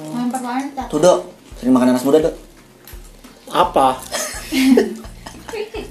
[0.09, 1.30] yang perlahan Tuh dok,
[1.61, 2.34] sering makan nanas muda dok.
[3.53, 4.01] Apa?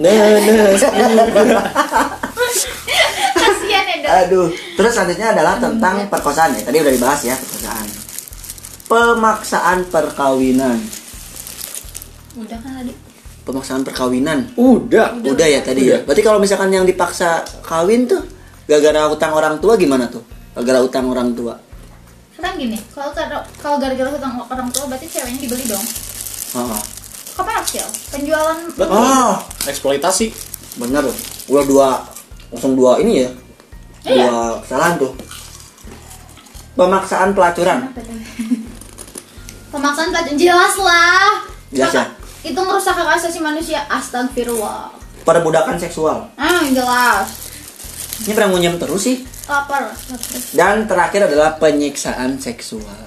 [0.03, 0.83] Nanas.
[3.73, 4.47] kasihan ya dok Aduh.
[4.77, 6.63] Terus selanjutnya adalah tentang perkosaan ya.
[6.63, 7.87] Tadi udah dibahas ya perkosaan.
[8.85, 10.79] Pemaksaan perkawinan.
[12.35, 12.93] udah kan tadi
[13.43, 14.55] Pemaksaan perkawinan.
[14.55, 15.19] Udah.
[15.19, 15.99] Udah, ya tadi ya.
[15.99, 16.01] Udah.
[16.07, 18.23] Berarti kalau misalkan yang dipaksa kawin tuh
[18.65, 20.23] gara-gara utang orang tua gimana tuh?
[20.55, 21.57] Gara-gara utang orang tua.
[22.37, 23.15] kan gini kalau
[23.63, 25.87] kalau gara-gara hutang orang tua berarti ceweknya dibeli dong
[26.53, 26.75] Oh,
[27.33, 28.91] komersial penjualan Betul.
[28.91, 30.27] oh Eksploitasi.
[30.77, 31.07] bener.
[31.47, 31.89] Udah dua
[32.51, 33.31] langsung dua ini ya.
[34.05, 34.27] Iya.
[34.27, 35.13] Dua kesalahan tuh.
[36.73, 37.79] Pemaksaan pelacuran.
[39.69, 41.33] pemaksaan pelajaran jelas lah
[41.71, 42.05] Jelas ya?
[42.43, 44.93] itu merusak hak asasi manusia astagfirullah
[45.23, 46.29] Perbudakan seksual.
[46.35, 47.29] ah jelas
[48.21, 49.17] Ini pernah ngunyam terus sih.
[49.45, 49.89] lapar
[50.53, 53.01] Dan terakhir adalah penyiksaan seksual.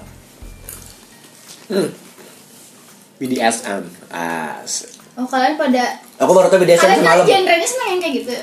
[3.15, 3.81] BDSM.
[4.09, 4.89] As.
[5.13, 7.17] oh kalian pada Aku baru tahu BDSM kalian semalam.
[7.19, 8.33] kan genrenya seneng yang kayak gitu?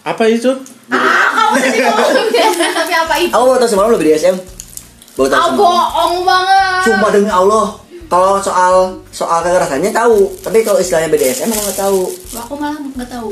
[0.00, 0.50] Apa itu?
[0.90, 4.36] ah kamu tadi ngomongin BDSM tapi apa itu Aku baru tahu semalam lo BDSM.
[5.14, 5.60] Baru tahu ah semalam.
[5.60, 7.66] bohong banget Cuma demi Allah.
[8.10, 8.74] Kalau soal
[9.14, 12.00] soal kekerasannya tahu, tapi kalau istilahnya BDSM aku nggak tahu.
[12.34, 13.30] aku malah nggak tahu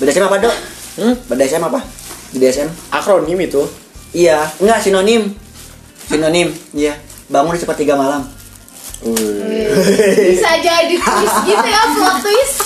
[0.00, 0.56] BDSM apa dok?
[0.96, 1.14] Hmm?
[1.28, 1.80] BDSM apa?
[2.32, 2.68] BDSM?
[2.88, 3.60] Akronim itu.
[4.16, 5.36] Iya, enggak sinonim.
[6.08, 6.96] Sinonim, iya.
[7.28, 8.24] Bangun di sepertiga malam.
[8.96, 12.56] bisa jadi twist gitu ya plot twist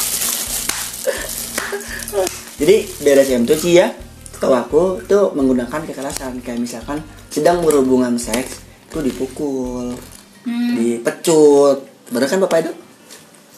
[2.60, 3.88] Jadi BDSM tuh sih ya,
[4.36, 9.96] tahu aku tuh menggunakan kekerasan kayak misalkan sedang berhubungan seks itu dipukul,
[10.40, 10.72] Hmm.
[10.74, 11.84] dipecut.
[12.08, 12.72] Bener kan bapak itu?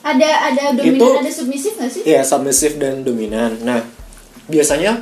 [0.03, 3.55] ada ada dominan Itu- ada submisif nggak sih Iya, submissive dan dominan.
[3.63, 3.87] Nah,
[4.47, 4.99] biasanya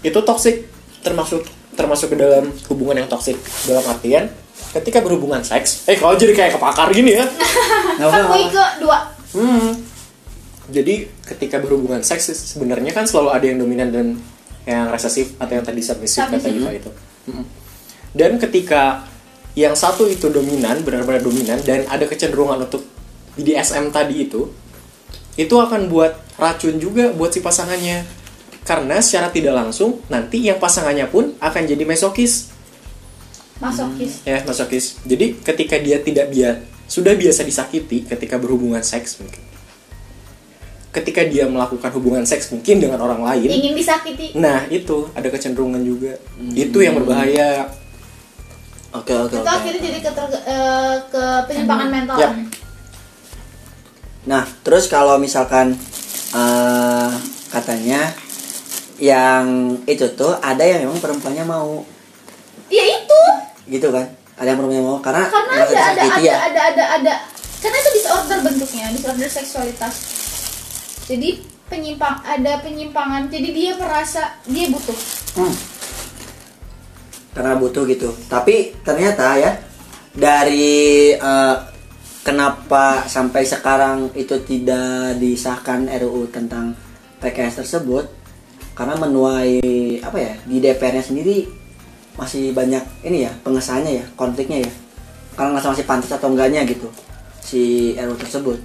[0.00, 0.70] itu toxic
[1.02, 1.42] termasuk
[1.74, 4.30] termasuk ke dalam hubungan yang toxic dalam artian
[4.70, 7.24] ketika berhubungan seks eh kalau jadi kayak kepakar gini ya
[7.98, 8.98] gue ke dua
[9.32, 9.70] hmm.
[10.70, 14.06] Jadi ketika berhubungan seks sebenarnya kan selalu ada yang dominan dan
[14.64, 16.48] yang resesif atau yang tadi submissive kata.
[16.48, 16.90] Iva itu.
[18.14, 19.04] Dan ketika
[19.58, 22.86] yang satu itu dominan benar-benar dominan dan ada kecenderungan untuk
[23.34, 24.50] BDSM tadi itu
[25.38, 28.06] itu akan buat racun juga buat si pasangannya.
[28.62, 32.54] Karena secara tidak langsung nanti yang pasangannya pun akan jadi mesokis
[33.60, 34.24] masokis.
[34.24, 34.96] Ya masokis.
[35.04, 39.50] Jadi ketika dia tidak biar sudah biasa disakiti ketika berhubungan seks mungkin
[40.90, 44.34] ketika dia melakukan hubungan seks mungkin dengan orang lain ingin disakiti.
[44.34, 46.18] Nah itu ada kecenderungan juga.
[46.50, 47.70] Itu yang berbahaya.
[48.90, 49.46] Oke oke itu oke.
[49.46, 50.10] akhirnya jadi ke,
[50.50, 52.16] eh, ke penyimpangan mental.
[52.18, 52.32] Yap.
[54.20, 55.78] Nah, terus kalau misalkan
[56.34, 57.10] eh,
[57.54, 58.10] katanya
[58.98, 61.86] yang itu tuh ada yang memang perempuannya mau.
[62.66, 63.22] Ya itu.
[63.70, 64.10] Gitu kan?
[64.42, 64.98] Ada yang perempuannya mau?
[64.98, 66.36] Karena karena ada ada disakiti ada, ya.
[66.50, 67.14] ada ada ada
[67.60, 70.19] karena itu disorder bentuknya disorder seksualitas
[71.10, 74.98] jadi penyimpang ada penyimpangan jadi dia merasa dia butuh
[75.30, 75.54] Hmm.
[77.30, 78.10] Karena butuh gitu.
[78.26, 79.54] Tapi ternyata ya
[80.10, 81.56] dari eh,
[82.26, 86.74] kenapa sampai sekarang itu tidak disahkan RUU tentang
[87.22, 88.10] PKS tersebut
[88.74, 89.60] karena menuai
[90.02, 91.46] apa ya di DPR-nya sendiri
[92.18, 94.72] masih banyak ini ya pengesahannya ya konfliknya ya
[95.38, 96.90] karena nggak masih pantas atau enggaknya gitu
[97.38, 98.58] si RUU tersebut.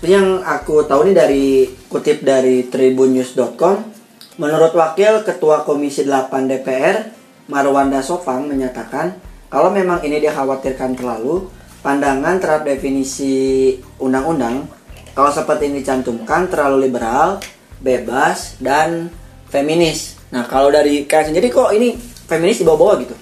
[0.00, 1.46] Yang aku tahu nih dari
[1.92, 4.00] kutip dari tribunnews.com
[4.40, 7.12] Menurut Wakil Ketua Komisi 8 DPR,
[7.52, 9.12] Marwanda Sofang menyatakan
[9.52, 11.52] kalau memang ini dikhawatirkan terlalu,
[11.84, 14.64] pandangan terhadap definisi undang-undang
[15.12, 17.36] kalau seperti ini dicantumkan terlalu liberal,
[17.84, 19.12] bebas, dan
[19.52, 20.16] feminis.
[20.32, 21.92] Nah kalau dari kalian sendiri kok ini
[22.24, 23.16] feminis dibawa-bawa gitu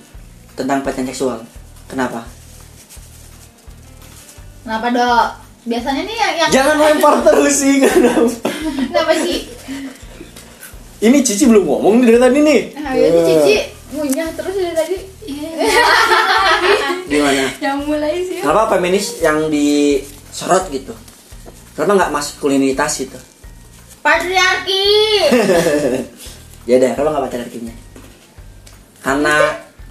[0.54, 1.42] tentang pelecehan seksual.
[1.90, 2.38] Kenapa?
[4.68, 8.32] kenapa dok biasanya nih yang, yang jangan lempar terus sih kenapa
[8.88, 9.38] kenapa sih
[10.98, 13.56] ini Cici belum ngomong nih dari tadi nih nah, itu cici
[13.92, 14.96] ngunyah terus dari tadi
[17.08, 17.48] Gimana?
[17.60, 20.92] yang mulai sih Kenapa feminis yang disorot gitu?
[21.72, 23.18] Kenapa nggak maskulinitas gitu?
[24.08, 24.88] patriarki
[26.70, 27.74] ya deh, kenapa nggak patriarkinya?
[29.04, 29.34] Karena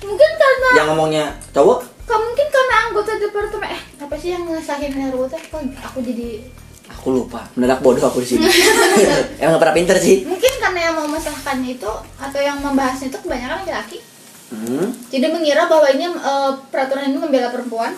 [0.01, 3.69] mungkin karena yang ngomongnya cowok Kak mungkin karena anggota departemen.
[3.69, 6.39] Eh apa sih yang ngesahin RUU teh kok aku jadi
[6.87, 7.43] aku lupa.
[7.53, 8.47] Mendadak bodoh aku di sini.
[9.43, 10.23] Emang gak pernah pinter sih.
[10.23, 13.99] Mungkin karena yang mau mesahkannya itu atau yang membahasnya itu kebanyakan laki-laki.
[14.47, 14.95] Hmm.
[15.11, 17.91] jadi mengira bahwa ini eh, peraturan ini membela perempuan.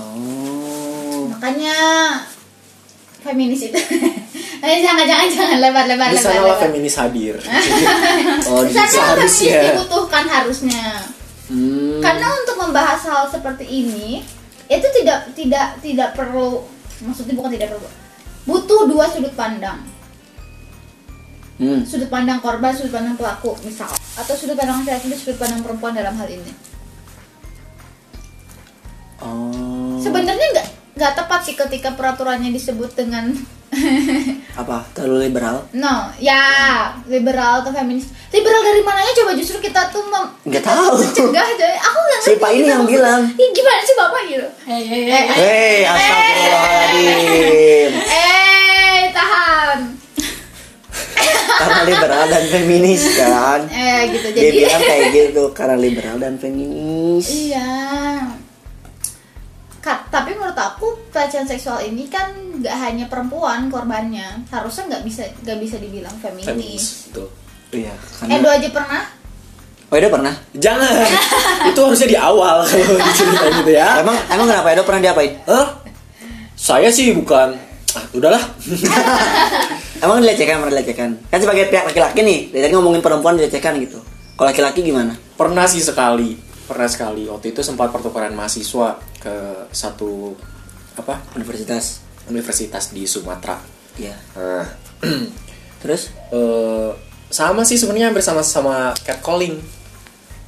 [0.00, 1.28] Oh.
[1.30, 1.76] Makanya
[3.20, 3.76] feminis itu.
[4.64, 5.56] Eh, jangan jangan jangan.
[5.60, 6.60] Lebar lebar di lebar, sana lah lebar.
[6.64, 7.36] feminis hadir.
[8.48, 9.60] Oh Di di sana feminis seharusnya.
[9.76, 10.82] dibutuhkan harusnya
[11.50, 12.00] hmm.
[12.00, 14.22] karena untuk membahas hal seperti ini
[14.70, 16.64] itu tidak tidak tidak perlu
[17.04, 17.88] maksudnya bukan tidak perlu
[18.44, 19.84] butuh dua sudut pandang
[21.60, 21.84] hmm.
[21.84, 26.16] sudut pandang korban sudut pandang pelaku misal atau sudut pandang laki-laki sudut pandang perempuan dalam
[26.16, 26.52] hal ini
[29.20, 33.34] oh sebenarnya nggak nggak tepat sih ketika peraturannya disebut dengan
[34.60, 34.76] apa?
[34.90, 35.56] Terlalu liberal?
[35.72, 36.40] No ya
[37.04, 38.08] liberal atau feminis.
[38.28, 40.98] Liberal dari mananya coba justru kita tuh mem Nggak tahu.
[40.98, 43.20] mencegah jadi aku nggak ngerti Pak ini kita yang bilang.
[43.30, 45.24] Ih, gimana sih bapak gitu hei hei hei.
[45.28, 47.90] Hei astagfirullahaladzim.
[48.04, 49.78] Eh tahan.
[51.54, 53.60] Karena liberal dan feminis kan?
[53.68, 54.56] Eh gitu dia jadi.
[54.60, 57.24] bilang kayak gitu karena liberal dan feminis.
[57.30, 57.70] Iya
[59.84, 64.48] Ka- tapi menurut aku pelecehan seksual ini kan nggak hanya perempuan korbannya.
[64.48, 67.28] Harusnya nggak bisa nggak bisa dibilang feminis, feminis betul.
[67.68, 67.92] Iya
[68.24, 69.02] Edo karena aja pernah?
[69.92, 70.34] Oh Edo pernah?
[70.56, 70.88] Jangan!
[71.68, 74.00] Itu harusnya di awal kalau cerita gitu ya.
[74.00, 75.36] Emang emang kenapa Edo pernah diapain?
[75.44, 75.84] Hah?
[76.54, 77.52] saya sih bukan.
[77.92, 78.40] Ah udahlah.
[80.04, 81.10] Emang dilecehkan pernah dilecehkan?
[81.28, 84.00] Kan sebagai pihak laki-laki nih dari tadi ngomongin perempuan dilecehkan gitu.
[84.34, 85.12] Kalau laki-laki gimana?
[85.36, 86.40] Pernah sih sekali.
[86.64, 87.28] Pernah sekali.
[87.28, 89.36] Waktu itu sempat pertukaran mahasiswa ke
[89.72, 90.36] satu
[91.00, 93.56] apa universitas universitas di Sumatera.
[93.96, 94.14] Iya.
[94.36, 94.68] Nah,
[95.82, 96.12] terus?
[96.28, 96.92] Eh,
[97.32, 99.56] sama sih sebenarnya hampir sama sama catcalling.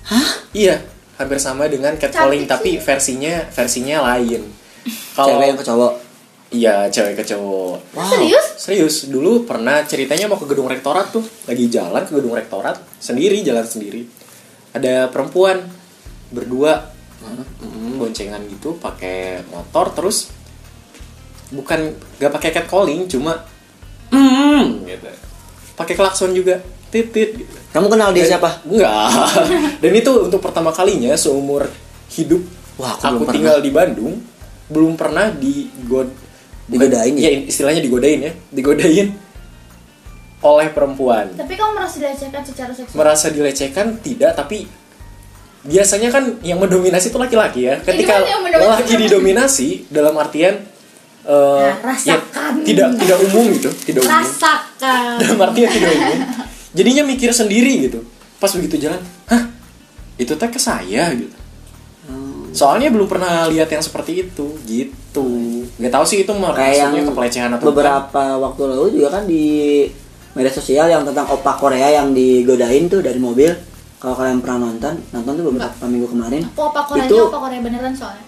[0.07, 0.29] Hah?
[0.53, 4.45] Iya hampir sama dengan catcalling tapi versinya versinya lain.
[5.17, 5.93] Kalau cewek yang ke cowok?
[6.53, 7.77] Iya cewek ke cowok.
[7.97, 8.07] Wow.
[8.13, 8.47] Serius?
[8.61, 11.25] Serius dulu pernah ceritanya mau ke gedung rektorat tuh.
[11.49, 14.07] Lagi jalan ke gedung rektorat sendiri jalan sendiri.
[14.77, 15.65] Ada perempuan
[16.31, 20.31] berdua mm, boncengan gitu pakai motor terus
[21.51, 23.47] bukan gak pakai catcalling cuma
[24.13, 25.09] mm, gitu.
[25.77, 27.55] Pakai klakson juga titit gitu.
[27.73, 28.65] Kamu kenal dia siapa?
[28.65, 29.13] Enggak.
[29.85, 31.69] Dan itu untuk pertama kalinya seumur
[32.17, 32.41] hidup
[32.77, 34.21] Wah, aku aku, tinggal di Bandung
[34.69, 36.13] belum pernah digod
[36.67, 37.31] Digodain ya?
[37.31, 39.15] Istilahnya digodain ya digodain
[40.43, 41.33] oleh perempuan.
[41.35, 42.99] Tapi kamu merasa dilecehkan secara seksual?
[42.99, 44.69] Merasa dilecehkan tidak tapi
[45.67, 47.83] biasanya kan yang mendominasi itu laki-laki ya.
[47.83, 48.71] Ketika yang mendominasi?
[48.71, 50.55] lelaki didominasi dalam artian
[51.27, 52.53] eh, Nah, rasakan.
[52.63, 54.15] ya, tidak tidak umum gitu tidak umum.
[54.15, 55.15] Rasakan.
[55.27, 56.19] Dalam artian tidak umum.
[56.77, 58.01] Jadinya mikir sendiri gitu.
[58.39, 59.43] Pas begitu jalan hah
[60.17, 61.35] itu teh ke saya gitu.
[62.57, 65.29] Soalnya belum pernah lihat yang seperti itu gitu.
[65.77, 67.77] Nggak tahu sih itu kayak yang maksudnya kepelecehan atau bukan.
[67.77, 69.45] beberapa waktu lalu juga kan di
[70.33, 73.53] media sosial yang tentang opak Korea yang digodain tuh dari mobil
[74.07, 77.59] kalau kalian pernah nonton nonton tuh beberapa minggu kemarin apa apa Koreanya itu apa Korea
[77.59, 78.23] beneran soalnya?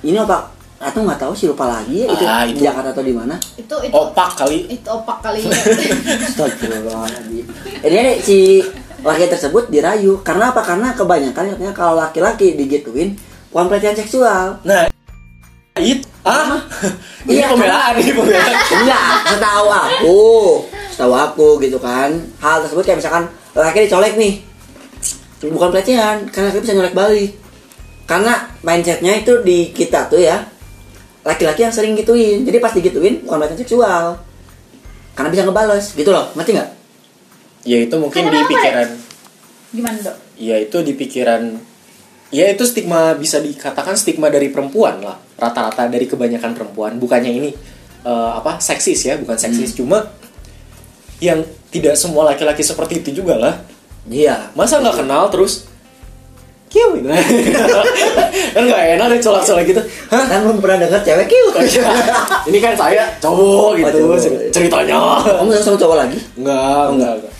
[0.00, 0.42] Ini opak
[0.80, 2.64] atau nggak tahu sih lupa lagi ya, itu, Ah, di itu.
[2.64, 3.36] Jakarta atau di mana?
[3.60, 4.72] Itu itu opak kali.
[4.72, 5.44] Itu opak kali.
[5.44, 5.52] Ya
[6.32, 7.44] Astagfirullahaladzim.
[7.84, 8.64] Ini si
[9.04, 10.24] laki tersebut dirayu.
[10.24, 10.64] Karena apa?
[10.64, 13.12] Karena kebanyakan katanya kalau laki-laki digituin
[13.52, 14.64] bukan pelecehan seksual.
[14.64, 14.88] nah
[15.76, 16.56] itu ah?
[17.28, 20.22] Ini Iya, pembelaan ini pembelaan Enggak, setahu aku,
[20.88, 22.16] setahu aku gitu kan.
[22.40, 24.42] Hal tersebut kayak misalkan laki dicolek nih,
[25.46, 27.30] bukan pelecehan, karena laki bisa nyolek balik.
[28.08, 30.42] Karena mindsetnya itu di kita tuh ya,
[31.22, 32.42] laki-laki yang sering gituin.
[32.42, 34.04] Jadi pas digituin bukan pelecehan seksual,
[35.14, 36.34] karena bisa ngebales, gitu loh.
[36.34, 36.70] Ngerti nggak?
[37.68, 38.88] ya itu mungkin Kenapa di apa, pikiran.
[39.76, 40.16] Gimana dok?
[40.40, 41.42] Ya itu di pikiran.
[42.32, 45.20] Ya itu stigma bisa dikatakan stigma dari perempuan lah.
[45.36, 46.96] Rata-rata dari kebanyakan perempuan.
[46.96, 47.50] Bukannya ini
[48.08, 49.76] eh, apa seksis ya bukan seksis.
[49.76, 50.08] Cuma
[51.20, 53.54] yang tidak semua laki-laki seperti itu juga lah
[54.08, 54.50] Iya.
[54.52, 55.68] masa nggak kenal terus
[56.68, 57.08] kiu gitu
[58.54, 61.56] kan nggak enak deh colak-colak gitu hah Kan belum pernah dengar cewek cute.
[62.44, 64.18] ini kan saya cowok gitu cowok.
[64.48, 66.18] ceritanya Kamu sama cowok lagi?
[66.34, 67.32] enggak enggak enggak.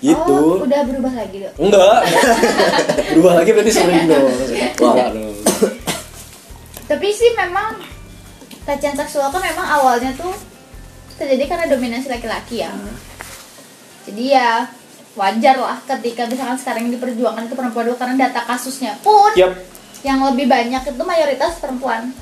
[0.00, 1.98] gitu oh, udah berubah lagi dok enggak
[3.10, 4.32] berubah lagi berarti sering dong
[4.80, 4.96] Wow.
[4.96, 5.36] Dong.
[6.86, 7.76] tapi sih memang
[8.62, 10.32] pelecehan seksual kan memang awalnya tuh
[11.16, 12.72] terjadi karena dominasi laki-laki ya
[14.04, 14.50] jadi ya
[15.12, 19.58] wajar lah ketika misalkan sekarang yang diperjuangkan itu perempuan dulu karena data kasusnya pun Yap.
[20.00, 22.14] yang lebih banyak itu mayoritas perempuan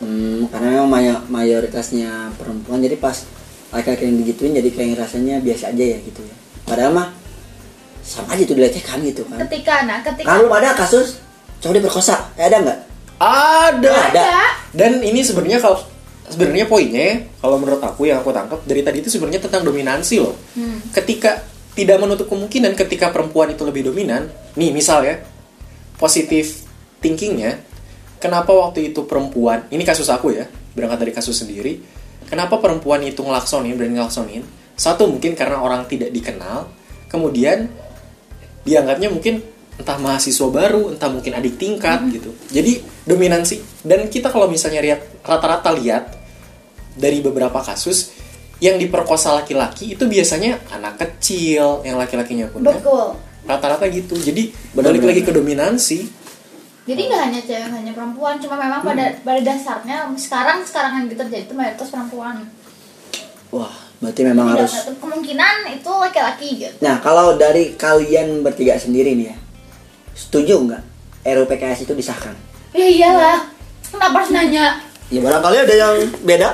[0.00, 3.20] Hmm, karena memang may- mayoritasnya perempuan jadi pas
[3.68, 6.32] laki-laki yang digituin jadi kayak rasanya biasa aja ya gitu ya.
[6.64, 7.08] Padahal mah
[8.00, 11.20] sama aja itu dilecehkan gitu kan ketika nah ketika kan belum ada kasus
[11.60, 12.78] cowok diperkosa ya ada nggak
[13.20, 13.92] Ada.
[14.08, 14.24] Ada.
[14.72, 15.84] Dan ini sebenarnya kalau
[16.24, 20.32] sebenarnya poinnya kalau menurut aku yang aku tangkap dari tadi itu sebenarnya tentang dominansi loh.
[20.90, 21.44] Ketika
[21.74, 24.26] tidak menutup kemungkinan ketika perempuan itu lebih dominan,
[24.58, 25.22] nih misal ya
[26.00, 26.64] positif
[27.04, 27.60] thinkingnya,
[28.16, 31.80] kenapa waktu itu perempuan, ini kasus aku ya, berangkat dari kasus sendiri,
[32.26, 34.42] kenapa perempuan itu ngelaksonin, berani ngelaksonin?
[34.80, 36.72] Satu mungkin karena orang tidak dikenal,
[37.12, 37.68] kemudian
[38.64, 39.44] dianggapnya mungkin
[39.76, 42.32] entah mahasiswa baru, entah mungkin adik tingkat gitu.
[42.52, 46.16] Jadi dominansi dan kita kalau misalnya lihat rata-rata lihat
[46.96, 48.12] dari beberapa kasus
[48.60, 52.70] yang diperkosa laki-laki itu biasanya anak kecil yang laki-lakinya pun ya.
[52.70, 53.16] betul.
[53.40, 54.14] Rata-rata gitu.
[54.14, 55.98] Jadi Benar, balik benar, lagi ke dominansi.
[56.82, 58.36] jadi nggak hanya cewek hanya perempuan.
[58.36, 59.20] Cuma memang pada Hmm.
[59.22, 62.44] pada dasarnya sekarang sekarang yang terjadi itu mayoritas perempuan.
[63.50, 66.76] Wah berarti memang tidak harus kemungkinan itu laki-laki gitu.
[66.80, 69.36] Nah kalau dari kalian bertiga sendiri nih ya
[70.12, 70.82] setuju nggak
[71.26, 72.36] RUU PKS itu disahkan?
[72.72, 73.38] Ya iyalah.
[73.86, 74.78] Kenapa harus nanya?
[75.08, 76.48] Ya barangkali ada yang beda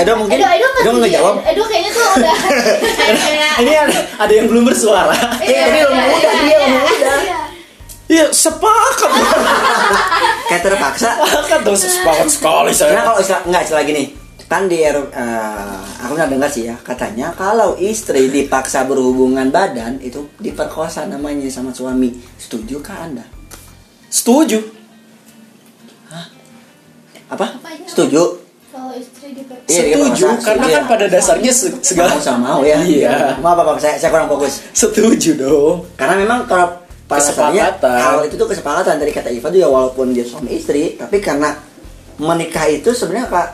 [0.00, 1.16] Edo mungkin Edo Edo nggak Edo setuju nggak ya?
[1.20, 2.36] jawab Edo kayaknya tuh udah
[3.60, 5.12] Ini ada, ada yang belum bersuara.
[5.44, 7.14] Iya, Ini iya, lebih iya, iya, dia iya, muda.
[7.20, 7.38] iya.
[8.10, 9.12] Iya, sepakat.
[10.50, 13.02] kayak terpaksa sepakat dong, sepakat sekali karena saya.
[13.06, 14.04] kalau istilah nggak istilah gini
[14.50, 14.98] kan di eh,
[16.02, 21.70] aku pernah dengar sih ya katanya kalau istri dipaksa berhubungan badan itu diperkosa namanya sama
[21.70, 23.22] suami setuju kah anda
[24.10, 24.58] Setuju.
[27.30, 27.86] apa Apanya?
[27.86, 28.39] setuju kalau
[29.00, 30.90] istri di Iya, Setuju, merasa karena setuju kan ya.
[30.90, 33.38] pada dasarnya se- segala sama mau ya Iya.
[33.38, 34.60] maaf apa saya, saya kurang fokus.
[34.70, 35.76] Setuju dong.
[35.94, 36.68] karena memang kalau
[37.04, 37.98] pada dasarnya Kesepakatan.
[37.98, 41.56] hal itu tuh kesepakatan dari kata Iva tuh ya walaupun dia suami istri tapi karena
[42.16, 43.46] menikah itu sebenarnya pak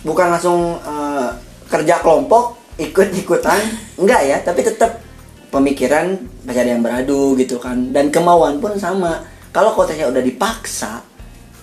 [0.00, 1.28] bukan langsung eh,
[1.66, 3.60] kerja kelompok ikut ikutan
[4.00, 4.36] enggak ya.
[4.40, 5.00] Tapi tetap
[5.48, 7.90] pemikiran ada yang beradu gitu kan.
[7.90, 9.22] Dan kemauan pun sama.
[9.50, 10.98] Kalau konteksnya udah dipaksa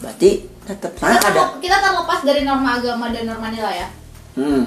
[0.01, 0.29] berarti
[0.61, 3.87] tetap kita, nah, ada kita terlepas dari norma agama dan norma nilai ya
[4.31, 4.63] Hmm.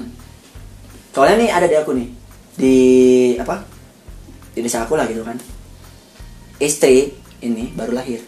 [1.09, 2.07] Soalnya nih ada di aku nih
[2.53, 2.75] di
[3.35, 3.65] apa?
[4.51, 5.33] Di desa aku lah gitu kan.
[6.55, 8.21] Istri ini baru lahir.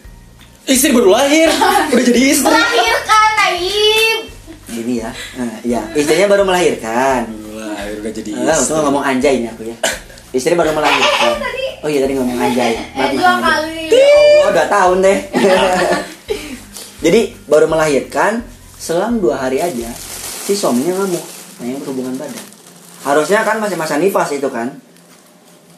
[0.64, 1.48] Istri baru lahir,
[1.94, 2.44] udah jadi istri.
[2.44, 4.20] melahirkan Naib
[4.68, 5.10] Gini ya.
[5.38, 7.22] Nah, iya, istrinya baru melahirkan.
[7.54, 8.68] Lahir udah jadi Ah, istri.
[8.68, 9.76] untung ngomong anjay nih aku ya.
[10.28, 11.32] Istri baru melahirkan.
[11.78, 12.72] Oh iya tadi ngomong anjay.
[12.74, 13.86] eh dua kali
[14.42, 15.18] Oh, dua tahun deh.
[16.98, 18.42] Jadi baru melahirkan,
[18.74, 19.86] selang dua hari aja
[20.42, 21.24] si suaminya ngamuk,
[21.56, 22.44] pengen berhubungan badan.
[23.00, 24.74] Harusnya kan masih masa nifas itu kan.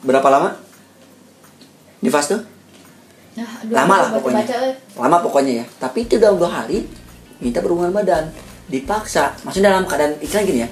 [0.00, 0.56] Berapa lama?
[2.00, 2.40] Nifas tuh?
[3.36, 4.38] Nah, aduh, Lama lah baca- pokoknya.
[4.42, 4.56] baca.
[4.96, 5.64] Lama pokoknya ya.
[5.76, 6.88] Tapi itu udah dua hari
[7.36, 8.32] minta berhubungan badan,
[8.66, 9.36] dipaksa.
[9.44, 10.68] Maksudnya dalam keadaan istilah gini ya.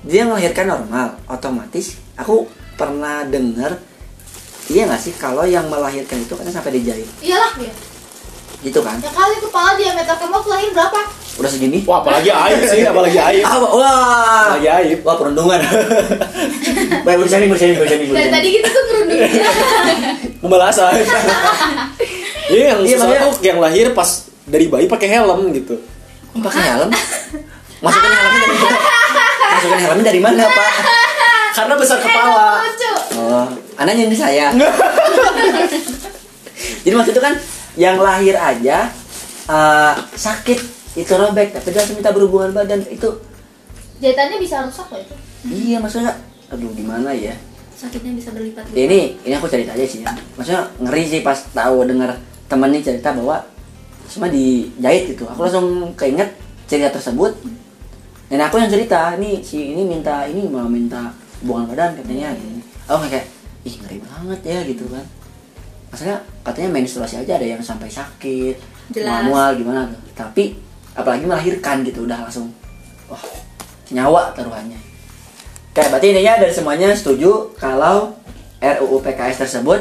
[0.00, 3.76] Dia melahirkan normal, otomatis aku pernah dengar
[4.66, 7.74] Iya nggak sih kalau yang melahirkan itu kan sampai dijahit iyalah ya
[8.60, 8.96] gitu kan?
[8.98, 11.00] ya kali kepala diameter kamu waktu lahir berapa
[11.32, 11.80] Udah segini?
[11.82, 13.40] Wah, apalagi aib sih, apalagi aib.
[13.42, 14.98] Ah, wah, Apalagi aib.
[15.00, 15.56] wah perundungan.
[17.06, 19.48] Baik bersani bersani bersani dari tadi gitu tuh kerudungnya
[20.42, 20.92] Pembalasan.
[22.50, 24.10] Iya, yang Iya, susah makanya- tuh yang lahir pas
[24.44, 25.80] dari bayi pakai helm gitu.
[26.36, 26.90] Pakai helm?
[27.80, 28.80] Masukin helmnya dari mana?
[29.48, 30.70] Masukin helmnya dari mana, Pak?
[31.50, 32.48] Karena besar kepala.
[32.60, 33.46] lucu Oh,
[33.76, 34.50] anaknya ini saya.
[36.82, 37.34] Jadi maksud itu kan
[37.80, 38.92] yang lahir aja
[39.48, 40.60] eh, sakit.
[41.00, 42.84] Itu robek tapi dia langsung minta berhubungan badan.
[42.92, 43.24] Itu
[44.04, 45.16] jahitannya bisa rusak loh itu.
[45.48, 46.12] Iya maksudnya
[46.52, 47.32] aduh gimana ya?
[47.72, 50.12] Sakitnya bisa berlipat ini ini aku cerita aja sih ya.
[50.36, 53.40] maksudnya ngeri sih pas tahu dengar temen nih cerita bahwa
[54.12, 55.24] cuma dijahit gitu.
[55.24, 56.36] Aku langsung keinget
[56.68, 57.32] cerita tersebut.
[58.28, 62.60] Dan aku yang cerita nih si ini minta ini mau minta hubungan badan katanya gini.
[62.84, 63.26] aku kayak
[63.64, 65.04] ih ngeri banget ya gitu kan
[65.90, 68.56] maksudnya katanya menstruasi aja ada yang sampai sakit
[68.94, 69.26] Jelas.
[69.26, 70.54] mual gimana tuh tapi
[70.94, 72.50] apalagi melahirkan gitu udah langsung
[73.10, 73.20] wah
[73.90, 74.78] nyawa taruhannya.
[75.74, 78.14] Kayak berarti intinya dari semuanya setuju kalau
[78.58, 79.80] RUU PKS tersebut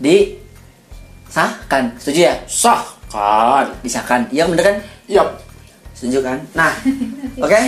[0.00, 1.96] disahkan.
[2.00, 2.34] Setuju ya?
[2.48, 3.72] Sah kan.
[3.84, 4.28] disahkan.
[4.32, 4.76] Iya bener kan?
[5.08, 5.28] Yap.
[5.96, 6.38] setuju kan?
[6.56, 6.72] Nah
[7.44, 7.60] oke.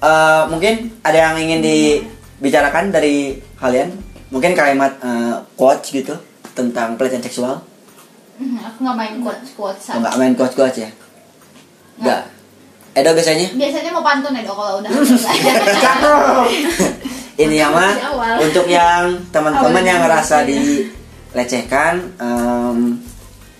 [0.00, 3.92] Eh, mungkin ada yang ingin dibicarakan dari kalian?
[4.32, 6.16] Mungkin kalimat eh, quotes gitu
[6.52, 7.62] tentang pelecehan seksual?
[8.36, 10.90] Hmm, aku nggak main quotes quotes Oh, nggak main quotes quotes ya?
[12.00, 12.22] Nggak.
[12.90, 13.48] Edo biasanya?
[13.54, 14.90] Biasanya mau pantun dok kalau udah
[17.40, 17.92] ini ya mah
[18.36, 23.00] untuk yang teman-teman yang ngerasa dilecehkan em,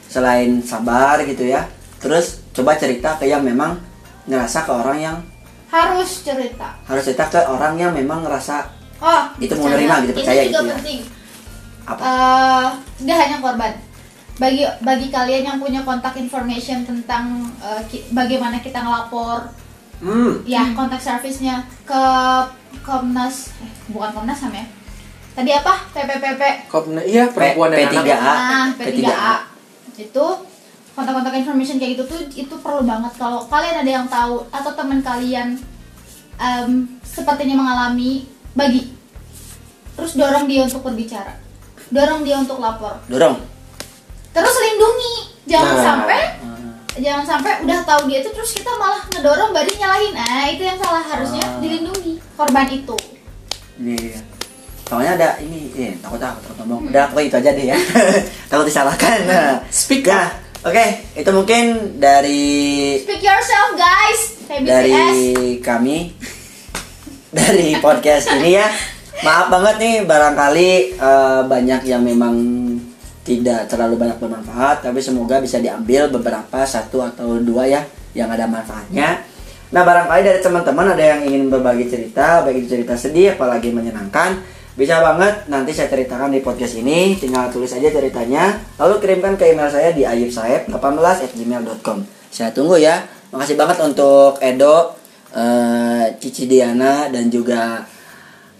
[0.04, 1.64] selain sabar gitu ya
[1.96, 3.80] terus coba cerita ke yang memang
[4.28, 5.16] ngerasa ke orang yang
[5.70, 6.76] harus cerita.
[6.84, 8.68] harus cerita ke orang yang memang ngerasa
[9.00, 10.74] oh Itu mau nerima gitu, percaya juga gitu ya.
[10.76, 11.00] penting
[11.84, 12.00] Apa?
[12.00, 12.66] Eh,
[13.00, 13.72] nggak hanya korban.
[14.36, 17.24] Bagi bagi kalian yang punya kontak information tentang
[17.58, 19.52] eh, ki- bagaimana kita ngelapor,
[19.98, 20.40] Hmm.
[20.42, 22.02] ya kontak service-nya ke
[22.80, 24.64] Komnas, eh, bukan Komnas HAM ya.
[25.30, 25.74] Tadi apa?
[25.90, 26.42] PPPP.
[26.66, 28.00] Komna, iya perempuan P- dan P3A.
[28.14, 28.36] anak.
[28.48, 28.96] Nah, P3A.
[28.98, 29.34] P3A.
[29.98, 30.26] Itu
[30.90, 35.00] kontak-kontak information kayak gitu tuh itu perlu banget kalau kalian ada yang tahu atau teman
[35.00, 35.56] kalian
[36.36, 36.70] em,
[37.00, 38.90] sepertinya mengalami bagi
[39.94, 41.36] terus dorong dia untuk berbicara
[41.90, 43.36] dorong dia untuk lapor Dorong.
[44.30, 45.14] terus lindungi
[45.44, 45.84] jangan Nah.
[45.84, 46.20] sampai
[46.96, 50.76] jangan sampai udah tahu dia itu terus kita malah ngedorong badi nyalahin nah itu yang
[50.76, 51.58] salah harusnya Ah.
[51.58, 52.96] dilindungi korban itu
[53.76, 54.20] Iya.
[54.84, 56.90] Soalnya ada ini, eh, takut takut takut ngomong.
[56.90, 57.78] Udah pokoknya itu aja deh ya.
[58.50, 59.18] takut disalahkan.
[59.24, 60.28] Nah, Speak ya.
[60.60, 60.84] Oke,
[61.14, 61.64] itu mungkin
[61.96, 62.42] dari
[63.00, 64.98] speak yourself guys BTS dari
[65.62, 66.12] kami
[67.32, 68.68] dari podcast ini ya.
[69.20, 72.34] Maaf banget nih barangkali eh, banyak yang memang
[73.20, 77.84] tidak terlalu banyak bermanfaat tapi semoga bisa diambil beberapa satu atau dua ya
[78.16, 79.20] yang ada manfaatnya.
[79.70, 84.40] Nah barangkali dari teman-teman ada yang ingin berbagi cerita baik itu cerita sedih apalagi menyenangkan
[84.72, 87.12] bisa banget nanti saya ceritakan di podcast ini.
[87.20, 91.98] Tinggal tulis aja ceritanya lalu kirimkan ke email saya di ayubsaeb18@gmail.com
[92.32, 93.04] saya tunggu ya.
[93.36, 94.96] Makasih banget untuk Edo
[95.36, 97.84] eh, Cici Diana dan juga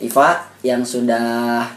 [0.00, 0.28] Iva
[0.60, 1.68] yang sudah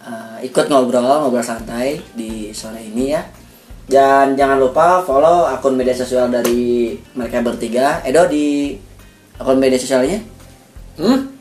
[0.00, 3.22] eh, ikut ngobrol ngobrol santai di sore ini ya
[3.84, 8.78] dan jangan lupa follow akun media sosial dari mereka bertiga Edo di
[9.36, 10.18] akun media sosialnya
[10.94, 11.32] Hmm?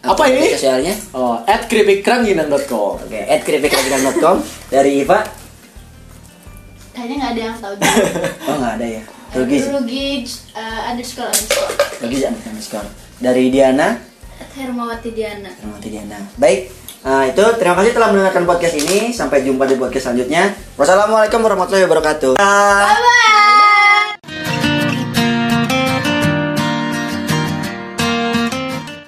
[0.00, 0.38] Akun Apa ini?
[0.38, 4.36] media sosialnya Oh, at keripikranginang.com Oke, at keripikranginang.com
[4.70, 5.20] dari Iva.
[6.94, 7.90] kayaknya nggak ada yang tahu juga
[8.48, 9.02] Oh nggak ada ya.
[9.34, 9.58] Rugi.
[9.66, 10.06] Rugi
[10.54, 12.88] uh, underscore underscore rugi underscore.
[13.18, 13.98] Dari Diana,
[14.54, 16.18] Hermawati Diana terima kasih Diana.
[16.38, 16.70] Baik,
[17.02, 19.10] nah, itu terima kasih telah mendengarkan podcast ini.
[19.10, 20.54] Sampai jumpa di podcast selanjutnya.
[20.78, 22.38] Wassalamualaikum warahmatullahi wabarakatuh.
[22.38, 23.53] bye bye